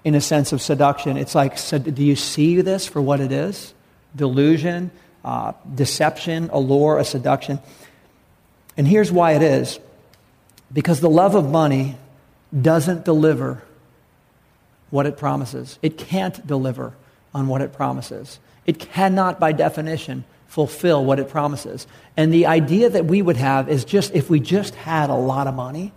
in 0.04 0.16
a 0.16 0.22
sense 0.22 0.54
of 0.54 0.62
seduction. 0.62 1.18
It's 1.18 1.36
like, 1.36 1.58
do 1.70 2.04
you 2.04 2.16
see 2.16 2.62
this 2.62 2.88
for 2.88 3.02
what 3.02 3.20
it 3.20 3.32
is? 3.32 3.74
Delusion, 4.16 4.92
uh, 5.26 5.54
deception, 5.74 6.50
allure, 6.54 6.98
a 6.98 7.04
seduction. 7.04 7.60
And 8.78 8.88
here's 8.88 9.12
why 9.12 9.34
it 9.34 9.42
is 9.42 9.80
because 10.72 11.00
the 11.00 11.10
love 11.10 11.36
of 11.36 11.50
money 11.50 11.98
doesn't 12.62 13.06
deliver 13.06 13.64
what 14.90 15.06
it 15.06 15.18
promises, 15.18 15.78
it 15.82 15.98
can't 15.98 16.46
deliver 16.48 16.94
on 17.34 17.48
what 17.48 17.62
it 17.62 17.74
promises. 17.74 18.40
It 18.66 18.80
cannot, 18.80 19.40
by 19.40 19.54
definition, 19.54 20.26
fulfill 20.48 21.04
what 21.06 21.20
it 21.20 21.30
promises. 21.30 21.88
And 22.16 22.34
the 22.34 22.48
idea 22.48 22.90
that 22.90 23.06
we 23.06 23.22
would 23.22 23.38
have 23.38 23.70
is 23.70 23.86
just 23.86 24.14
if 24.14 24.30
we 24.30 24.40
just 24.40 24.76
had 24.76 25.10
a 25.10 25.16
lot 25.16 25.48
of 25.48 25.56
money, 25.56 25.94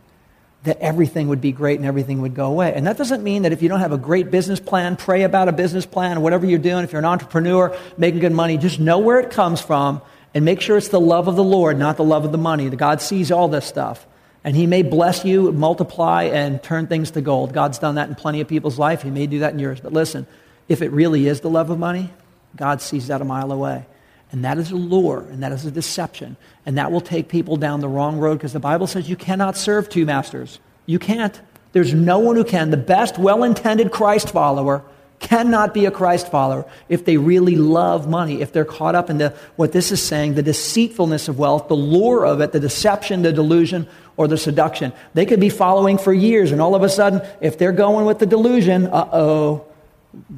that 0.64 0.78
everything 0.78 1.28
would 1.28 1.40
be 1.40 1.52
great 1.52 1.78
and 1.78 1.86
everything 1.86 2.20
would 2.20 2.34
go 2.34 2.46
away. 2.46 2.74
And 2.74 2.86
that 2.86 2.98
doesn't 2.98 3.22
mean 3.22 3.42
that 3.42 3.52
if 3.52 3.62
you 3.62 3.68
don't 3.68 3.80
have 3.80 3.92
a 3.92 3.98
great 3.98 4.30
business 4.30 4.60
plan, 4.60 4.96
pray 4.96 5.22
about 5.22 5.48
a 5.48 5.52
business 5.52 5.86
plan, 5.86 6.20
whatever 6.20 6.44
you're 6.44 6.58
doing, 6.58 6.84
if 6.84 6.92
you're 6.92 6.98
an 6.98 7.06
entrepreneur 7.06 7.76
making 7.96 8.20
good 8.20 8.32
money, 8.32 8.58
just 8.58 8.78
know 8.78 8.98
where 8.98 9.20
it 9.20 9.30
comes 9.30 9.60
from 9.60 10.02
and 10.34 10.44
make 10.44 10.60
sure 10.60 10.76
it's 10.76 10.88
the 10.88 11.00
love 11.00 11.28
of 11.28 11.36
the 11.36 11.44
Lord, 11.44 11.78
not 11.78 11.96
the 11.96 12.04
love 12.04 12.24
of 12.24 12.32
the 12.32 12.38
money. 12.38 12.68
God 12.68 13.00
sees 13.00 13.32
all 13.32 13.48
this 13.48 13.64
stuff. 13.64 14.06
And 14.44 14.54
He 14.54 14.66
may 14.66 14.82
bless 14.82 15.24
you, 15.24 15.52
multiply, 15.52 16.24
and 16.24 16.62
turn 16.62 16.86
things 16.86 17.10
to 17.12 17.20
gold. 17.20 17.52
God's 17.52 17.78
done 17.78 17.96
that 17.96 18.08
in 18.08 18.14
plenty 18.14 18.40
of 18.40 18.48
people's 18.48 18.78
life. 18.78 19.02
He 19.02 19.10
may 19.10 19.26
do 19.26 19.40
that 19.40 19.52
in 19.52 19.58
yours. 19.58 19.80
But 19.80 19.92
listen, 19.92 20.26
if 20.68 20.82
it 20.82 20.92
really 20.92 21.26
is 21.26 21.40
the 21.40 21.50
love 21.50 21.70
of 21.70 21.78
money, 21.78 22.10
God 22.56 22.80
sees 22.80 23.08
that 23.08 23.20
a 23.20 23.24
mile 23.24 23.52
away. 23.52 23.84
And 24.32 24.44
that 24.44 24.58
is 24.58 24.70
a 24.70 24.76
lure, 24.76 25.26
and 25.30 25.42
that 25.42 25.52
is 25.52 25.66
a 25.66 25.70
deception. 25.70 26.36
And 26.64 26.78
that 26.78 26.92
will 26.92 27.00
take 27.00 27.28
people 27.28 27.56
down 27.56 27.80
the 27.80 27.88
wrong 27.88 28.18
road 28.18 28.34
because 28.34 28.52
the 28.52 28.60
Bible 28.60 28.86
says 28.86 29.08
you 29.08 29.16
cannot 29.16 29.56
serve 29.56 29.88
two 29.88 30.04
masters. 30.04 30.60
You 30.86 30.98
can't. 30.98 31.38
There's 31.72 31.94
no 31.94 32.18
one 32.18 32.36
who 32.36 32.44
can. 32.44 32.70
The 32.70 32.76
best, 32.76 33.18
well 33.18 33.42
intended 33.42 33.90
Christ 33.90 34.30
follower 34.30 34.84
cannot 35.20 35.74
be 35.74 35.84
a 35.84 35.90
Christ 35.90 36.30
follower 36.30 36.64
if 36.88 37.04
they 37.04 37.16
really 37.16 37.54
love 37.54 38.08
money, 38.08 38.40
if 38.40 38.52
they're 38.52 38.64
caught 38.64 38.94
up 38.94 39.10
in 39.10 39.18
the, 39.18 39.34
what 39.56 39.72
this 39.72 39.92
is 39.92 40.02
saying, 40.02 40.34
the 40.34 40.42
deceitfulness 40.42 41.28
of 41.28 41.38
wealth, 41.38 41.68
the 41.68 41.76
lure 41.76 42.24
of 42.24 42.40
it, 42.40 42.52
the 42.52 42.60
deception, 42.60 43.22
the 43.22 43.32
delusion, 43.32 43.86
or 44.16 44.26
the 44.26 44.38
seduction. 44.38 44.92
They 45.14 45.26
could 45.26 45.40
be 45.40 45.50
following 45.50 45.98
for 45.98 46.12
years, 46.12 46.52
and 46.52 46.60
all 46.60 46.74
of 46.74 46.82
a 46.82 46.88
sudden, 46.88 47.20
if 47.40 47.58
they're 47.58 47.72
going 47.72 48.06
with 48.06 48.18
the 48.18 48.26
delusion, 48.26 48.86
uh 48.86 49.08
oh, 49.12 49.66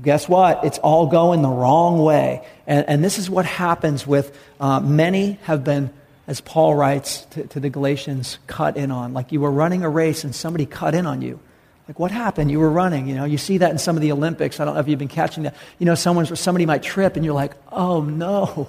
guess 0.02 0.28
what? 0.28 0.64
It's 0.64 0.78
all 0.78 1.06
going 1.06 1.42
the 1.42 1.48
wrong 1.48 2.02
way. 2.02 2.46
And, 2.66 2.88
and 2.88 3.04
this 3.04 3.18
is 3.18 3.30
what 3.30 3.44
happens 3.44 4.06
with 4.06 4.36
uh, 4.60 4.80
many 4.80 5.38
have 5.44 5.64
been, 5.64 5.90
as 6.26 6.40
Paul 6.40 6.74
writes 6.74 7.22
to, 7.30 7.46
to 7.48 7.60
the 7.60 7.70
Galatians, 7.70 8.38
cut 8.46 8.76
in 8.76 8.90
on. 8.90 9.14
Like 9.14 9.32
you 9.32 9.40
were 9.40 9.50
running 9.50 9.82
a 9.82 9.88
race 9.88 10.24
and 10.24 10.34
somebody 10.34 10.66
cut 10.66 10.94
in 10.94 11.06
on 11.06 11.22
you. 11.22 11.40
Like 11.88 11.98
what 11.98 12.10
happened? 12.10 12.50
You 12.50 12.60
were 12.60 12.70
running. 12.70 13.08
You 13.08 13.14
know, 13.14 13.24
you 13.24 13.38
see 13.38 13.58
that 13.58 13.70
in 13.70 13.78
some 13.78 13.96
of 13.96 14.02
the 14.02 14.12
Olympics. 14.12 14.60
I 14.60 14.64
don't 14.64 14.74
know 14.74 14.80
if 14.80 14.88
you've 14.88 14.98
been 14.98 15.08
catching 15.08 15.44
that. 15.44 15.56
You 15.78 15.86
know, 15.86 15.94
someone's, 15.94 16.38
somebody 16.38 16.66
might 16.66 16.82
trip 16.82 17.16
and 17.16 17.24
you're 17.24 17.34
like, 17.34 17.54
oh 17.70 18.02
no, 18.02 18.68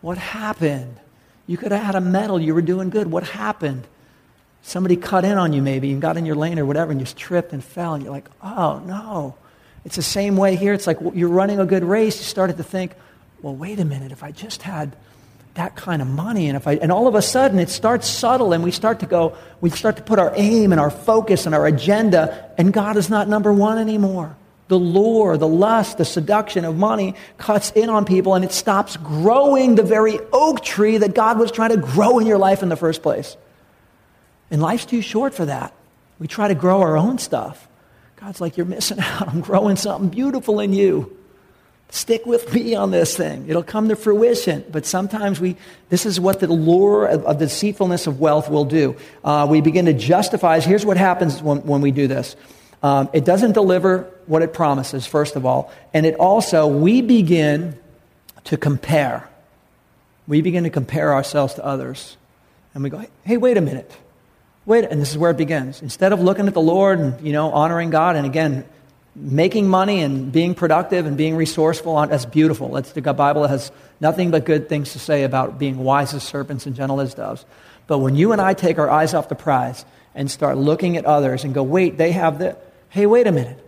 what 0.00 0.18
happened? 0.18 0.98
You 1.46 1.56
could 1.56 1.72
have 1.72 1.82
had 1.82 1.94
a 1.94 2.00
medal. 2.00 2.40
You 2.40 2.54
were 2.54 2.62
doing 2.62 2.90
good. 2.90 3.10
What 3.10 3.24
happened? 3.24 3.86
Somebody 4.62 4.96
cut 4.96 5.24
in 5.24 5.38
on 5.38 5.52
you 5.52 5.62
maybe 5.62 5.92
and 5.92 6.02
got 6.02 6.16
in 6.16 6.26
your 6.26 6.36
lane 6.36 6.58
or 6.58 6.66
whatever 6.66 6.92
and 6.92 7.00
you 7.00 7.06
tripped 7.06 7.52
and 7.52 7.62
fell 7.62 7.94
and 7.94 8.02
you're 8.02 8.12
like, 8.12 8.28
oh 8.42 8.80
no. 8.80 9.36
It's 9.84 9.96
the 9.96 10.02
same 10.02 10.36
way 10.36 10.56
here. 10.56 10.72
It's 10.72 10.86
like 10.86 10.98
you're 11.14 11.28
running 11.28 11.58
a 11.58 11.66
good 11.66 11.84
race. 11.84 12.18
You 12.18 12.24
started 12.24 12.58
to 12.58 12.62
think, 12.62 12.92
well, 13.42 13.54
wait 13.54 13.80
a 13.80 13.84
minute. 13.84 14.12
If 14.12 14.22
I 14.22 14.30
just 14.30 14.62
had 14.62 14.94
that 15.54 15.74
kind 15.74 16.00
of 16.00 16.08
money, 16.08 16.48
and 16.48 16.56
if 16.56 16.66
I, 16.68 16.74
and 16.74 16.92
all 16.92 17.08
of 17.08 17.14
a 17.14 17.22
sudden 17.22 17.58
it 17.58 17.70
starts 17.70 18.08
subtle, 18.08 18.52
and 18.52 18.62
we 18.62 18.70
start 18.70 19.00
to 19.00 19.06
go, 19.06 19.36
we 19.60 19.70
start 19.70 19.96
to 19.96 20.02
put 20.02 20.18
our 20.18 20.32
aim 20.36 20.72
and 20.72 20.80
our 20.80 20.90
focus 20.90 21.46
and 21.46 21.54
our 21.54 21.66
agenda, 21.66 22.52
and 22.56 22.72
God 22.72 22.96
is 22.96 23.10
not 23.10 23.28
number 23.28 23.52
one 23.52 23.78
anymore. 23.78 24.36
The 24.68 24.78
lure, 24.78 25.36
the 25.36 25.48
lust, 25.48 25.98
the 25.98 26.04
seduction 26.04 26.64
of 26.64 26.76
money 26.76 27.16
cuts 27.38 27.72
in 27.72 27.90
on 27.90 28.04
people, 28.04 28.34
and 28.34 28.44
it 28.44 28.52
stops 28.52 28.96
growing 28.96 29.74
the 29.74 29.82
very 29.82 30.20
oak 30.32 30.62
tree 30.62 30.98
that 30.98 31.14
God 31.14 31.38
was 31.38 31.50
trying 31.50 31.70
to 31.70 31.76
grow 31.76 32.20
in 32.20 32.26
your 32.26 32.38
life 32.38 32.62
in 32.62 32.68
the 32.68 32.76
first 32.76 33.02
place. 33.02 33.36
And 34.50 34.62
life's 34.62 34.86
too 34.86 35.02
short 35.02 35.34
for 35.34 35.46
that. 35.46 35.74
We 36.20 36.28
try 36.28 36.46
to 36.46 36.54
grow 36.54 36.82
our 36.82 36.96
own 36.96 37.18
stuff. 37.18 37.66
God's 38.20 38.40
like, 38.40 38.56
You're 38.56 38.66
missing 38.66 38.98
out. 39.00 39.28
I'm 39.28 39.40
growing 39.40 39.76
something 39.76 40.10
beautiful 40.10 40.60
in 40.60 40.72
you. 40.72 41.16
Stick 41.92 42.24
with 42.24 42.54
me 42.54 42.76
on 42.76 42.92
this 42.92 43.16
thing. 43.16 43.48
It'll 43.48 43.64
come 43.64 43.88
to 43.88 43.96
fruition. 43.96 44.64
But 44.70 44.86
sometimes 44.86 45.40
we, 45.40 45.56
this 45.88 46.06
is 46.06 46.20
what 46.20 46.38
the 46.38 46.46
lure 46.46 47.06
of, 47.06 47.24
of 47.24 47.38
the 47.40 47.46
deceitfulness 47.46 48.06
of 48.06 48.20
wealth 48.20 48.48
will 48.48 48.64
do. 48.64 48.94
Uh, 49.24 49.48
we 49.50 49.60
begin 49.60 49.86
to 49.86 49.92
justify. 49.92 50.60
Here's 50.60 50.86
what 50.86 50.96
happens 50.96 51.42
when, 51.42 51.58
when 51.62 51.80
we 51.80 51.90
do 51.90 52.06
this 52.06 52.36
um, 52.82 53.10
it 53.12 53.24
doesn't 53.24 53.52
deliver 53.52 54.10
what 54.26 54.42
it 54.42 54.52
promises, 54.52 55.06
first 55.06 55.36
of 55.36 55.44
all. 55.44 55.72
And 55.92 56.06
it 56.06 56.14
also, 56.14 56.66
we 56.66 57.02
begin 57.02 57.76
to 58.44 58.56
compare. 58.56 59.28
We 60.26 60.40
begin 60.42 60.64
to 60.64 60.70
compare 60.70 61.12
ourselves 61.12 61.54
to 61.54 61.64
others. 61.64 62.16
And 62.72 62.84
we 62.84 62.90
go, 62.90 63.04
hey, 63.24 63.36
wait 63.36 63.56
a 63.56 63.60
minute. 63.60 63.90
Wait, 64.70 64.84
and 64.84 65.02
this 65.02 65.10
is 65.10 65.18
where 65.18 65.32
it 65.32 65.36
begins. 65.36 65.82
Instead 65.82 66.12
of 66.12 66.20
looking 66.20 66.46
at 66.46 66.54
the 66.54 66.60
Lord 66.60 67.00
and, 67.00 67.26
you 67.26 67.32
know, 67.32 67.50
honoring 67.50 67.90
God, 67.90 68.14
and 68.14 68.24
again, 68.24 68.64
making 69.16 69.66
money 69.66 70.00
and 70.00 70.30
being 70.30 70.54
productive 70.54 71.06
and 71.06 71.16
being 71.16 71.34
resourceful, 71.34 72.06
that's 72.06 72.24
beautiful. 72.24 72.70
That's, 72.70 72.92
the 72.92 73.00
Bible 73.12 73.48
has 73.48 73.72
nothing 74.00 74.30
but 74.30 74.44
good 74.44 74.68
things 74.68 74.92
to 74.92 75.00
say 75.00 75.24
about 75.24 75.58
being 75.58 75.78
wise 75.78 76.14
as 76.14 76.22
serpents 76.22 76.66
and 76.66 76.76
gentle 76.76 77.00
as 77.00 77.14
doves. 77.14 77.44
But 77.88 77.98
when 77.98 78.14
you 78.14 78.30
and 78.30 78.40
I 78.40 78.54
take 78.54 78.78
our 78.78 78.88
eyes 78.88 79.12
off 79.12 79.28
the 79.28 79.34
prize 79.34 79.84
and 80.14 80.30
start 80.30 80.56
looking 80.56 80.96
at 80.96 81.04
others 81.04 81.42
and 81.42 81.52
go, 81.52 81.64
wait, 81.64 81.98
they 81.98 82.12
have 82.12 82.38
the, 82.38 82.56
hey, 82.90 83.06
wait 83.06 83.26
a 83.26 83.32
minute. 83.32 83.58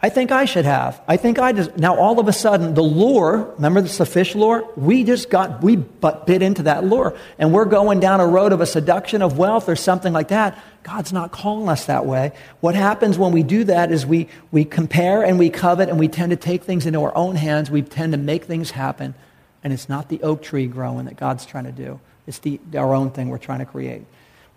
I 0.00 0.10
think 0.10 0.30
I 0.30 0.44
should 0.44 0.64
have. 0.64 1.00
I 1.08 1.16
think 1.16 1.40
I 1.40 1.52
just. 1.52 1.76
Now, 1.76 1.98
all 1.98 2.20
of 2.20 2.28
a 2.28 2.32
sudden, 2.32 2.74
the 2.74 2.82
lure, 2.82 3.52
remember 3.56 3.80
this, 3.80 3.98
the 3.98 4.06
fish 4.06 4.36
lure? 4.36 4.64
We 4.76 5.02
just 5.02 5.28
got, 5.28 5.60
we 5.60 5.74
but 5.74 6.24
bit 6.24 6.40
into 6.40 6.62
that 6.64 6.84
lure. 6.84 7.16
And 7.36 7.52
we're 7.52 7.64
going 7.64 7.98
down 7.98 8.20
a 8.20 8.26
road 8.26 8.52
of 8.52 8.60
a 8.60 8.66
seduction 8.66 9.22
of 9.22 9.38
wealth 9.38 9.68
or 9.68 9.74
something 9.74 10.12
like 10.12 10.28
that. 10.28 10.56
God's 10.84 11.12
not 11.12 11.32
calling 11.32 11.68
us 11.68 11.86
that 11.86 12.06
way. 12.06 12.30
What 12.60 12.76
happens 12.76 13.18
when 13.18 13.32
we 13.32 13.42
do 13.42 13.64
that 13.64 13.90
is 13.90 14.06
we, 14.06 14.28
we 14.52 14.64
compare 14.64 15.24
and 15.24 15.36
we 15.36 15.50
covet 15.50 15.88
and 15.88 15.98
we 15.98 16.06
tend 16.06 16.30
to 16.30 16.36
take 16.36 16.62
things 16.62 16.86
into 16.86 17.02
our 17.02 17.16
own 17.16 17.34
hands. 17.34 17.68
We 17.68 17.82
tend 17.82 18.12
to 18.12 18.18
make 18.18 18.44
things 18.44 18.70
happen. 18.70 19.16
And 19.64 19.72
it's 19.72 19.88
not 19.88 20.08
the 20.08 20.22
oak 20.22 20.42
tree 20.42 20.68
growing 20.68 21.06
that 21.06 21.16
God's 21.16 21.44
trying 21.44 21.64
to 21.64 21.72
do, 21.72 21.98
it's 22.28 22.38
the, 22.38 22.60
our 22.76 22.94
own 22.94 23.10
thing 23.10 23.30
we're 23.30 23.38
trying 23.38 23.58
to 23.58 23.66
create 23.66 24.06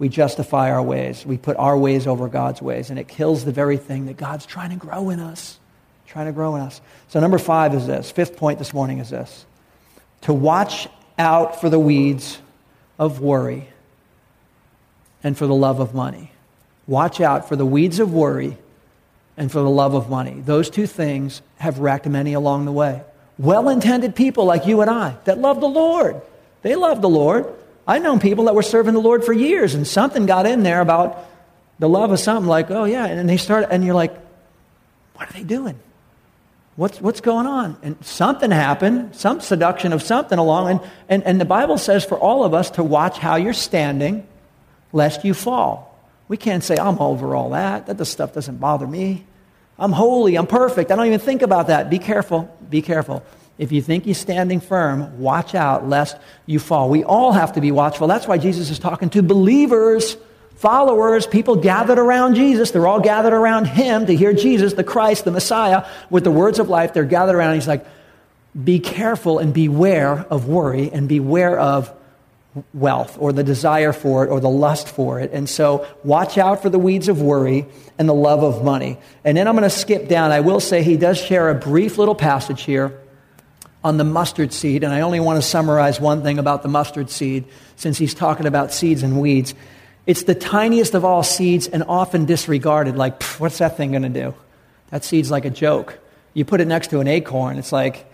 we 0.02 0.10
justify 0.10 0.72
our 0.72 0.82
ways. 0.82 1.28
We 1.28 1.38
put 1.38 1.58
our 1.58 1.78
ways 1.78 2.08
over 2.08 2.28
God's 2.28 2.60
ways, 2.60 2.89
and 2.89 2.97
it 2.97 3.08
kills 3.08 3.45
the 3.45 3.52
very 3.52 3.78
thing 3.78 4.08
that 4.08 4.18
God's 4.18 4.47
trying 4.47 4.72
to 4.72 4.76
grow 4.76 5.12
in 5.12 5.20
us. 5.20 5.60
Trying 6.08 6.26
to 6.26 6.32
grow 6.32 6.56
in 6.56 6.64
us. 6.64 6.82
So, 7.10 7.20
number 7.20 7.38
five 7.38 7.76
is 7.76 7.86
this. 7.86 8.10
Fifth 8.10 8.36
point 8.36 8.58
this 8.58 8.74
morning 8.74 8.97
is 8.97 9.12
this 9.12 9.45
to 10.22 10.34
watch 10.34 10.88
out 11.20 11.62
for 11.62 11.70
the 11.70 11.78
weeds 11.78 12.39
of 12.97 13.22
worry 13.22 13.68
and 15.24 15.38
for 15.38 15.45
the 15.45 15.54
love 15.54 15.80
of 15.80 15.93
money. 15.93 16.32
Watch 16.88 17.22
out 17.22 17.47
for 17.47 17.56
the 17.56 17.66
weeds 17.66 17.99
of 17.99 18.12
worry 18.12 18.58
and 19.38 19.52
for 19.52 19.60
the 19.60 19.70
love 19.70 19.93
of 19.93 20.10
money. 20.10 20.41
Those 20.43 20.72
two 20.72 20.88
things 20.88 21.43
have 21.58 21.78
wrecked 21.78 22.08
many 22.08 22.34
along 22.34 22.66
the 22.66 22.72
way. 22.72 23.04
Well 23.38 23.70
intended 23.70 24.16
people 24.16 24.45
like 24.45 24.66
you 24.66 24.82
and 24.82 24.89
I 24.89 25.16
that 25.26 25.38
love 25.38 25.62
the 25.62 25.70
Lord. 25.70 26.20
They 26.64 26.76
love 26.76 27.04
the 27.04 27.10
Lord. 27.10 27.54
I've 27.92 28.02
known 28.02 28.22
people 28.22 28.46
that 28.46 28.56
were 28.56 28.64
serving 28.64 28.94
the 28.94 29.02
Lord 29.02 29.26
for 29.26 29.34
years, 29.34 29.76
and 29.76 29.86
something 29.86 30.26
got 30.26 30.46
in 30.46 30.64
there 30.64 30.80
about 30.80 31.28
the 31.78 31.89
love 31.89 32.12
of 32.12 32.20
something 32.20 32.48
like, 32.48 32.72
oh, 32.72 32.86
yeah. 32.86 33.06
And 33.06 33.28
they 33.28 33.36
start, 33.36 33.68
and 33.70 33.84
you're 33.84 33.94
like, 33.96 34.18
what 35.16 35.30
are 35.30 35.34
they 35.34 35.44
doing? 35.44 35.78
What's, 36.78 37.02
what's 37.02 37.20
going 37.20 37.48
on? 37.48 37.76
And 37.84 37.98
something 38.06 38.50
happened, 38.50 39.14
some 39.18 39.42
seduction 39.42 39.92
of 39.92 40.02
something 40.02 40.39
along. 40.39 40.70
And, 40.70 40.92
and, 41.10 41.24
and 41.24 41.42
the 41.42 41.46
Bible 41.46 41.78
says 41.78 42.06
for 42.06 42.18
all 42.18 42.46
of 42.46 42.54
us 42.54 42.72
to 42.72 42.84
watch 42.84 43.18
how 43.18 43.36
you're 43.36 43.52
standing, 43.52 44.26
lest 44.94 45.26
you 45.26 45.34
fall. 45.34 46.00
We 46.30 46.38
can't 46.38 46.64
say, 46.64 46.78
I'm 46.78 46.98
over 47.00 47.36
all 47.36 47.50
that. 47.50 47.88
That 47.88 48.06
stuff 48.06 48.34
doesn't 48.34 48.58
bother 48.58 48.88
me. 48.88 49.26
I'm 49.78 49.92
holy. 49.92 50.38
I'm 50.38 50.48
perfect. 50.48 50.92
I 50.92 50.96
don't 50.96 51.08
even 51.08 51.20
think 51.20 51.42
about 51.42 51.68
that. 51.68 51.89
Be 51.89 52.00
careful. 52.00 52.50
Be 52.70 52.82
careful. 52.82 53.22
If 53.58 53.72
you 53.72 53.82
think 53.82 54.06
you're 54.06 54.16
standing 54.16 54.60
firm, 54.60 55.20
watch 55.20 55.54
out 55.54 55.88
lest 55.88 56.18
you 56.45 56.60
fall. 56.60 56.89
We 56.89 57.04
all 57.04 57.32
have 57.32 57.54
to 57.54 57.62
be 57.62 57.72
watchful. 57.72 58.08
That's 58.08 58.28
why 58.28 58.38
Jesus 58.38 58.70
is 58.70 58.80
talking 58.80 59.10
to 59.12 59.22
believers, 59.22 60.18
followers, 60.56 61.28
people 61.28 61.58
gathered 61.58 61.99
around 61.99 62.36
Jesus. 62.36 62.72
They're 62.72 62.88
all 62.88 63.02
gathered 63.02 63.34
around 63.34 63.66
him 63.66 64.08
to 64.08 64.16
hear 64.16 64.34
Jesus, 64.34 64.74
the 64.74 64.84
Christ, 64.84 65.26
the 65.26 65.32
Messiah, 65.32 65.86
with 66.10 66.24
the 66.24 66.32
words 66.32 66.60
of 66.60 66.70
life. 66.70 66.93
They're 66.93 67.04
gathered 67.04 67.36
around. 67.36 67.56
He's 67.56 67.68
like, 67.68 67.86
be 68.62 68.80
careful 68.80 69.39
and 69.39 69.54
beware 69.54 70.26
of 70.30 70.47
worry 70.47 70.91
and 70.91 71.08
beware 71.08 71.60
of 71.60 71.93
wealth 72.74 73.18
or 73.20 73.32
the 73.32 73.43
desire 73.43 73.93
for 73.93 74.26
it 74.26 74.30
or 74.30 74.39
the 74.39 74.49
lust 74.49 74.89
for 74.89 75.20
it. 75.20 75.32
And 75.32 75.49
so 75.49 75.88
watch 76.04 76.38
out 76.38 76.62
for 76.62 76.70
the 76.70 76.80
weeds 76.80 77.08
of 77.08 77.22
worry 77.22 77.66
and 77.97 78.10
the 78.10 78.14
love 78.14 78.43
of 78.43 78.64
money. 78.64 78.97
And 79.24 79.38
then 79.38 79.47
I'm 79.47 79.56
going 79.56 79.64
to 79.64 79.70
skip 79.70 80.10
down. 80.10 80.32
I 80.32 80.41
will 80.41 80.60
say 80.60 80.84
he 80.84 80.97
does 80.97 81.18
share 81.18 81.49
a 81.49 81.56
brief 81.56 81.97
little 81.97 82.16
passage 82.16 82.64
here 82.64 83.01
on 83.84 83.97
the 83.97 84.03
mustard 84.03 84.53
seed, 84.53 84.84
and 84.84 84.93
I 84.93 85.01
only 85.01 85.19
want 85.19 85.41
to 85.41 85.47
summarize 85.47 85.99
one 85.99 86.21
thing 86.21 86.38
about 86.38 86.61
the 86.61 86.69
mustard 86.69 87.09
seed 87.09 87.45
since 87.75 87.97
he's 87.97 88.13
talking 88.13 88.45
about 88.45 88.71
seeds 88.71 89.01
and 89.03 89.19
weeds. 89.19 89.55
It's 90.05 90.23
the 90.23 90.36
tiniest 90.36 90.93
of 90.93 91.03
all 91.03 91.23
seeds 91.23 91.67
and 91.67 91.84
often 91.88 92.25
disregarded. 92.25 92.95
Like, 92.95 93.21
what's 93.23 93.57
that 93.57 93.77
thing 93.77 93.91
going 93.91 94.03
to 94.03 94.09
do? 94.09 94.36
That 94.91 95.03
seed's 95.03 95.32
like 95.32 95.45
a 95.45 95.49
joke. 95.49 95.99
You 96.34 96.45
put 96.45 96.61
it 96.61 96.67
next 96.67 96.89
to 96.91 96.99
an 96.99 97.07
acorn, 97.07 97.57
it's 97.57 97.71
like, 97.71 98.05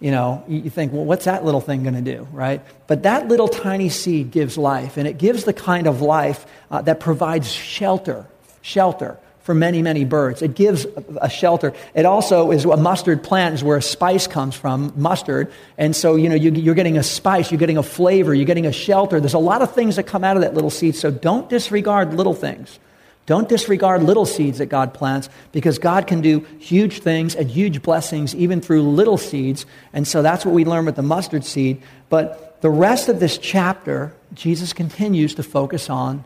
you 0.00 0.10
know, 0.10 0.44
you 0.48 0.68
think, 0.68 0.92
well, 0.92 1.04
what's 1.04 1.24
that 1.24 1.44
little 1.44 1.60
thing 1.60 1.82
going 1.82 1.94
to 1.94 2.02
do, 2.02 2.28
right? 2.30 2.60
But 2.86 3.04
that 3.04 3.28
little 3.28 3.48
tiny 3.48 3.88
seed 3.88 4.30
gives 4.30 4.58
life, 4.58 4.96
and 4.96 5.08
it 5.08 5.16
gives 5.16 5.44
the 5.44 5.52
kind 5.52 5.86
of 5.86 6.02
life 6.02 6.44
uh, 6.70 6.82
that 6.82 7.00
provides 7.00 7.50
shelter, 7.50 8.26
shelter 8.60 9.18
for 9.44 9.54
many, 9.54 9.82
many 9.82 10.06
birds. 10.06 10.40
It 10.40 10.54
gives 10.54 10.86
a 11.20 11.28
shelter. 11.28 11.74
It 11.94 12.06
also 12.06 12.50
is 12.50 12.64
a 12.64 12.78
mustard 12.78 13.22
plant 13.22 13.54
is 13.54 13.62
where 13.62 13.76
a 13.76 13.82
spice 13.82 14.26
comes 14.26 14.56
from, 14.56 14.94
mustard. 14.96 15.52
And 15.76 15.94
so, 15.94 16.16
you 16.16 16.30
know, 16.30 16.34
you, 16.34 16.72
are 16.72 16.74
getting 16.74 16.96
a 16.96 17.02
spice, 17.02 17.52
you're 17.52 17.58
getting 17.58 17.76
a 17.76 17.82
flavor, 17.82 18.32
you're 18.32 18.46
getting 18.46 18.64
a 18.64 18.72
shelter. 18.72 19.20
There's 19.20 19.34
a 19.34 19.38
lot 19.38 19.60
of 19.60 19.74
things 19.74 19.96
that 19.96 20.04
come 20.04 20.24
out 20.24 20.36
of 20.36 20.42
that 20.42 20.54
little 20.54 20.70
seed. 20.70 20.96
So 20.96 21.10
don't 21.10 21.50
disregard 21.50 22.14
little 22.14 22.32
things. 22.32 22.78
Don't 23.26 23.46
disregard 23.46 24.02
little 24.02 24.24
seeds 24.24 24.58
that 24.58 24.66
God 24.66 24.94
plants 24.94 25.28
because 25.52 25.78
God 25.78 26.06
can 26.06 26.22
do 26.22 26.40
huge 26.58 27.00
things 27.00 27.34
and 27.34 27.50
huge 27.50 27.82
blessings 27.82 28.34
even 28.34 28.62
through 28.62 28.82
little 28.82 29.18
seeds. 29.18 29.66
And 29.92 30.08
so 30.08 30.22
that's 30.22 30.46
what 30.46 30.54
we 30.54 30.64
learn 30.64 30.86
with 30.86 30.96
the 30.96 31.02
mustard 31.02 31.44
seed. 31.44 31.82
But 32.08 32.62
the 32.62 32.70
rest 32.70 33.10
of 33.10 33.20
this 33.20 33.36
chapter, 33.36 34.14
Jesus 34.32 34.72
continues 34.72 35.34
to 35.34 35.42
focus 35.42 35.90
on 35.90 36.24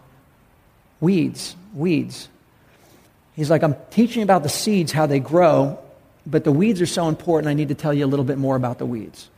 weeds, 1.00 1.56
weeds. 1.74 2.28
He's 3.38 3.50
like, 3.50 3.62
I'm 3.62 3.76
teaching 3.90 4.24
about 4.24 4.42
the 4.42 4.48
seeds, 4.48 4.90
how 4.90 5.06
they 5.06 5.20
grow, 5.20 5.78
but 6.26 6.42
the 6.42 6.50
weeds 6.50 6.80
are 6.80 6.86
so 6.86 7.06
important, 7.06 7.48
I 7.48 7.54
need 7.54 7.68
to 7.68 7.76
tell 7.76 7.94
you 7.94 8.04
a 8.04 8.08
little 8.08 8.24
bit 8.24 8.36
more 8.36 8.56
about 8.56 8.78
the 8.78 8.84
weeds. 8.84 9.30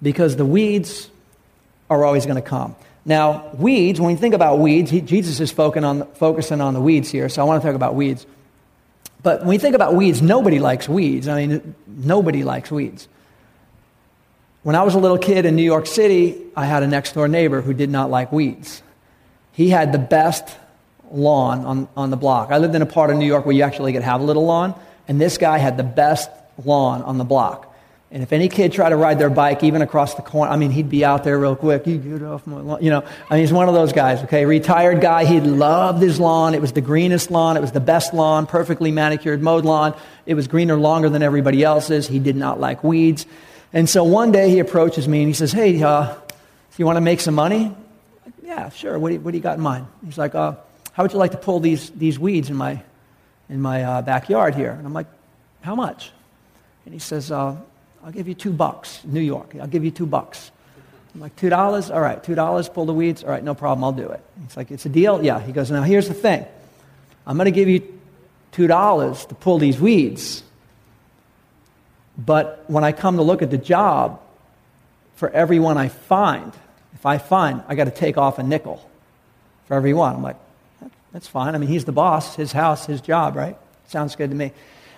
Because 0.00 0.36
the 0.36 0.46
weeds 0.46 1.10
are 1.90 2.02
always 2.02 2.24
going 2.24 2.42
to 2.42 2.48
come. 2.48 2.74
Now, 3.04 3.50
weeds, 3.58 4.00
when 4.00 4.12
you 4.12 4.16
think 4.16 4.32
about 4.32 4.58
weeds, 4.58 4.90
he, 4.90 5.02
Jesus 5.02 5.38
is 5.38 5.52
on, 5.58 6.06
focusing 6.14 6.62
on 6.62 6.72
the 6.72 6.80
weeds 6.80 7.10
here, 7.10 7.28
so 7.28 7.42
I 7.42 7.44
want 7.44 7.60
to 7.60 7.68
talk 7.68 7.76
about 7.76 7.94
weeds. 7.94 8.24
But 9.22 9.44
when 9.44 9.52
you 9.52 9.60
think 9.60 9.74
about 9.74 9.94
weeds, 9.94 10.22
nobody 10.22 10.58
likes 10.58 10.88
weeds. 10.88 11.28
I 11.28 11.44
mean, 11.46 11.74
nobody 11.86 12.42
likes 12.42 12.70
weeds. 12.70 13.06
When 14.62 14.76
I 14.76 14.82
was 14.82 14.94
a 14.94 14.98
little 14.98 15.18
kid 15.18 15.44
in 15.44 15.56
New 15.56 15.62
York 15.62 15.86
City, 15.86 16.40
I 16.56 16.64
had 16.64 16.82
a 16.82 16.86
next 16.86 17.12
door 17.12 17.28
neighbor 17.28 17.60
who 17.60 17.74
did 17.74 17.90
not 17.90 18.08
like 18.08 18.32
weeds. 18.32 18.80
He 19.52 19.68
had 19.68 19.92
the 19.92 19.98
best 19.98 20.56
lawn 21.10 21.64
on, 21.64 21.88
on 21.96 22.10
the 22.10 22.16
block. 22.16 22.50
I 22.50 22.58
lived 22.58 22.74
in 22.74 22.82
a 22.82 22.86
part 22.86 23.10
of 23.10 23.16
New 23.16 23.26
York 23.26 23.46
where 23.46 23.54
you 23.54 23.62
actually 23.62 23.92
could 23.92 24.02
have 24.02 24.20
a 24.20 24.24
little 24.24 24.44
lawn, 24.44 24.74
and 25.08 25.20
this 25.20 25.38
guy 25.38 25.58
had 25.58 25.76
the 25.76 25.84
best 25.84 26.30
lawn 26.64 27.02
on 27.02 27.18
the 27.18 27.24
block. 27.24 27.72
And 28.10 28.22
if 28.22 28.32
any 28.32 28.48
kid 28.48 28.72
tried 28.72 28.90
to 28.90 28.96
ride 28.96 29.18
their 29.18 29.30
bike, 29.30 29.64
even 29.64 29.82
across 29.82 30.14
the 30.14 30.22
corner, 30.22 30.50
I 30.50 30.56
mean, 30.56 30.70
he'd 30.70 30.88
be 30.88 31.04
out 31.04 31.24
there 31.24 31.38
real 31.38 31.56
quick. 31.56 31.86
You 31.86 31.98
get 31.98 32.22
off 32.22 32.46
my 32.46 32.60
lawn. 32.60 32.82
You 32.82 32.90
know, 32.90 33.04
I 33.28 33.34
mean, 33.34 33.40
he's 33.40 33.52
one 33.52 33.68
of 33.68 33.74
those 33.74 33.92
guys, 33.92 34.22
okay? 34.24 34.44
Retired 34.46 35.00
guy. 35.00 35.24
He 35.24 35.40
loved 35.40 36.00
his 36.00 36.20
lawn. 36.20 36.54
It 36.54 36.60
was 36.60 36.72
the 36.72 36.80
greenest 36.80 37.32
lawn. 37.32 37.56
It 37.56 37.60
was 37.60 37.72
the 37.72 37.80
best 37.80 38.14
lawn, 38.14 38.46
perfectly 38.46 38.92
manicured, 38.92 39.42
mowed 39.42 39.64
lawn. 39.64 39.94
It 40.24 40.34
was 40.34 40.46
greener 40.46 40.76
longer 40.76 41.08
than 41.08 41.22
everybody 41.22 41.64
else's. 41.64 42.06
He 42.06 42.20
did 42.20 42.36
not 42.36 42.60
like 42.60 42.84
weeds. 42.84 43.26
And 43.72 43.90
so 43.90 44.04
one 44.04 44.30
day 44.30 44.50
he 44.50 44.60
approaches 44.60 45.08
me 45.08 45.18
and 45.18 45.28
he 45.28 45.34
says, 45.34 45.50
Hey, 45.50 45.82
uh, 45.82 46.14
you 46.78 46.84
want 46.84 46.96
to 46.96 47.00
make 47.00 47.20
some 47.20 47.34
money? 47.34 47.74
Yeah, 48.42 48.68
sure. 48.70 48.98
What 48.98 49.08
do, 49.08 49.14
you, 49.14 49.20
what 49.20 49.30
do 49.32 49.36
you 49.36 49.42
got 49.42 49.56
in 49.56 49.62
mind? 49.62 49.86
He's 50.04 50.18
like, 50.18 50.34
uh, 50.34 50.54
how 50.96 51.02
would 51.02 51.12
you 51.12 51.18
like 51.18 51.32
to 51.32 51.36
pull 51.36 51.60
these, 51.60 51.90
these 51.90 52.18
weeds 52.18 52.48
in 52.48 52.56
my, 52.56 52.82
in 53.50 53.60
my 53.60 53.84
uh, 53.84 54.00
backyard 54.00 54.54
here? 54.54 54.70
And 54.70 54.86
I'm 54.86 54.94
like, 54.94 55.08
How 55.60 55.74
much? 55.74 56.10
And 56.86 56.94
he 56.94 56.98
says, 56.98 57.30
uh, 57.30 57.54
I'll 58.02 58.12
give 58.12 58.28
you 58.28 58.32
two 58.32 58.50
bucks, 58.50 59.02
New 59.04 59.20
York. 59.20 59.54
I'll 59.60 59.66
give 59.66 59.84
you 59.84 59.90
two 59.90 60.06
bucks. 60.06 60.50
I'm 61.14 61.20
like, 61.20 61.36
$2? 61.36 61.94
All 61.94 62.00
right, 62.00 62.22
$2, 62.22 62.72
pull 62.72 62.86
the 62.86 62.94
weeds. 62.94 63.22
All 63.22 63.28
right, 63.28 63.44
no 63.44 63.54
problem, 63.54 63.84
I'll 63.84 63.92
do 63.92 64.08
it. 64.08 64.22
He's 64.42 64.56
like, 64.56 64.70
It's 64.70 64.86
a 64.86 64.88
deal? 64.88 65.22
Yeah. 65.22 65.38
He 65.38 65.52
goes, 65.52 65.70
Now 65.70 65.82
here's 65.82 66.08
the 66.08 66.14
thing 66.14 66.46
I'm 67.26 67.36
going 67.36 67.44
to 67.44 67.50
give 67.50 67.68
you 67.68 68.00
$2 68.52 69.28
to 69.28 69.34
pull 69.34 69.58
these 69.58 69.78
weeds. 69.78 70.44
But 72.16 72.64
when 72.68 72.84
I 72.84 72.92
come 72.92 73.16
to 73.16 73.22
look 73.22 73.42
at 73.42 73.50
the 73.50 73.58
job, 73.58 74.18
for 75.16 75.28
everyone 75.28 75.76
I 75.76 75.88
find, 75.88 76.54
if 76.94 77.04
I 77.04 77.18
find, 77.18 77.62
I 77.68 77.74
got 77.74 77.84
to 77.84 77.90
take 77.90 78.16
off 78.16 78.38
a 78.38 78.42
nickel 78.42 78.88
for 79.66 79.74
every 79.74 79.92
one. 79.92 80.16
I'm 80.16 80.22
like, 80.22 80.36
that's 81.16 81.28
fine. 81.28 81.54
I 81.54 81.58
mean, 81.58 81.70
he's 81.70 81.86
the 81.86 81.92
boss, 81.92 82.36
his 82.36 82.52
house, 82.52 82.84
his 82.84 83.00
job, 83.00 83.36
right? 83.36 83.56
Sounds 83.86 84.16
good 84.16 84.28
to 84.28 84.36
me. 84.36 84.52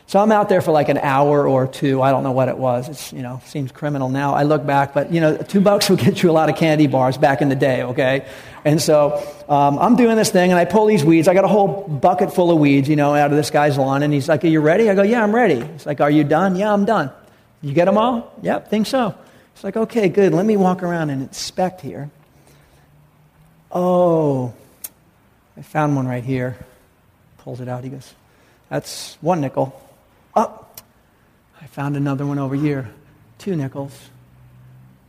So 0.08 0.18
I'm 0.18 0.32
out 0.32 0.48
there 0.48 0.60
for 0.60 0.72
like 0.72 0.88
an 0.88 0.98
hour 0.98 1.46
or 1.46 1.68
two. 1.68 2.02
I 2.02 2.10
don't 2.10 2.24
know 2.24 2.32
what 2.32 2.48
it 2.48 2.58
was. 2.58 2.88
It's, 2.88 3.12
you 3.12 3.22
know, 3.22 3.40
seems 3.44 3.70
criminal 3.70 4.08
now. 4.08 4.34
I 4.34 4.42
look 4.42 4.66
back, 4.66 4.94
but, 4.94 5.12
you 5.12 5.20
know, 5.20 5.36
two 5.36 5.60
bucks 5.60 5.88
will 5.88 5.96
get 5.96 6.20
you 6.20 6.28
a 6.28 6.32
lot 6.32 6.50
of 6.50 6.56
candy 6.56 6.88
bars 6.88 7.16
back 7.16 7.40
in 7.40 7.48
the 7.48 7.54
day, 7.54 7.84
okay? 7.84 8.26
And 8.64 8.82
so 8.82 9.24
um, 9.48 9.78
I'm 9.78 9.94
doing 9.94 10.16
this 10.16 10.30
thing, 10.30 10.50
and 10.50 10.58
I 10.58 10.64
pull 10.64 10.86
these 10.86 11.04
weeds. 11.04 11.28
I 11.28 11.34
got 11.34 11.44
a 11.44 11.48
whole 11.48 11.86
bucket 11.86 12.34
full 12.34 12.50
of 12.50 12.58
weeds, 12.58 12.88
you 12.88 12.96
know, 12.96 13.14
out 13.14 13.30
of 13.30 13.36
this 13.36 13.50
guy's 13.50 13.78
lawn. 13.78 14.02
And 14.02 14.12
he's 14.12 14.28
like, 14.28 14.42
Are 14.42 14.48
you 14.48 14.58
ready? 14.58 14.90
I 14.90 14.96
go, 14.96 15.02
Yeah, 15.02 15.22
I'm 15.22 15.32
ready. 15.32 15.64
He's 15.64 15.86
like, 15.86 16.00
Are 16.00 16.10
you 16.10 16.24
done? 16.24 16.56
Yeah, 16.56 16.72
I'm 16.72 16.84
done. 16.84 17.12
You 17.62 17.74
get 17.74 17.84
them 17.84 17.96
all? 17.96 18.34
Yep, 18.42 18.70
think 18.70 18.88
so. 18.88 19.14
It's 19.54 19.62
like, 19.62 19.76
Okay, 19.76 20.08
good. 20.08 20.34
Let 20.34 20.46
me 20.46 20.56
walk 20.56 20.82
around 20.82 21.10
and 21.10 21.22
inspect 21.22 21.80
here. 21.80 22.10
Oh, 23.70 24.52
I 25.58 25.62
found 25.62 25.96
one 25.96 26.06
right 26.06 26.22
here. 26.22 26.56
Pulls 27.38 27.60
it 27.60 27.68
out. 27.68 27.82
He 27.82 27.90
goes, 27.90 28.14
That's 28.70 29.18
one 29.20 29.40
nickel. 29.40 29.80
Oh, 30.36 30.64
I 31.60 31.66
found 31.66 31.96
another 31.96 32.24
one 32.24 32.38
over 32.38 32.54
here. 32.54 32.88
Two 33.38 33.56
nickels. 33.56 33.92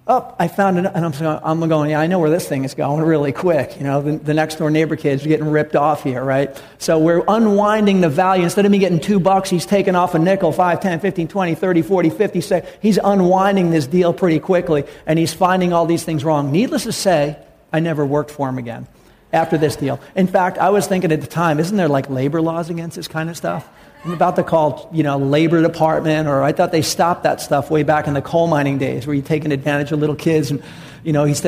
oh, 0.08 0.34
I 0.40 0.48
found 0.48 0.80
it. 0.80 0.92
And 0.92 1.06
I'm, 1.06 1.62
I'm 1.62 1.70
going, 1.70 1.92
yeah, 1.92 2.00
I 2.00 2.08
know 2.08 2.18
where 2.18 2.32
this 2.32 2.48
thing 2.48 2.64
is 2.64 2.74
going 2.74 3.04
really 3.04 3.32
quick. 3.32 3.78
You 3.78 3.84
know, 3.84 4.02
the, 4.02 4.18
the 4.18 4.34
next 4.34 4.56
door 4.56 4.72
neighbor 4.72 4.96
kids 4.96 5.24
are 5.24 5.30
getting 5.30 5.50
ripped 5.50 5.76
off 5.76 6.04
here, 6.04 6.24
right? 6.24 6.60
So 6.80 6.98
we're 6.98 7.24
unwinding 7.28 8.02
the 8.02 8.10
value. 8.10 8.44
Instead 8.44 8.66
of 8.66 8.72
me 8.72 8.80
getting 8.80 9.00
two 9.00 9.20
bucks, 9.20 9.52
he's 9.52 9.68
taking 9.68 9.96
off 9.96 10.16
a 10.16 10.20
nickel, 10.20 10.52
5, 10.52 10.80
10, 10.80 11.00
15, 11.00 11.28
20, 11.28 11.56
30, 11.56 11.82
40, 11.84 12.10
50. 12.10 12.42
Say, 12.42 12.70
he's 12.82 12.98
unwinding 12.98 13.70
this 13.70 13.86
deal 13.86 14.14
pretty 14.14 14.40
quickly, 14.40 14.84
and 15.06 15.20
he's 15.20 15.34
finding 15.34 15.74
all 15.74 15.86
these 15.86 16.04
things 16.04 16.24
wrong. 16.24 16.52
Needless 16.52 16.84
to 16.84 16.92
say, 16.92 17.38
I 17.72 17.82
never 17.82 18.04
worked 18.04 18.32
for 18.32 18.50
him 18.50 18.58
again 18.58 18.88
after 19.32 19.58
this 19.58 19.76
deal. 19.76 20.00
In 20.16 20.28
fact, 20.28 20.58
I 20.58 20.70
was 20.70 20.88
thinking 20.88 21.12
at 21.12 21.22
the 21.22 21.28
time, 21.28 21.60
isn't 21.60 21.76
there 21.76 21.88
like 21.88 22.10
labor 22.10 22.42
laws 22.42 22.70
against 22.70 22.96
this 22.96 23.08
kind 23.08 23.30
of 23.30 23.38
stuff? 23.38 23.68
I'm 24.04 24.14
about 24.14 24.38
to 24.38 24.44
call, 24.44 24.90
you 24.94 25.04
know, 25.04 25.18
labor 25.18 25.62
department, 25.62 26.28
or 26.28 26.42
I 26.42 26.54
thought 26.54 26.72
they 26.72 26.82
stopped 26.82 27.24
that 27.24 27.42
stuff 27.42 27.70
way 27.70 27.84
back 27.84 28.08
in 28.08 28.14
the 28.14 28.22
coal 28.22 28.48
mining 28.48 28.78
days, 28.78 29.06
where 29.06 29.14
you're 29.14 29.26
taking 29.26 29.52
advantage 29.52 29.92
of 29.92 30.00
little 30.00 30.16
kids, 30.16 30.52
and 30.52 30.64
you 31.04 31.12
know, 31.12 31.26
he's. 31.26 31.46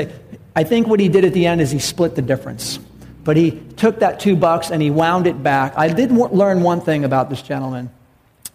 I 0.53 0.65
think 0.65 0.87
what 0.87 0.99
he 0.99 1.07
did 1.07 1.23
at 1.23 1.33
the 1.33 1.45
end 1.45 1.61
is 1.61 1.71
he 1.71 1.79
split 1.79 2.15
the 2.15 2.21
difference, 2.21 2.77
but 3.23 3.37
he 3.37 3.51
took 3.77 3.99
that 3.99 4.19
two 4.19 4.35
bucks 4.35 4.69
and 4.69 4.81
he 4.81 4.89
wound 4.89 5.27
it 5.27 5.41
back. 5.41 5.73
I 5.77 5.87
did 5.87 6.11
learn 6.11 6.61
one 6.61 6.81
thing 6.81 7.05
about 7.05 7.29
this 7.29 7.41
gentleman, 7.41 7.89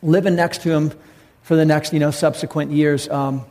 living 0.03 0.37
next 0.37 0.61
to 0.63 0.71
him 0.71 0.93
for 1.43 1.57
the 1.57 1.65
next, 1.65 1.95
you 1.95 1.99
know, 1.99 2.11
subsequent 2.11 2.73
years. 2.73 3.09
Um, 3.09 3.47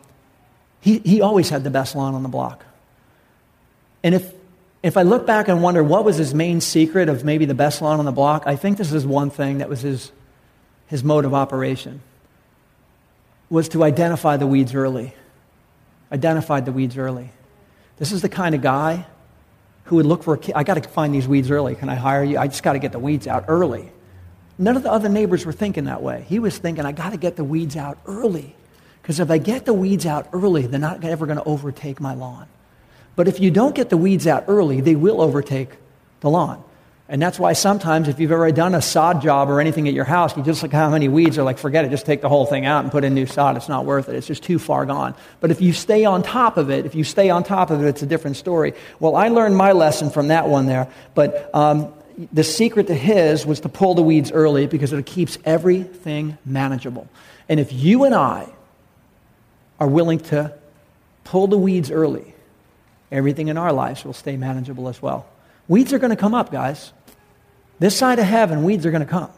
he 0.80 1.00
he 1.00 1.22
always 1.22 1.50
had 1.50 1.64
the 1.64 1.72
best 1.72 1.96
lawn 1.96 2.14
on 2.14 2.22
the 2.22 2.30
block, 2.30 2.64
and 4.04 4.14
if 4.14 4.32
if 4.86 4.98
I 4.98 5.02
look 5.02 5.26
back 5.26 5.48
and 5.48 5.64
wonder 5.64 5.84
what 5.84 6.06
was 6.06 6.18
his 6.18 6.36
main 6.36 6.62
secret 6.62 7.10
of 7.10 7.24
maybe 7.24 7.46
the 7.46 7.56
best 7.56 7.82
lawn 7.82 7.98
on 7.98 8.06
the 8.06 8.12
block, 8.12 8.44
I 8.46 8.56
think 8.56 8.78
this 8.78 8.94
is 8.94 9.04
one 9.04 9.32
thing 9.32 9.58
that 9.58 9.68
was 9.68 9.82
his 9.82 10.12
his 10.86 11.04
mode 11.04 11.26
of 11.26 11.34
operation 11.34 12.02
was 13.50 13.68
to 13.70 13.84
identify 13.84 14.38
the 14.38 14.46
weeds 14.46 14.76
early. 14.76 15.16
Identified 16.12 16.66
the 16.66 16.72
weeds 16.72 17.00
early. 17.00 17.32
This 17.98 18.12
is 18.12 18.22
the 18.22 18.30
kind 18.30 18.54
of 18.54 18.62
guy 18.62 19.08
who 19.86 19.96
would 19.96 20.06
look 20.06 20.22
for 20.22 20.36
a 20.36 20.38
kid. 20.38 20.54
I 20.56 20.62
got 20.62 20.76
to 20.76 20.88
find 20.88 21.16
these 21.16 21.28
weeds 21.28 21.50
early. 21.50 21.74
Can 21.74 21.90
I 21.90 21.96
hire 21.96 22.24
you? 22.24 22.38
I 22.38 22.46
just 22.46 22.62
got 22.62 22.74
to 22.74 22.80
get 22.80 22.92
the 22.92 23.00
weeds 23.00 23.26
out 23.26 23.46
early. 23.48 23.92
None 24.60 24.78
of 24.78 24.84
the 24.84 24.92
other 24.92 25.10
neighbors 25.10 25.48
were 25.48 25.52
thinking 25.52 25.86
that 25.86 26.04
way. 26.04 26.26
He 26.30 26.38
was 26.38 26.60
thinking, 26.60 26.86
I 26.86 26.92
got 26.92 27.10
to 27.10 27.18
get 27.18 27.36
the 27.36 27.44
weeds 27.44 27.76
out 27.76 27.98
early. 28.06 28.56
Because 29.02 29.20
if 29.20 29.32
I 29.32 29.40
get 29.40 29.66
the 29.66 29.74
weeds 29.74 30.06
out 30.06 30.30
early, 30.32 30.68
they're 30.68 30.80
not 30.80 31.04
ever 31.04 31.26
going 31.26 31.40
to 31.40 31.44
overtake 31.44 32.00
my 32.00 32.14
lawn. 32.14 32.48
But 33.16 33.28
if 33.28 33.40
you 33.40 33.52
don't 33.52 33.76
get 33.76 33.90
the 33.90 33.98
weeds 33.98 34.28
out 34.28 34.46
early, 34.48 34.82
they 34.82 34.96
will 34.96 35.22
overtake 35.22 35.70
the 36.22 36.30
lawn. 36.30 36.64
And 37.08 37.22
that's 37.22 37.38
why 37.38 37.54
sometimes, 37.54 38.08
if 38.08 38.20
you've 38.20 38.32
ever 38.32 38.52
done 38.52 38.74
a 38.74 38.82
sod 38.82 39.22
job 39.22 39.50
or 39.50 39.62
anything 39.62 39.88
at 39.88 39.94
your 39.94 40.06
house, 40.06 40.36
you 40.36 40.42
just 40.42 40.64
look 40.64 40.72
how 40.72 40.90
many 40.90 41.08
weeds 41.08 41.38
are 41.38 41.44
like, 41.44 41.60
forget 41.60 41.86
it, 41.86 41.90
just 41.90 42.06
take 42.06 42.22
the 42.22 42.30
whole 42.30 42.48
thing 42.48 42.66
out 42.66 42.84
and 42.84 42.92
put 42.92 43.04
in 43.04 43.14
new 43.14 43.28
sod. 43.28 43.58
It's 43.58 43.70
not 43.70 43.86
worth 43.86 44.10
it. 44.10 44.16
It's 44.16 44.26
just 44.26 44.42
too 44.42 44.58
far 44.58 44.88
gone. 44.88 45.14
But 45.40 45.52
if 45.52 45.62
you 45.62 45.72
stay 45.72 46.04
on 46.06 46.24
top 46.24 46.58
of 46.58 46.72
it, 46.72 46.88
if 46.88 46.96
you 46.96 47.04
stay 47.04 47.30
on 47.30 47.44
top 47.44 47.70
of 47.70 47.84
it, 47.84 47.88
it's 47.88 48.02
a 48.02 48.08
different 48.08 48.38
story. 48.38 48.74
Well, 49.00 49.16
I 49.16 49.28
learned 49.28 49.56
my 49.56 49.74
lesson 49.74 50.10
from 50.10 50.30
that 50.30 50.48
one 50.50 50.66
there. 50.66 50.88
But 51.14 51.54
um, 51.54 51.94
the 52.34 52.44
secret 52.44 52.88
to 52.88 52.96
his 52.96 53.46
was 53.46 53.60
to 53.62 53.70
pull 53.70 53.94
the 53.94 54.02
weeds 54.02 54.32
early 54.32 54.66
because 54.66 54.92
it 54.92 55.06
keeps 55.06 55.38
everything 55.46 56.40
manageable. 56.44 57.08
And 57.48 57.60
if 57.60 57.72
you 57.72 58.06
and 58.06 58.16
I 58.16 58.50
are 59.80 59.88
willing 59.88 60.20
to 60.20 60.54
pull 61.24 61.46
the 61.46 61.58
weeds 61.58 61.92
early, 61.92 62.35
everything 63.12 63.48
in 63.48 63.58
our 63.58 63.72
lives 63.72 64.04
will 64.04 64.14
stay 64.14 64.38
manageable 64.38 64.88
as 64.88 65.02
well. 65.02 65.26
Weeds 65.68 65.94
are 65.94 66.00
going 66.00 66.12
to 66.12 66.16
come 66.16 66.34
up, 66.34 66.52
guys. 66.52 66.92
This 67.80 67.98
side 67.98 68.20
of 68.20 68.26
heaven, 68.26 68.64
weeds 68.64 68.86
are 68.86 68.92
going 68.92 69.06
to 69.06 69.10
come. 69.10 69.32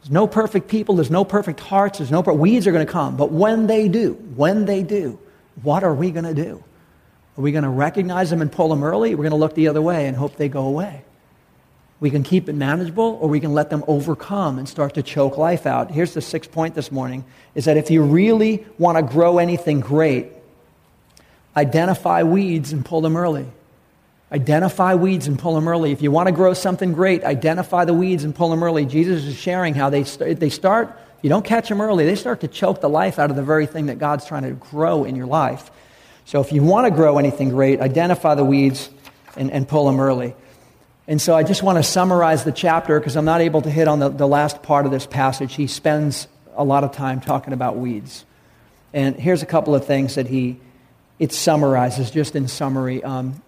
There's 0.00 0.10
no 0.10 0.26
perfect 0.26 0.68
people, 0.68 0.96
there's 0.96 1.10
no 1.10 1.24
perfect 1.24 1.60
hearts, 1.60 1.98
there's 1.98 2.10
no 2.10 2.22
per- 2.22 2.32
weeds 2.32 2.66
are 2.66 2.72
going 2.72 2.86
to 2.86 2.92
come. 2.92 3.16
But 3.16 3.32
when 3.32 3.66
they 3.66 3.88
do, 3.88 4.14
when 4.36 4.64
they 4.64 4.82
do, 4.82 5.18
what 5.62 5.82
are 5.82 5.94
we 5.94 6.10
going 6.10 6.24
to 6.24 6.34
do? 6.34 6.62
Are 7.36 7.40
we 7.40 7.52
going 7.52 7.64
to 7.64 7.70
recognize 7.70 8.30
them 8.30 8.40
and 8.40 8.50
pull 8.50 8.68
them 8.68 8.84
early? 8.84 9.14
We're 9.14 9.24
going 9.24 9.30
to 9.30 9.36
look 9.36 9.54
the 9.54 9.68
other 9.68 9.82
way 9.82 10.06
and 10.06 10.16
hope 10.16 10.36
they 10.36 10.48
go 10.48 10.66
away. 10.66 11.02
We 11.98 12.10
can 12.10 12.22
keep 12.22 12.48
it 12.48 12.54
manageable 12.54 13.18
or 13.20 13.28
we 13.28 13.40
can 13.40 13.54
let 13.54 13.70
them 13.70 13.82
overcome 13.88 14.58
and 14.58 14.68
start 14.68 14.94
to 14.94 15.02
choke 15.02 15.38
life 15.38 15.66
out. 15.66 15.90
Here's 15.90 16.14
the 16.14 16.20
sixth 16.20 16.52
point 16.52 16.74
this 16.74 16.92
morning 16.92 17.24
is 17.54 17.64
that 17.64 17.76
if 17.76 17.90
you 17.90 18.02
really 18.02 18.66
want 18.78 18.98
to 18.98 19.02
grow 19.02 19.38
anything 19.38 19.80
great, 19.80 20.28
identify 21.56 22.22
weeds 22.22 22.72
and 22.72 22.84
pull 22.84 23.00
them 23.00 23.16
early. 23.16 23.46
Identify 24.30 24.94
weeds 24.94 25.28
and 25.28 25.38
pull 25.38 25.54
them 25.54 25.68
early. 25.68 25.92
If 25.92 26.02
you 26.02 26.10
want 26.10 26.26
to 26.26 26.32
grow 26.32 26.52
something 26.52 26.92
great, 26.92 27.22
identify 27.24 27.84
the 27.84 27.94
weeds 27.94 28.24
and 28.24 28.34
pull 28.34 28.50
them 28.50 28.62
early. 28.62 28.84
Jesus 28.84 29.24
is 29.24 29.36
sharing 29.36 29.74
how 29.74 29.88
they, 29.88 30.04
st- 30.04 30.40
they 30.40 30.50
start, 30.50 30.98
if 31.18 31.24
you 31.24 31.30
don't 31.30 31.44
catch 31.44 31.68
them 31.68 31.80
early, 31.80 32.04
they 32.04 32.16
start 32.16 32.40
to 32.40 32.48
choke 32.48 32.80
the 32.80 32.88
life 32.88 33.18
out 33.18 33.30
of 33.30 33.36
the 33.36 33.42
very 33.42 33.66
thing 33.66 33.86
that 33.86 33.98
God's 33.98 34.26
trying 34.26 34.42
to 34.42 34.50
grow 34.50 35.04
in 35.04 35.16
your 35.16 35.26
life. 35.26 35.70
So 36.24 36.40
if 36.40 36.52
you 36.52 36.62
want 36.62 36.86
to 36.86 36.90
grow 36.90 37.18
anything 37.18 37.50
great, 37.50 37.80
identify 37.80 38.34
the 38.34 38.44
weeds 38.44 38.90
and, 39.36 39.50
and 39.52 39.66
pull 39.66 39.86
them 39.86 40.00
early. 40.00 40.34
And 41.06 41.22
so 41.22 41.36
I 41.36 41.44
just 41.44 41.62
want 41.62 41.78
to 41.78 41.84
summarize 41.84 42.42
the 42.42 42.50
chapter 42.50 42.98
because 42.98 43.16
I'm 43.16 43.24
not 43.24 43.40
able 43.40 43.62
to 43.62 43.70
hit 43.70 43.86
on 43.86 44.00
the, 44.00 44.08
the 44.08 44.26
last 44.26 44.62
part 44.64 44.86
of 44.86 44.92
this 44.92 45.06
passage. 45.06 45.54
He 45.54 45.68
spends 45.68 46.26
a 46.56 46.64
lot 46.64 46.82
of 46.82 46.90
time 46.90 47.20
talking 47.20 47.52
about 47.52 47.76
weeds. 47.76 48.24
And 48.92 49.14
here's 49.14 49.42
a 49.42 49.46
couple 49.46 49.76
of 49.76 49.86
things 49.86 50.16
that 50.16 50.26
he, 50.26 50.58
it 51.18 51.32
summarizes, 51.32 52.10
just 52.10 52.36
in 52.36 52.48
summary. 52.48 53.02
Um, 53.02 53.42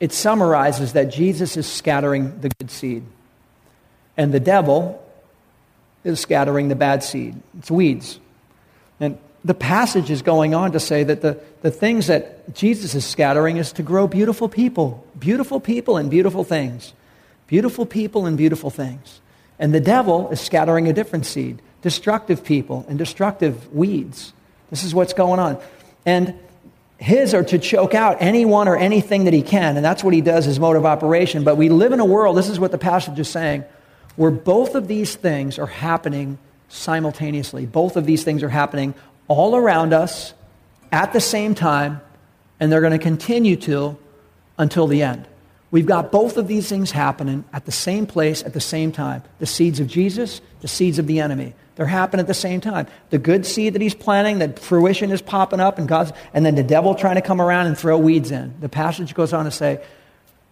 it 0.00 0.12
summarizes 0.12 0.92
that 0.92 1.10
Jesus 1.10 1.56
is 1.56 1.66
scattering 1.66 2.40
the 2.40 2.50
good 2.58 2.70
seed, 2.70 3.04
and 4.16 4.32
the 4.32 4.40
devil 4.40 5.04
is 6.04 6.20
scattering 6.20 6.68
the 6.68 6.76
bad 6.76 7.02
seed. 7.02 7.40
It's 7.58 7.70
weeds. 7.70 8.18
And 9.00 9.18
the 9.44 9.54
passage 9.54 10.10
is 10.10 10.22
going 10.22 10.54
on 10.54 10.72
to 10.72 10.80
say 10.80 11.04
that 11.04 11.20
the, 11.20 11.40
the 11.62 11.70
things 11.70 12.08
that 12.08 12.54
Jesus 12.54 12.94
is 12.94 13.04
scattering 13.04 13.56
is 13.56 13.72
to 13.72 13.82
grow 13.82 14.06
beautiful 14.06 14.48
people, 14.48 15.06
beautiful 15.18 15.60
people 15.60 15.96
and 15.96 16.10
beautiful 16.10 16.44
things. 16.44 16.92
Beautiful 17.46 17.86
people 17.86 18.26
and 18.26 18.36
beautiful 18.36 18.70
things. 18.70 19.20
And 19.58 19.74
the 19.74 19.80
devil 19.80 20.28
is 20.30 20.40
scattering 20.40 20.86
a 20.88 20.92
different 20.92 21.26
seed, 21.26 21.60
destructive 21.82 22.44
people 22.44 22.84
and 22.88 22.98
destructive 22.98 23.72
weeds. 23.72 24.32
This 24.70 24.84
is 24.84 24.94
what's 24.94 25.14
going 25.14 25.40
on. 25.40 25.58
And 26.04 26.34
his 26.98 27.32
are 27.32 27.44
to 27.44 27.58
choke 27.58 27.94
out 27.94 28.16
anyone 28.20 28.66
or 28.66 28.76
anything 28.76 29.24
that 29.24 29.32
he 29.32 29.42
can, 29.42 29.76
and 29.76 29.84
that's 29.84 30.02
what 30.02 30.12
he 30.12 30.20
does, 30.20 30.44
his 30.44 30.58
mode 30.58 30.76
of 30.76 30.84
operation. 30.84 31.44
But 31.44 31.56
we 31.56 31.68
live 31.68 31.92
in 31.92 32.00
a 32.00 32.04
world, 32.04 32.36
this 32.36 32.48
is 32.48 32.58
what 32.58 32.72
the 32.72 32.78
passage 32.78 33.18
is 33.18 33.28
saying, 33.28 33.64
where 34.16 34.32
both 34.32 34.74
of 34.74 34.88
these 34.88 35.14
things 35.14 35.58
are 35.58 35.66
happening 35.66 36.38
simultaneously. 36.68 37.66
Both 37.66 37.96
of 37.96 38.04
these 38.04 38.24
things 38.24 38.42
are 38.42 38.48
happening 38.48 38.94
all 39.28 39.54
around 39.54 39.92
us 39.92 40.34
at 40.90 41.12
the 41.12 41.20
same 41.20 41.54
time, 41.54 42.00
and 42.58 42.70
they're 42.70 42.80
going 42.80 42.92
to 42.92 42.98
continue 42.98 43.56
to 43.56 43.96
until 44.58 44.88
the 44.88 45.02
end. 45.02 45.28
We've 45.70 45.86
got 45.86 46.10
both 46.10 46.36
of 46.36 46.48
these 46.48 46.68
things 46.68 46.90
happening 46.90 47.44
at 47.52 47.64
the 47.64 47.72
same 47.72 48.06
place 48.06 48.42
at 48.42 48.54
the 48.54 48.60
same 48.60 48.90
time 48.90 49.22
the 49.38 49.46
seeds 49.46 49.80
of 49.80 49.86
Jesus, 49.86 50.40
the 50.62 50.68
seeds 50.68 50.98
of 50.98 51.06
the 51.06 51.20
enemy. 51.20 51.54
They're 51.78 51.86
happening 51.86 52.18
at 52.20 52.26
the 52.26 52.34
same 52.34 52.60
time. 52.60 52.88
The 53.10 53.18
good 53.18 53.46
seed 53.46 53.74
that 53.74 53.80
he's 53.80 53.94
planting, 53.94 54.40
that 54.40 54.58
fruition 54.58 55.12
is 55.12 55.22
popping 55.22 55.60
up, 55.60 55.78
and 55.78 55.86
God's, 55.86 56.12
and 56.34 56.44
then 56.44 56.56
the 56.56 56.64
devil 56.64 56.96
trying 56.96 57.14
to 57.14 57.22
come 57.22 57.40
around 57.40 57.68
and 57.68 57.78
throw 57.78 57.96
weeds 57.96 58.32
in. 58.32 58.52
The 58.58 58.68
passage 58.68 59.14
goes 59.14 59.32
on 59.32 59.44
to 59.44 59.52
say, 59.52 59.80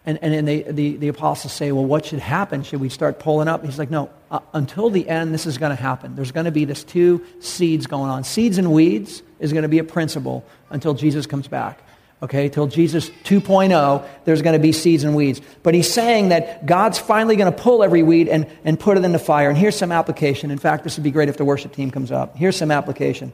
and, 0.05 0.17
and 0.21 0.33
then 0.33 0.45
the, 0.45 0.71
the, 0.71 0.95
the 0.95 1.07
apostles 1.09 1.51
say, 1.51 1.73
well, 1.73 1.83
what 1.83 2.05
should 2.05 2.19
happen? 2.19 2.63
Should 2.63 2.79
we 2.79 2.87
start 2.87 3.19
pulling 3.19 3.49
up? 3.49 3.65
He's 3.65 3.77
like, 3.77 3.91
no, 3.91 4.09
uh, 4.31 4.39
until 4.53 4.89
the 4.89 5.09
end, 5.09 5.33
this 5.33 5.45
is 5.45 5.57
going 5.57 5.75
to 5.75 5.81
happen. 5.81 6.15
There's 6.15 6.31
going 6.31 6.45
to 6.45 6.51
be 6.51 6.63
this 6.63 6.85
two 6.85 7.25
seeds 7.41 7.87
going 7.87 8.09
on. 8.09 8.23
Seeds 8.23 8.57
and 8.57 8.71
weeds 8.71 9.21
is 9.41 9.51
going 9.51 9.63
to 9.63 9.69
be 9.69 9.79
a 9.79 9.83
principle 9.83 10.45
until 10.69 10.93
Jesus 10.93 11.25
comes 11.25 11.49
back 11.49 11.81
okay, 12.21 12.49
till 12.49 12.67
Jesus 12.67 13.09
2.0, 13.25 14.07
there's 14.25 14.41
going 14.41 14.53
to 14.53 14.59
be 14.59 14.71
seeds 14.71 15.03
and 15.03 15.15
weeds. 15.15 15.41
But 15.63 15.73
he's 15.73 15.91
saying 15.91 16.29
that 16.29 16.65
God's 16.65 16.97
finally 16.97 17.35
going 17.35 17.51
to 17.51 17.57
pull 17.57 17.83
every 17.83 18.03
weed 18.03 18.27
and, 18.27 18.47
and 18.63 18.79
put 18.79 18.97
it 18.97 19.05
in 19.05 19.11
the 19.11 19.19
fire. 19.19 19.49
And 19.49 19.57
here's 19.57 19.75
some 19.75 19.91
application. 19.91 20.51
In 20.51 20.57
fact, 20.57 20.83
this 20.83 20.97
would 20.97 21.03
be 21.03 21.11
great 21.11 21.29
if 21.29 21.37
the 21.37 21.45
worship 21.45 21.73
team 21.73 21.91
comes 21.91 22.11
up. 22.11 22.35
Here's 22.35 22.55
some 22.55 22.71
application. 22.71 23.31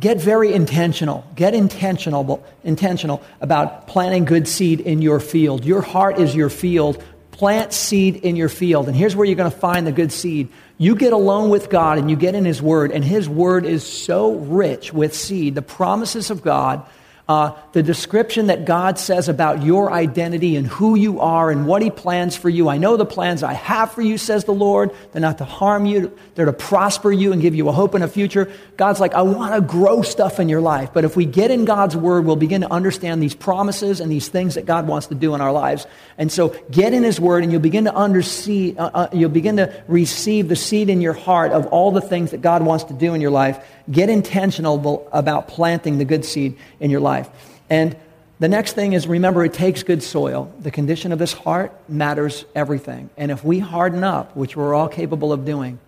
Get 0.00 0.20
very 0.20 0.52
intentional. 0.52 1.26
Get 1.34 1.54
intentional, 1.54 2.46
intentional 2.62 3.22
about 3.40 3.88
planting 3.88 4.24
good 4.24 4.46
seed 4.46 4.80
in 4.80 5.02
your 5.02 5.18
field. 5.18 5.64
Your 5.64 5.82
heart 5.82 6.20
is 6.20 6.36
your 6.36 6.50
field. 6.50 7.02
Plant 7.32 7.72
seed 7.72 8.16
in 8.16 8.36
your 8.36 8.48
field. 8.48 8.86
And 8.86 8.96
here's 8.96 9.16
where 9.16 9.26
you're 9.26 9.36
going 9.36 9.50
to 9.50 9.56
find 9.56 9.84
the 9.84 9.92
good 9.92 10.12
seed. 10.12 10.48
You 10.76 10.94
get 10.94 11.12
alone 11.12 11.50
with 11.50 11.68
God 11.68 11.98
and 11.98 12.08
you 12.08 12.14
get 12.16 12.36
in 12.36 12.44
His 12.44 12.62
Word, 12.62 12.92
and 12.92 13.04
His 13.04 13.28
Word 13.28 13.64
is 13.64 13.84
so 13.84 14.34
rich 14.34 14.92
with 14.92 15.14
seed, 15.14 15.56
the 15.56 15.62
promises 15.62 16.30
of 16.30 16.42
God 16.42 16.86
uh, 17.28 17.54
the 17.72 17.82
description 17.82 18.46
that 18.46 18.64
God 18.64 18.98
says 18.98 19.28
about 19.28 19.62
your 19.62 19.92
identity 19.92 20.56
and 20.56 20.66
who 20.66 20.94
you 20.94 21.20
are 21.20 21.50
and 21.50 21.66
what 21.66 21.82
He 21.82 21.90
plans 21.90 22.34
for 22.34 22.48
you. 22.48 22.70
I 22.70 22.78
know 22.78 22.96
the 22.96 23.04
plans 23.04 23.42
I 23.42 23.52
have 23.52 23.92
for 23.92 24.00
you, 24.00 24.16
says 24.16 24.44
the 24.44 24.54
Lord. 24.54 24.92
They're 25.12 25.20
not 25.20 25.36
to 25.38 25.44
harm 25.44 25.84
you, 25.84 26.16
they're 26.34 26.46
to 26.46 26.54
prosper 26.54 27.12
you 27.12 27.34
and 27.34 27.42
give 27.42 27.54
you 27.54 27.68
a 27.68 27.72
hope 27.72 27.94
and 27.94 28.02
a 28.02 28.08
future. 28.08 28.50
God's 28.78 28.98
like, 28.98 29.12
I 29.12 29.22
want 29.22 29.54
to 29.54 29.60
grow 29.60 30.00
stuff 30.00 30.40
in 30.40 30.48
your 30.48 30.62
life. 30.62 30.94
But 30.94 31.04
if 31.04 31.16
we 31.16 31.26
get 31.26 31.50
in 31.50 31.66
God's 31.66 31.94
Word, 31.94 32.24
we'll 32.24 32.36
begin 32.36 32.62
to 32.62 32.72
understand 32.72 33.22
these 33.22 33.34
promises 33.34 34.00
and 34.00 34.10
these 34.10 34.28
things 34.28 34.54
that 34.54 34.64
God 34.64 34.86
wants 34.86 35.08
to 35.08 35.14
do 35.14 35.34
in 35.34 35.42
our 35.42 35.52
lives. 35.52 35.86
And 36.16 36.32
so 36.32 36.56
get 36.70 36.94
in 36.94 37.02
His 37.02 37.20
Word 37.20 37.42
and 37.42 37.52
you'll 37.52 37.60
begin 37.60 37.84
to 37.84 37.92
undersee, 37.92 38.78
uh, 38.78 38.90
uh, 38.94 39.08
you'll 39.12 39.28
begin 39.28 39.58
to 39.58 39.84
receive 39.86 40.48
the 40.48 40.56
seed 40.56 40.88
in 40.88 41.02
your 41.02 41.12
heart 41.12 41.52
of 41.52 41.66
all 41.66 41.92
the 41.92 42.00
things 42.00 42.30
that 42.30 42.40
God 42.40 42.62
wants 42.62 42.84
to 42.84 42.94
do 42.94 43.12
in 43.12 43.20
your 43.20 43.30
life. 43.30 43.62
Get 43.90 44.08
intentional 44.08 45.08
about 45.12 45.48
planting 45.48 45.98
the 45.98 46.04
good 46.04 46.24
seed 46.24 46.56
in 46.80 46.90
your 46.90 47.00
life 47.00 47.17
life. 47.18 47.30
And 47.70 47.96
the 48.38 48.48
next 48.48 48.74
thing 48.74 48.92
is 48.92 49.06
remember, 49.06 49.44
it 49.44 49.52
takes 49.52 49.82
good 49.82 50.02
soil. 50.02 50.52
The 50.60 50.70
condition 50.70 51.12
of 51.12 51.18
this 51.18 51.32
heart 51.32 51.72
matters 51.88 52.44
everything. 52.54 53.10
And 53.16 53.30
if 53.30 53.44
we 53.44 53.58
harden 53.58 54.04
up, 54.04 54.36
which 54.36 54.56
we're 54.56 54.74
all 54.74 54.88
capable 54.88 55.32
of 55.32 55.44
doing, 55.44 55.78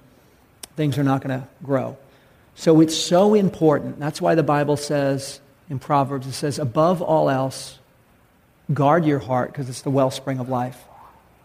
things 0.77 0.99
are 0.99 1.05
not 1.05 1.23
going 1.23 1.41
to 1.41 1.47
grow. 1.63 1.97
So 2.57 2.81
it's 2.81 2.97
so 2.97 3.35
important. 3.35 3.99
That's 4.01 4.21
why 4.21 4.35
the 4.35 4.43
Bible 4.43 4.77
says 4.77 5.41
in 5.69 5.79
Proverbs, 5.79 6.27
it 6.27 6.33
says, 6.33 6.59
above 6.59 7.01
all 7.01 7.31
else, 7.31 7.79
guard 8.75 9.05
your 9.05 9.21
heart 9.21 9.53
because 9.53 9.69
it's 9.69 9.83
the 9.83 9.91
wellspring 9.91 10.41
of 10.41 10.49
life 10.49 10.79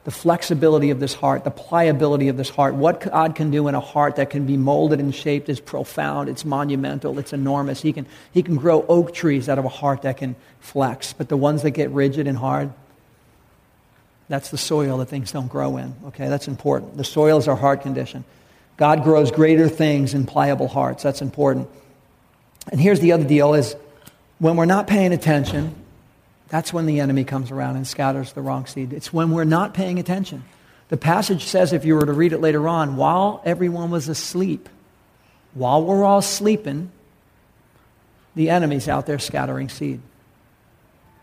the 0.05 0.11
flexibility 0.11 0.91
of 0.91 0.99
this 0.99 1.15
heart, 1.15 1.43
the 1.43 1.51
pliability 1.51 2.27
of 2.27 2.37
this 2.37 2.49
heart. 2.49 2.75
What 2.75 3.01
God 3.01 3.35
can 3.35 3.49
do 3.49 3.67
in 3.67 3.73
a 3.73 3.79
heart 3.79 4.17
that 4.17 4.29
can 4.29 4.45
be 4.45 4.55
molded 4.55 4.99
and 4.99 5.13
shaped 5.13 5.49
is 5.49 5.59
profound, 5.59 6.29
it's 6.29 6.45
monumental, 6.45 7.17
it's 7.17 7.33
enormous. 7.33 7.81
He 7.81 7.91
can, 7.91 8.05
he 8.31 8.43
can 8.43 8.55
grow 8.55 8.85
oak 8.87 9.15
trees 9.15 9.49
out 9.49 9.57
of 9.57 9.65
a 9.65 9.69
heart 9.69 10.03
that 10.03 10.17
can 10.17 10.35
flex. 10.59 11.11
But 11.11 11.27
the 11.27 11.37
ones 11.37 11.63
that 11.63 11.71
get 11.71 11.89
rigid 11.89 12.27
and 12.27 12.37
hard, 12.37 12.71
that's 14.29 14.51
the 14.51 14.59
soil 14.59 14.99
that 14.99 15.07
things 15.07 15.31
don't 15.31 15.47
grow 15.47 15.77
in. 15.77 15.95
Okay, 16.05 16.29
that's 16.29 16.47
important. 16.47 16.97
The 16.97 17.03
soil 17.03 17.39
is 17.39 17.47
our 17.47 17.55
heart 17.55 17.81
condition. 17.81 18.25
God 18.77 19.03
grows 19.03 19.31
greater 19.31 19.67
things 19.67 20.13
in 20.13 20.27
pliable 20.27 20.67
hearts. 20.67 21.01
That's 21.01 21.23
important. 21.23 21.67
And 22.71 22.79
here's 22.79 22.99
the 22.99 23.11
other 23.11 23.23
deal 23.23 23.55
is 23.55 23.75
when 24.37 24.55
we're 24.55 24.65
not 24.65 24.85
paying 24.85 25.13
attention, 25.13 25.75
that's 26.49 26.71
when 26.71 26.85
the 26.85 26.99
enemy 26.99 27.23
comes 27.23 27.51
around 27.51 27.75
and 27.75 27.87
scatters 27.87 28.33
the 28.33 28.41
wrong 28.41 28.65
seed. 28.65 28.93
It's 28.93 29.11
when 29.11 29.31
we're 29.31 29.43
not 29.43 29.73
paying 29.73 29.99
attention. 29.99 30.43
The 30.89 30.97
passage 30.97 31.45
says, 31.45 31.73
if 31.73 31.83
you 31.85 31.95
were 31.95 32.05
to 32.05 32.13
read 32.13 32.33
it 32.33 32.39
later 32.39 32.67
on, 32.67 32.95
while 32.95 33.41
everyone 33.43 33.89
was 33.89 34.07
asleep, 34.07 34.69
while 35.53 35.83
we're 35.83 36.03
all 36.03 36.21
sleeping, 36.21 36.91
the 38.35 38.49
enemy's 38.49 38.87
out 38.87 39.05
there 39.05 39.17
scattering 39.17 39.69
seed. 39.69 40.01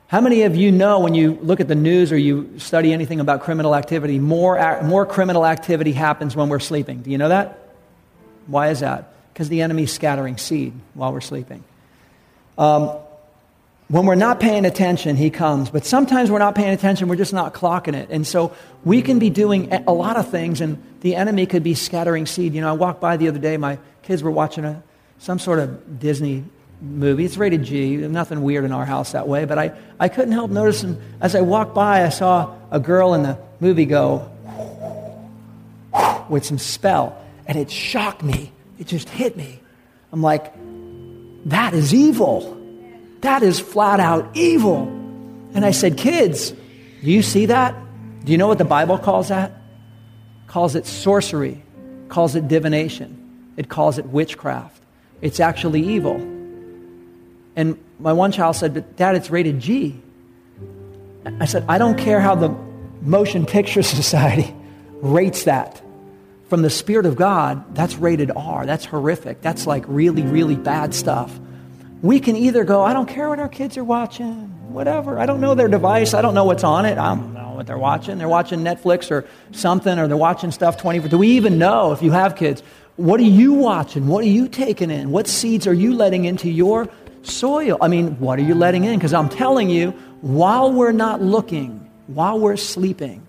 How 0.08 0.20
many 0.20 0.42
of 0.42 0.56
you 0.56 0.72
know 0.72 0.98
when 0.98 1.14
you 1.14 1.38
look 1.40 1.60
at 1.60 1.68
the 1.68 1.74
news 1.74 2.12
or 2.12 2.18
you 2.18 2.58
study 2.58 2.92
anything 2.92 3.20
about 3.20 3.42
criminal 3.42 3.74
activity, 3.74 4.18
more, 4.18 4.82
more 4.82 5.06
criminal 5.06 5.46
activity 5.46 5.92
happens 5.92 6.34
when 6.34 6.48
we're 6.48 6.58
sleeping? 6.58 7.02
Do 7.02 7.10
you 7.10 7.18
know 7.18 7.28
that? 7.28 7.70
Why 8.46 8.70
is 8.70 8.80
that? 8.80 9.14
Because 9.32 9.48
the 9.48 9.62
enemy's 9.62 9.92
scattering 9.92 10.36
seed 10.36 10.74
while 10.94 11.12
we're 11.12 11.20
sleeping. 11.20 11.64
Um, 12.58 12.98
when 13.92 14.06
we're 14.06 14.14
not 14.14 14.40
paying 14.40 14.64
attention, 14.64 15.16
he 15.16 15.28
comes. 15.28 15.68
But 15.68 15.84
sometimes 15.84 16.30
we're 16.30 16.38
not 16.38 16.54
paying 16.54 16.72
attention, 16.72 17.08
we're 17.08 17.16
just 17.16 17.34
not 17.34 17.52
clocking 17.52 17.94
it. 17.94 18.08
And 18.10 18.26
so 18.26 18.56
we 18.84 19.02
can 19.02 19.18
be 19.18 19.28
doing 19.28 19.70
a 19.70 19.92
lot 19.92 20.16
of 20.16 20.30
things, 20.30 20.62
and 20.62 20.82
the 21.02 21.14
enemy 21.14 21.44
could 21.44 21.62
be 21.62 21.74
scattering 21.74 22.24
seed. 22.24 22.54
You 22.54 22.62
know, 22.62 22.70
I 22.70 22.72
walked 22.72 23.02
by 23.02 23.18
the 23.18 23.28
other 23.28 23.38
day, 23.38 23.58
my 23.58 23.78
kids 24.00 24.22
were 24.22 24.30
watching 24.30 24.64
a, 24.64 24.82
some 25.18 25.38
sort 25.38 25.58
of 25.58 26.00
Disney 26.00 26.42
movie. 26.80 27.26
It's 27.26 27.36
rated 27.36 27.64
G, 27.64 27.96
nothing 27.96 28.42
weird 28.42 28.64
in 28.64 28.72
our 28.72 28.86
house 28.86 29.12
that 29.12 29.28
way. 29.28 29.44
But 29.44 29.58
I, 29.58 29.72
I 30.00 30.08
couldn't 30.08 30.32
help 30.32 30.50
noticing, 30.50 30.98
as 31.20 31.34
I 31.34 31.42
walked 31.42 31.74
by, 31.74 32.06
I 32.06 32.08
saw 32.08 32.56
a 32.70 32.80
girl 32.80 33.12
in 33.12 33.24
the 33.24 33.38
movie 33.60 33.84
go 33.84 34.30
with 36.30 36.46
some 36.46 36.56
spell, 36.56 37.22
and 37.46 37.58
it 37.58 37.70
shocked 37.70 38.22
me. 38.22 38.52
It 38.78 38.86
just 38.86 39.10
hit 39.10 39.36
me. 39.36 39.60
I'm 40.12 40.22
like, 40.22 40.50
that 41.44 41.74
is 41.74 41.92
evil. 41.92 42.58
That 43.22 43.42
is 43.42 43.58
flat 43.58 43.98
out 43.98 44.36
evil. 44.36 44.82
And 45.54 45.64
I 45.64 45.72
said, 45.72 45.96
Kids, 45.96 46.50
do 46.50 47.10
you 47.10 47.22
see 47.22 47.46
that? 47.46 47.74
Do 48.24 48.30
you 48.30 48.38
know 48.38 48.46
what 48.46 48.58
the 48.58 48.64
Bible 48.64 48.98
calls 48.98 49.28
that? 49.28 49.62
calls 50.52 50.74
it 50.74 50.84
sorcery, 50.84 51.62
calls 52.10 52.34
it 52.34 52.46
divination, 52.46 53.54
it 53.56 53.70
calls 53.70 53.96
it 53.96 54.04
witchcraft. 54.06 54.82
It's 55.22 55.40
actually 55.40 55.82
evil. 55.82 56.16
And 57.56 57.82
my 57.98 58.12
one 58.12 58.32
child 58.32 58.56
said, 58.56 58.74
But 58.74 58.96
dad, 58.96 59.16
it's 59.16 59.30
rated 59.30 59.60
G. 59.60 59.98
I 61.40 61.46
said, 61.46 61.64
I 61.68 61.78
don't 61.78 61.96
care 61.96 62.20
how 62.20 62.34
the 62.34 62.54
Motion 63.00 63.46
Picture 63.46 63.82
Society 64.00 64.54
rates 65.00 65.44
that. 65.44 65.80
From 66.50 66.60
the 66.60 66.70
Spirit 66.70 67.06
of 67.06 67.16
God, 67.16 67.74
that's 67.74 67.94
rated 67.96 68.30
R. 68.36 68.66
That's 68.66 68.84
horrific. 68.84 69.40
That's 69.40 69.66
like 69.66 69.84
really, 69.86 70.22
really 70.22 70.56
bad 70.56 70.94
stuff 70.94 71.40
we 72.02 72.18
can 72.18 72.34
either 72.34 72.64
go, 72.64 72.82
I 72.82 72.92
don't 72.92 73.08
care 73.08 73.28
what 73.28 73.38
our 73.38 73.48
kids 73.48 73.78
are 73.78 73.84
watching, 73.84 74.72
whatever. 74.72 75.20
I 75.20 75.26
don't 75.26 75.40
know 75.40 75.54
their 75.54 75.68
device. 75.68 76.14
I 76.14 76.20
don't 76.20 76.34
know 76.34 76.44
what's 76.44 76.64
on 76.64 76.84
it. 76.84 76.98
I 76.98 77.14
don't 77.14 77.32
know 77.32 77.52
what 77.54 77.68
they're 77.68 77.78
watching. 77.78 78.18
They're 78.18 78.28
watching 78.28 78.60
Netflix 78.60 79.10
or 79.12 79.24
something, 79.52 79.98
or 79.98 80.08
they're 80.08 80.16
watching 80.16 80.50
stuff 80.50 80.76
24. 80.76 81.08
Do 81.08 81.18
we 81.18 81.28
even 81.28 81.58
know 81.58 81.92
if 81.92 82.02
you 82.02 82.10
have 82.10 82.34
kids? 82.34 82.62
What 82.96 83.20
are 83.20 83.24
you 83.24 83.52
watching? 83.52 84.08
What 84.08 84.24
are 84.24 84.28
you 84.28 84.48
taking 84.48 84.90
in? 84.90 85.12
What 85.12 85.28
seeds 85.28 85.68
are 85.68 85.72
you 85.72 85.94
letting 85.94 86.24
into 86.24 86.50
your 86.50 86.88
soil? 87.22 87.78
I 87.80 87.86
mean, 87.86 88.18
what 88.18 88.38
are 88.40 88.42
you 88.42 88.56
letting 88.56 88.82
in? 88.82 88.98
Because 88.98 89.14
I'm 89.14 89.28
telling 89.28 89.70
you, 89.70 89.92
while 90.22 90.72
we're 90.72 90.92
not 90.92 91.22
looking, 91.22 91.88
while 92.08 92.38
we're 92.38 92.56
sleeping, 92.56 93.24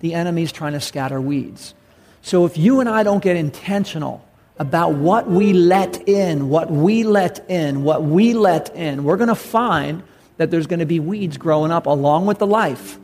the 0.00 0.12
enemy's 0.12 0.52
trying 0.52 0.74
to 0.74 0.80
scatter 0.80 1.20
weeds. 1.20 1.74
So 2.22 2.44
if 2.44 2.58
you 2.58 2.80
and 2.80 2.88
I 2.88 3.02
don't 3.02 3.22
get 3.22 3.36
intentional 3.36 4.24
about 4.60 4.92
what 4.92 5.26
we 5.26 5.54
let 5.54 6.06
in, 6.06 6.50
what 6.50 6.70
we 6.70 7.02
let 7.02 7.48
in, 7.50 7.82
what 7.82 8.02
we 8.02 8.34
let 8.34 8.76
in, 8.76 9.04
we're 9.04 9.16
going 9.16 9.28
to 9.28 9.34
find 9.34 10.02
that 10.36 10.50
there's 10.50 10.66
going 10.66 10.80
to 10.80 10.86
be 10.86 11.00
weeds 11.00 11.38
growing 11.38 11.72
up 11.72 11.86
along 11.86 12.26
with 12.26 12.38
the 12.38 12.46
life. 12.46 12.98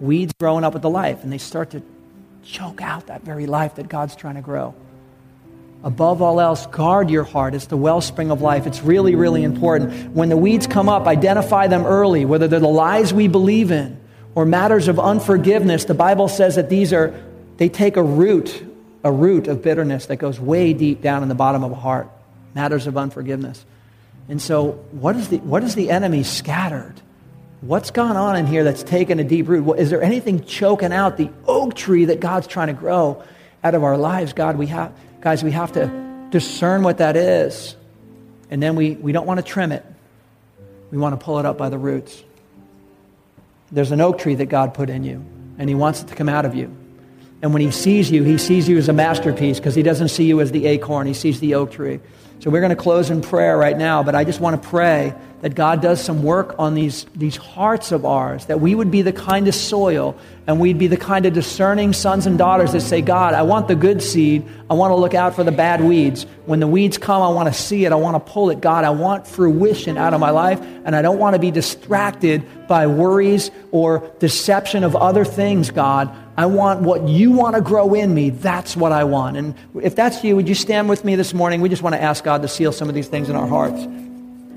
Weeds 0.00 0.34
growing 0.38 0.64
up 0.64 0.74
with 0.74 0.82
the 0.82 0.90
life, 0.90 1.24
and 1.24 1.32
they 1.32 1.38
start 1.38 1.70
to 1.70 1.82
choke 2.44 2.82
out 2.82 3.06
that 3.06 3.22
very 3.22 3.46
life 3.46 3.76
that 3.76 3.88
God's 3.88 4.14
trying 4.16 4.34
to 4.34 4.42
grow. 4.42 4.74
Above 5.82 6.20
all 6.20 6.42
else, 6.42 6.66
guard 6.66 7.08
your 7.08 7.24
heart. 7.24 7.54
It's 7.54 7.66
the 7.66 7.76
wellspring 7.76 8.30
of 8.30 8.42
life. 8.42 8.66
It's 8.66 8.82
really, 8.82 9.14
really 9.14 9.44
important. 9.44 10.12
When 10.12 10.28
the 10.28 10.36
weeds 10.36 10.66
come 10.66 10.90
up, 10.90 11.06
identify 11.06 11.68
them 11.68 11.86
early, 11.86 12.26
whether 12.26 12.48
they're 12.48 12.60
the 12.60 12.68
lies 12.68 13.14
we 13.14 13.28
believe 13.28 13.70
in 13.70 13.98
or 14.34 14.44
matters 14.44 14.88
of 14.88 15.00
unforgiveness. 15.00 15.86
The 15.86 15.94
Bible 15.94 16.28
says 16.28 16.56
that 16.56 16.68
these 16.68 16.92
are, 16.92 17.18
they 17.56 17.70
take 17.70 17.96
a 17.96 18.02
root 18.02 18.62
a 19.04 19.12
root 19.12 19.48
of 19.48 19.62
bitterness 19.62 20.06
that 20.06 20.16
goes 20.16 20.40
way 20.40 20.72
deep 20.72 21.00
down 21.00 21.22
in 21.22 21.28
the 21.28 21.34
bottom 21.34 21.62
of 21.64 21.72
a 21.72 21.76
heart, 21.76 22.08
matters 22.54 22.86
of 22.86 22.96
unforgiveness. 22.96 23.64
And 24.28 24.42
so, 24.42 24.72
what 24.92 25.16
is 25.16 25.28
the, 25.28 25.38
what 25.38 25.64
is 25.64 25.74
the 25.74 25.90
enemy 25.90 26.22
scattered? 26.22 26.94
What's 27.60 27.90
gone 27.90 28.16
on 28.16 28.36
in 28.36 28.46
here 28.46 28.62
that's 28.62 28.82
taken 28.82 29.18
a 29.18 29.24
deep 29.24 29.48
root? 29.48 29.78
Is 29.78 29.90
there 29.90 30.02
anything 30.02 30.44
choking 30.44 30.92
out 30.92 31.16
the 31.16 31.30
oak 31.46 31.74
tree 31.74 32.06
that 32.06 32.20
God's 32.20 32.46
trying 32.46 32.68
to 32.68 32.72
grow 32.72 33.22
out 33.64 33.74
of 33.74 33.82
our 33.82 33.96
lives? 33.96 34.32
God, 34.32 34.56
we 34.56 34.66
have, 34.68 34.92
guys, 35.20 35.42
we 35.42 35.50
have 35.50 35.72
to 35.72 36.28
discern 36.30 36.82
what 36.82 36.98
that 36.98 37.16
is. 37.16 37.74
And 38.50 38.62
then 38.62 38.76
we, 38.76 38.92
we 38.92 39.12
don't 39.12 39.26
want 39.26 39.38
to 39.38 39.44
trim 39.44 39.72
it. 39.72 39.84
We 40.90 40.98
want 40.98 41.18
to 41.18 41.24
pull 41.24 41.38
it 41.38 41.46
up 41.46 41.58
by 41.58 41.68
the 41.68 41.78
roots. 41.78 42.22
There's 43.72 43.90
an 43.90 44.00
oak 44.00 44.18
tree 44.18 44.36
that 44.36 44.46
God 44.46 44.72
put 44.72 44.88
in 44.88 45.04
you, 45.04 45.24
and 45.58 45.68
He 45.68 45.74
wants 45.74 46.02
it 46.02 46.08
to 46.08 46.14
come 46.14 46.28
out 46.28 46.44
of 46.44 46.54
you. 46.54 46.74
And 47.40 47.52
when 47.52 47.62
he 47.62 47.70
sees 47.70 48.10
you, 48.10 48.24
he 48.24 48.38
sees 48.38 48.68
you 48.68 48.78
as 48.78 48.88
a 48.88 48.92
masterpiece 48.92 49.58
because 49.58 49.74
he 49.74 49.82
doesn't 49.82 50.08
see 50.08 50.24
you 50.24 50.40
as 50.40 50.50
the 50.50 50.66
acorn, 50.66 51.06
he 51.06 51.14
sees 51.14 51.40
the 51.40 51.54
oak 51.54 51.72
tree. 51.72 52.00
So 52.40 52.50
we're 52.50 52.60
going 52.60 52.70
to 52.70 52.76
close 52.76 53.10
in 53.10 53.20
prayer 53.20 53.58
right 53.58 53.76
now, 53.76 54.04
but 54.04 54.14
I 54.14 54.22
just 54.22 54.40
want 54.40 54.62
to 54.62 54.68
pray 54.68 55.12
that 55.40 55.54
God 55.54 55.82
does 55.82 56.00
some 56.00 56.22
work 56.22 56.54
on 56.58 56.74
these, 56.74 57.04
these 57.14 57.36
hearts 57.36 57.92
of 57.92 58.04
ours, 58.04 58.46
that 58.46 58.60
we 58.60 58.74
would 58.74 58.90
be 58.90 59.02
the 59.02 59.12
kind 59.12 59.46
of 59.48 59.54
soil 59.54 60.16
and 60.46 60.60
we'd 60.60 60.78
be 60.78 60.86
the 60.86 60.96
kind 60.96 61.26
of 61.26 61.32
discerning 61.32 61.92
sons 61.92 62.26
and 62.26 62.38
daughters 62.38 62.72
that 62.72 62.80
say, 62.80 63.02
God, 63.02 63.34
I 63.34 63.42
want 63.42 63.68
the 63.68 63.76
good 63.76 64.02
seed. 64.02 64.44
I 64.70 64.74
want 64.74 64.92
to 64.92 64.96
look 64.96 65.14
out 65.14 65.34
for 65.34 65.44
the 65.44 65.52
bad 65.52 65.82
weeds. 65.82 66.26
When 66.46 66.58
the 66.60 66.66
weeds 66.66 66.96
come, 66.96 67.22
I 67.22 67.28
want 67.28 67.52
to 67.52 67.60
see 67.60 67.84
it. 67.84 67.92
I 67.92 67.96
want 67.96 68.24
to 68.24 68.32
pull 68.32 68.50
it. 68.50 68.60
God, 68.60 68.84
I 68.84 68.90
want 68.90 69.26
fruition 69.26 69.96
out 69.96 70.14
of 70.14 70.20
my 70.20 70.30
life, 70.30 70.60
and 70.60 70.96
I 70.96 71.02
don't 71.02 71.18
want 71.18 71.34
to 71.34 71.38
be 71.38 71.50
distracted 71.50 72.44
by 72.66 72.86
worries 72.86 73.50
or 73.70 74.10
deception 74.20 74.84
of 74.84 74.96
other 74.96 75.24
things, 75.24 75.70
God. 75.70 76.16
I 76.38 76.46
want 76.46 76.82
what 76.82 77.08
you 77.08 77.32
want 77.32 77.56
to 77.56 77.60
grow 77.60 77.94
in 77.94 78.14
me. 78.14 78.30
That's 78.30 78.76
what 78.76 78.92
I 78.92 79.02
want. 79.02 79.36
And 79.36 79.56
if 79.82 79.96
that's 79.96 80.22
you, 80.22 80.36
would 80.36 80.48
you 80.48 80.54
stand 80.54 80.88
with 80.88 81.04
me 81.04 81.16
this 81.16 81.34
morning? 81.34 81.60
We 81.60 81.68
just 81.68 81.82
want 81.82 81.96
to 81.96 82.00
ask 82.00 82.22
God 82.22 82.42
to 82.42 82.48
seal 82.48 82.70
some 82.70 82.88
of 82.88 82.94
these 82.94 83.08
things 83.08 83.28
in 83.28 83.34
our 83.34 83.48
hearts. 83.48 83.84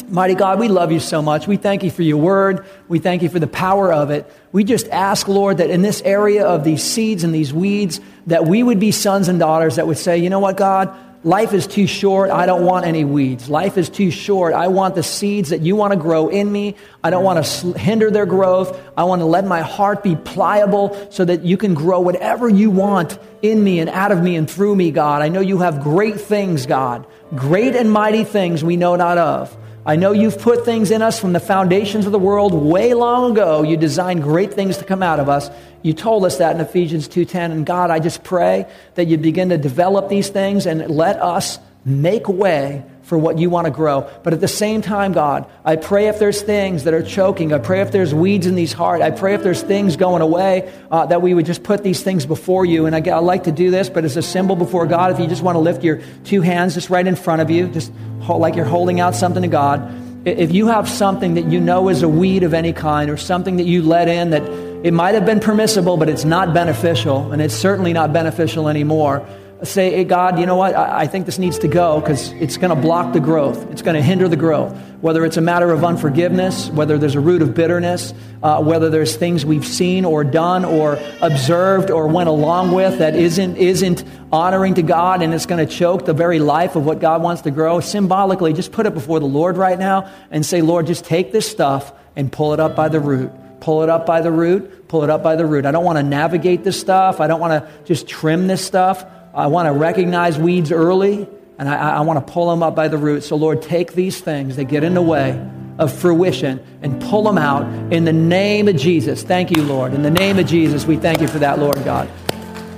Mighty 0.08 0.36
God, 0.36 0.60
we 0.60 0.68
love 0.68 0.92
you 0.92 1.00
so 1.00 1.24
much. 1.24 1.48
We 1.48 1.58
thank 1.58 1.82
you 1.82 1.90
for 1.90 2.04
your 2.04 2.18
word. 2.18 2.68
We 2.88 3.00
thank 3.00 3.24
you 3.24 3.30
for 3.30 3.40
the 3.40 3.48
power 3.48 3.92
of 3.92 4.12
it. 4.12 4.32
We 4.52 4.64
just 4.64 4.90
ask, 4.90 5.28
Lord, 5.28 5.58
that 5.58 5.72
in 5.72 5.82
this 5.82 6.04
area 6.04 6.46
of 6.46 6.64
these 6.64 6.84
seeds 6.84 7.24
and 7.24 7.34
these 7.34 7.52
weeds, 7.52 8.00
that 8.28 8.46
we 8.46 8.62
would 8.62 8.80
be 8.80 8.92
sons 8.92 9.28
and 9.28 9.40
daughters 9.40 9.78
that 9.78 9.88
would 9.88 9.98
say, 9.98 10.20
you 10.20 10.30
know 10.30 10.40
what, 10.40 10.58
God, 10.58 10.96
Life 11.24 11.54
is 11.54 11.68
too 11.68 11.86
short. 11.86 12.32
I 12.32 12.48
don't 12.48 12.66
want 12.66 12.88
any 12.88 13.06
weeds. 13.06 13.48
Life 13.48 13.78
is 13.78 13.90
too 13.90 14.10
short. 14.10 14.56
I 14.56 14.70
want 14.70 14.96
the 14.96 15.04
seeds 15.04 15.50
that 15.50 15.62
you 15.62 15.76
want 15.76 15.94
to 15.94 16.00
grow 16.00 16.30
in 16.30 16.52
me. 16.52 16.76
I 17.04 17.12
don't 17.12 17.24
want 17.24 17.46
to 17.46 17.74
hinder 17.74 18.10
their 18.10 18.26
growth. 18.26 18.76
I 18.98 19.04
want 19.04 19.20
to 19.22 19.26
let 19.26 19.46
my 19.46 19.62
heart 19.62 20.02
be 20.02 20.16
pliable 20.16 21.12
so 21.12 21.24
that 21.24 21.44
you 21.44 21.58
can 21.58 21.76
grow 21.76 22.00
whatever 22.00 22.50
you 22.50 22.72
want 22.72 23.20
in 23.44 23.64
me 23.64 23.80
and 23.80 23.88
out 23.92 24.12
of 24.12 24.24
me 24.24 24.36
and 24.36 24.50
through 24.50 24.76
me, 24.76 24.90
God. 24.90 25.22
I 25.22 25.30
know 25.30 25.42
you 25.42 25.60
have 25.60 25.84
great 25.84 26.20
things, 26.20 26.66
God. 26.66 27.06
Great 27.36 27.76
and 27.76 27.92
mighty 27.92 28.24
things 28.24 28.64
we 28.64 28.76
know 28.76 28.96
not 28.96 29.20
of. 29.20 29.56
I 29.84 29.96
know 29.96 30.12
you've 30.12 30.38
put 30.38 30.64
things 30.64 30.92
in 30.92 31.02
us 31.02 31.20
from 31.20 31.34
the 31.34 31.40
foundations 31.40 32.06
of 32.06 32.12
the 32.12 32.20
world 32.20 32.54
way 32.54 32.94
long 32.94 33.32
ago. 33.32 33.64
You 33.64 33.78
designed 33.78 34.22
great 34.22 34.54
things 34.54 34.78
to 34.78 34.86
come 34.86 35.02
out 35.02 35.20
of 35.20 35.28
us. 35.28 35.50
You 35.82 35.94
told 35.94 36.24
us 36.24 36.38
that 36.38 36.54
in 36.54 36.62
Ephesians 36.62 37.08
2:10 37.08 37.52
and 37.52 37.66
God, 37.66 37.90
I 37.90 37.98
just 37.98 38.24
pray 38.24 38.68
that 38.94 39.06
you 39.06 39.18
begin 39.18 39.50
to 39.50 39.58
develop 39.58 40.08
these 40.08 40.30
things 40.30 40.68
and 40.68 40.88
let 40.88 41.20
us 41.20 41.58
make 41.84 42.30
way 42.30 42.84
for 43.12 43.18
what 43.18 43.38
you 43.38 43.50
want 43.50 43.66
to 43.66 43.72
grow. 43.72 44.10
But 44.24 44.32
at 44.32 44.40
the 44.40 44.48
same 44.48 44.82
time, 44.82 45.12
God, 45.12 45.46
I 45.66 45.76
pray 45.76 46.08
if 46.08 46.18
there's 46.18 46.42
things 46.42 46.86
that 46.86 46.94
are 46.94 47.04
choking, 47.04 47.52
I 47.52 47.58
pray 47.58 47.82
if 47.82 47.92
there's 47.92 48.14
weeds 48.14 48.48
in 48.48 48.56
these 48.56 48.72
heart, 48.72 49.02
I 49.02 49.12
pray 49.12 49.34
if 49.34 49.44
there's 49.44 49.62
things 49.62 49.98
going 49.98 50.22
away, 50.22 50.72
uh, 50.90 51.08
that 51.08 51.22
we 51.22 51.34
would 51.34 51.46
just 51.46 51.62
put 51.62 51.84
these 51.84 52.02
things 52.02 52.26
before 52.26 52.64
you. 52.64 52.86
And 52.86 52.96
I, 52.96 53.02
I 53.12 53.20
like 53.20 53.44
to 53.44 53.52
do 53.52 53.70
this, 53.70 53.90
but 53.90 54.06
as 54.06 54.16
a 54.16 54.22
symbol 54.22 54.56
before 54.56 54.88
God, 54.88 55.12
if 55.12 55.20
you 55.20 55.28
just 55.28 55.44
want 55.44 55.58
to 55.58 55.60
lift 55.60 55.84
your 55.84 56.00
two 56.24 56.40
hands 56.40 56.74
just 56.74 56.90
right 56.90 57.06
in 57.06 57.18
front 57.18 57.42
of 57.42 57.50
you, 57.50 57.68
just 57.68 57.92
like 58.30 58.56
you're 58.56 58.64
holding 58.64 59.02
out 59.02 59.14
something 59.14 59.42
to 59.42 59.50
God. 59.50 59.94
If 60.26 60.54
you 60.54 60.68
have 60.68 60.88
something 60.88 61.34
that 61.34 61.48
you 61.48 61.60
know 61.60 61.90
is 61.90 62.04
a 62.04 62.08
weed 62.08 62.44
of 62.44 62.54
any 62.54 62.72
kind 62.72 63.10
or 63.10 63.18
something 63.18 63.58
that 63.58 63.66
you 63.66 63.82
let 63.82 64.08
in 64.08 64.30
that 64.30 64.44
it 64.86 64.94
might 64.94 65.16
have 65.16 65.26
been 65.26 65.42
permissible, 65.42 65.98
but 65.98 66.08
it's 66.08 66.24
not 66.24 66.54
beneficial, 66.54 67.34
and 67.34 67.42
it's 67.42 67.54
certainly 67.54 67.92
not 67.92 68.14
beneficial 68.14 68.70
anymore, 68.70 69.28
say, 69.64 69.92
hey, 69.92 70.04
God, 70.04 70.40
you 70.40 70.46
know 70.46 70.56
what? 70.56 70.76
I, 70.76 71.02
I 71.02 71.08
think 71.08 71.26
this 71.26 71.38
needs 71.38 71.60
to 71.60 71.68
go 71.68 72.00
because 72.00 72.32
it's 72.34 72.58
going 72.58 72.76
to 72.76 72.82
block 72.82 73.14
the 73.14 73.20
growth. 73.20 73.70
It's 73.72 73.82
going 73.82 73.96
to 73.96 74.02
hinder 74.02 74.28
the 74.28 74.36
growth. 74.36 74.76
Whether 75.02 75.26
it's 75.26 75.38
a 75.38 75.42
matter 75.42 75.72
of 75.72 75.84
unforgiveness, 75.84 76.70
whether 76.70 76.98
there's 76.98 77.16
a 77.16 77.20
root 77.20 77.42
of 77.42 77.54
bitterness, 77.54 78.14
uh, 78.44 78.62
whether 78.64 78.90
there's 78.90 79.16
things 79.16 79.46
we've 79.46 79.66
seen 79.66 80.06
or 80.06 80.24
done 80.24 80.66
or 80.66 81.00
observed 81.22 81.92
or 81.92 82.08
went 82.08 82.30
along 82.30 82.72
with 82.72 83.00
that 83.00 83.16
isn't, 83.16 83.58
isn't 83.58 84.04
honoring 84.32 84.76
to 84.76 84.84
God 84.84 85.22
and 85.22 85.34
it's 85.34 85.46
going 85.46 85.66
to 85.66 85.72
choke 85.72 86.06
the 86.06 86.14
very 86.14 86.40
life 86.40 86.76
of 86.76 86.86
what 86.86 87.00
God 87.00 87.22
wants 87.22 87.44
to 87.44 87.52
grow, 87.52 87.80
symbolically, 87.80 88.54
just 88.54 88.72
put 88.72 88.86
it 88.86 88.94
before 88.94 89.20
the 89.20 89.26
Lord 89.26 89.58
right 89.58 89.78
now 89.78 90.12
and 90.30 90.46
say, 90.46 90.62
Lord, 90.62 90.88
just 90.88 91.06
take 91.06 91.32
this 91.32 91.50
stuff 91.50 91.94
and 92.16 92.32
pull 92.32 92.54
it 92.54 92.60
up 92.60 92.76
by 92.76 92.90
the 92.90 93.00
root. 93.00 93.32
Pull 93.60 93.84
it 93.84 93.90
up 93.90 94.08
by 94.08 94.22
the 94.22 94.32
root, 94.32 94.88
pull 94.88 95.04
it 95.04 95.12
up 95.12 95.22
by 95.22 95.36
the 95.36 95.46
root. 95.46 95.68
I 95.68 95.72
don't 95.72 95.86
want 95.86 96.00
to 96.00 96.04
navigate 96.04 96.64
this 96.64 96.80
stuff. 96.80 97.20
I 97.20 97.28
don't 97.28 97.40
want 97.40 97.64
to 97.64 97.84
just 97.86 98.08
trim 98.08 98.48
this 98.48 98.66
stuff. 98.66 99.06
I 99.34 99.48
want 99.48 99.68
to 99.68 99.72
recognize 99.72 100.38
weeds 100.38 100.72
early, 100.72 101.28
and 101.58 101.70
I, 101.70 101.98
I 101.98 102.02
want 102.02 102.26
to 102.26 102.34
pull 102.34 102.50
them 102.50 102.62
up 102.62 102.76
by 102.76 102.88
the 102.88 102.98
roots. 102.98 103.28
So, 103.28 103.36
Lord, 103.36 103.62
take 103.62 103.94
these 103.94 104.20
things 104.20 104.58
that 104.58 104.66
get 104.66 104.84
in 104.84 104.94
the 104.94 105.02
way 105.02 105.40
of 105.78 105.94
fruition 105.94 106.64
and 106.82 107.02
pull 107.02 107.24
them 107.24 107.38
out 107.38 107.64
in 107.94 108.04
the 108.06 108.14
name 108.14 108.68
of 108.68 108.76
Jesus. 108.76 109.24
Thank 109.24 109.56
you, 109.56 109.64
Lord. 109.64 109.94
In 109.94 110.02
the 110.02 110.12
name 110.12 110.38
of 110.38 110.46
Jesus, 110.46 110.86
we 110.86 110.98
thank 110.98 111.22
you 111.22 111.28
for 111.28 111.40
that, 111.40 111.60
Lord 111.60 111.84
God. 111.86 112.10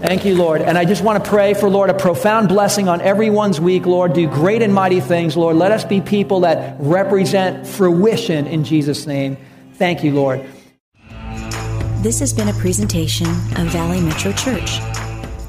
Thank 0.01 0.25
you, 0.25 0.35
Lord. 0.35 0.61
And 0.61 0.77
I 0.77 0.85
just 0.85 1.01
want 1.01 1.23
to 1.23 1.29
pray 1.29 1.53
for, 1.53 1.69
Lord, 1.69 1.89
a 1.89 1.93
profound 1.93 2.49
blessing 2.49 2.89
on 2.89 2.99
everyone's 3.01 3.59
week, 3.59 3.85
Lord. 3.85 4.13
Do 4.13 4.27
great 4.27 4.61
and 4.61 4.73
mighty 4.73 4.99
things, 4.99 5.37
Lord. 5.37 5.55
Let 5.55 5.71
us 5.71 5.85
be 5.85 6.01
people 6.01 6.41
that 6.41 6.75
represent 6.79 7.65
fruition 7.65 8.45
in 8.45 8.63
Jesus' 8.63 9.07
name. 9.07 9.37
Thank 9.75 10.03
you, 10.03 10.11
Lord. 10.11 10.45
This 12.03 12.19
has 12.19 12.33
been 12.33 12.49
a 12.49 12.53
presentation 12.53 13.27
of 13.27 13.67
Valley 13.67 14.01
Metro 14.01 14.33
Church. 14.33 14.79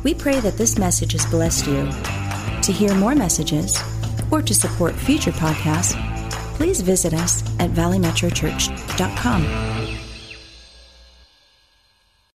We 0.04 0.14
pray 0.14 0.38
that 0.40 0.58
this 0.58 0.78
message 0.78 1.12
has 1.12 1.24
blessed 1.26 1.66
you. 1.66 1.88
To 2.62 2.72
hear 2.72 2.94
more 2.94 3.14
messages 3.14 3.78
or 4.30 4.42
to 4.42 4.54
support 4.54 4.94
future 4.94 5.32
podcasts, 5.32 5.94
please 6.56 6.82
visit 6.82 7.14
us 7.14 7.42
at 7.58 7.70
valleymetrochurch.com. 7.70 9.83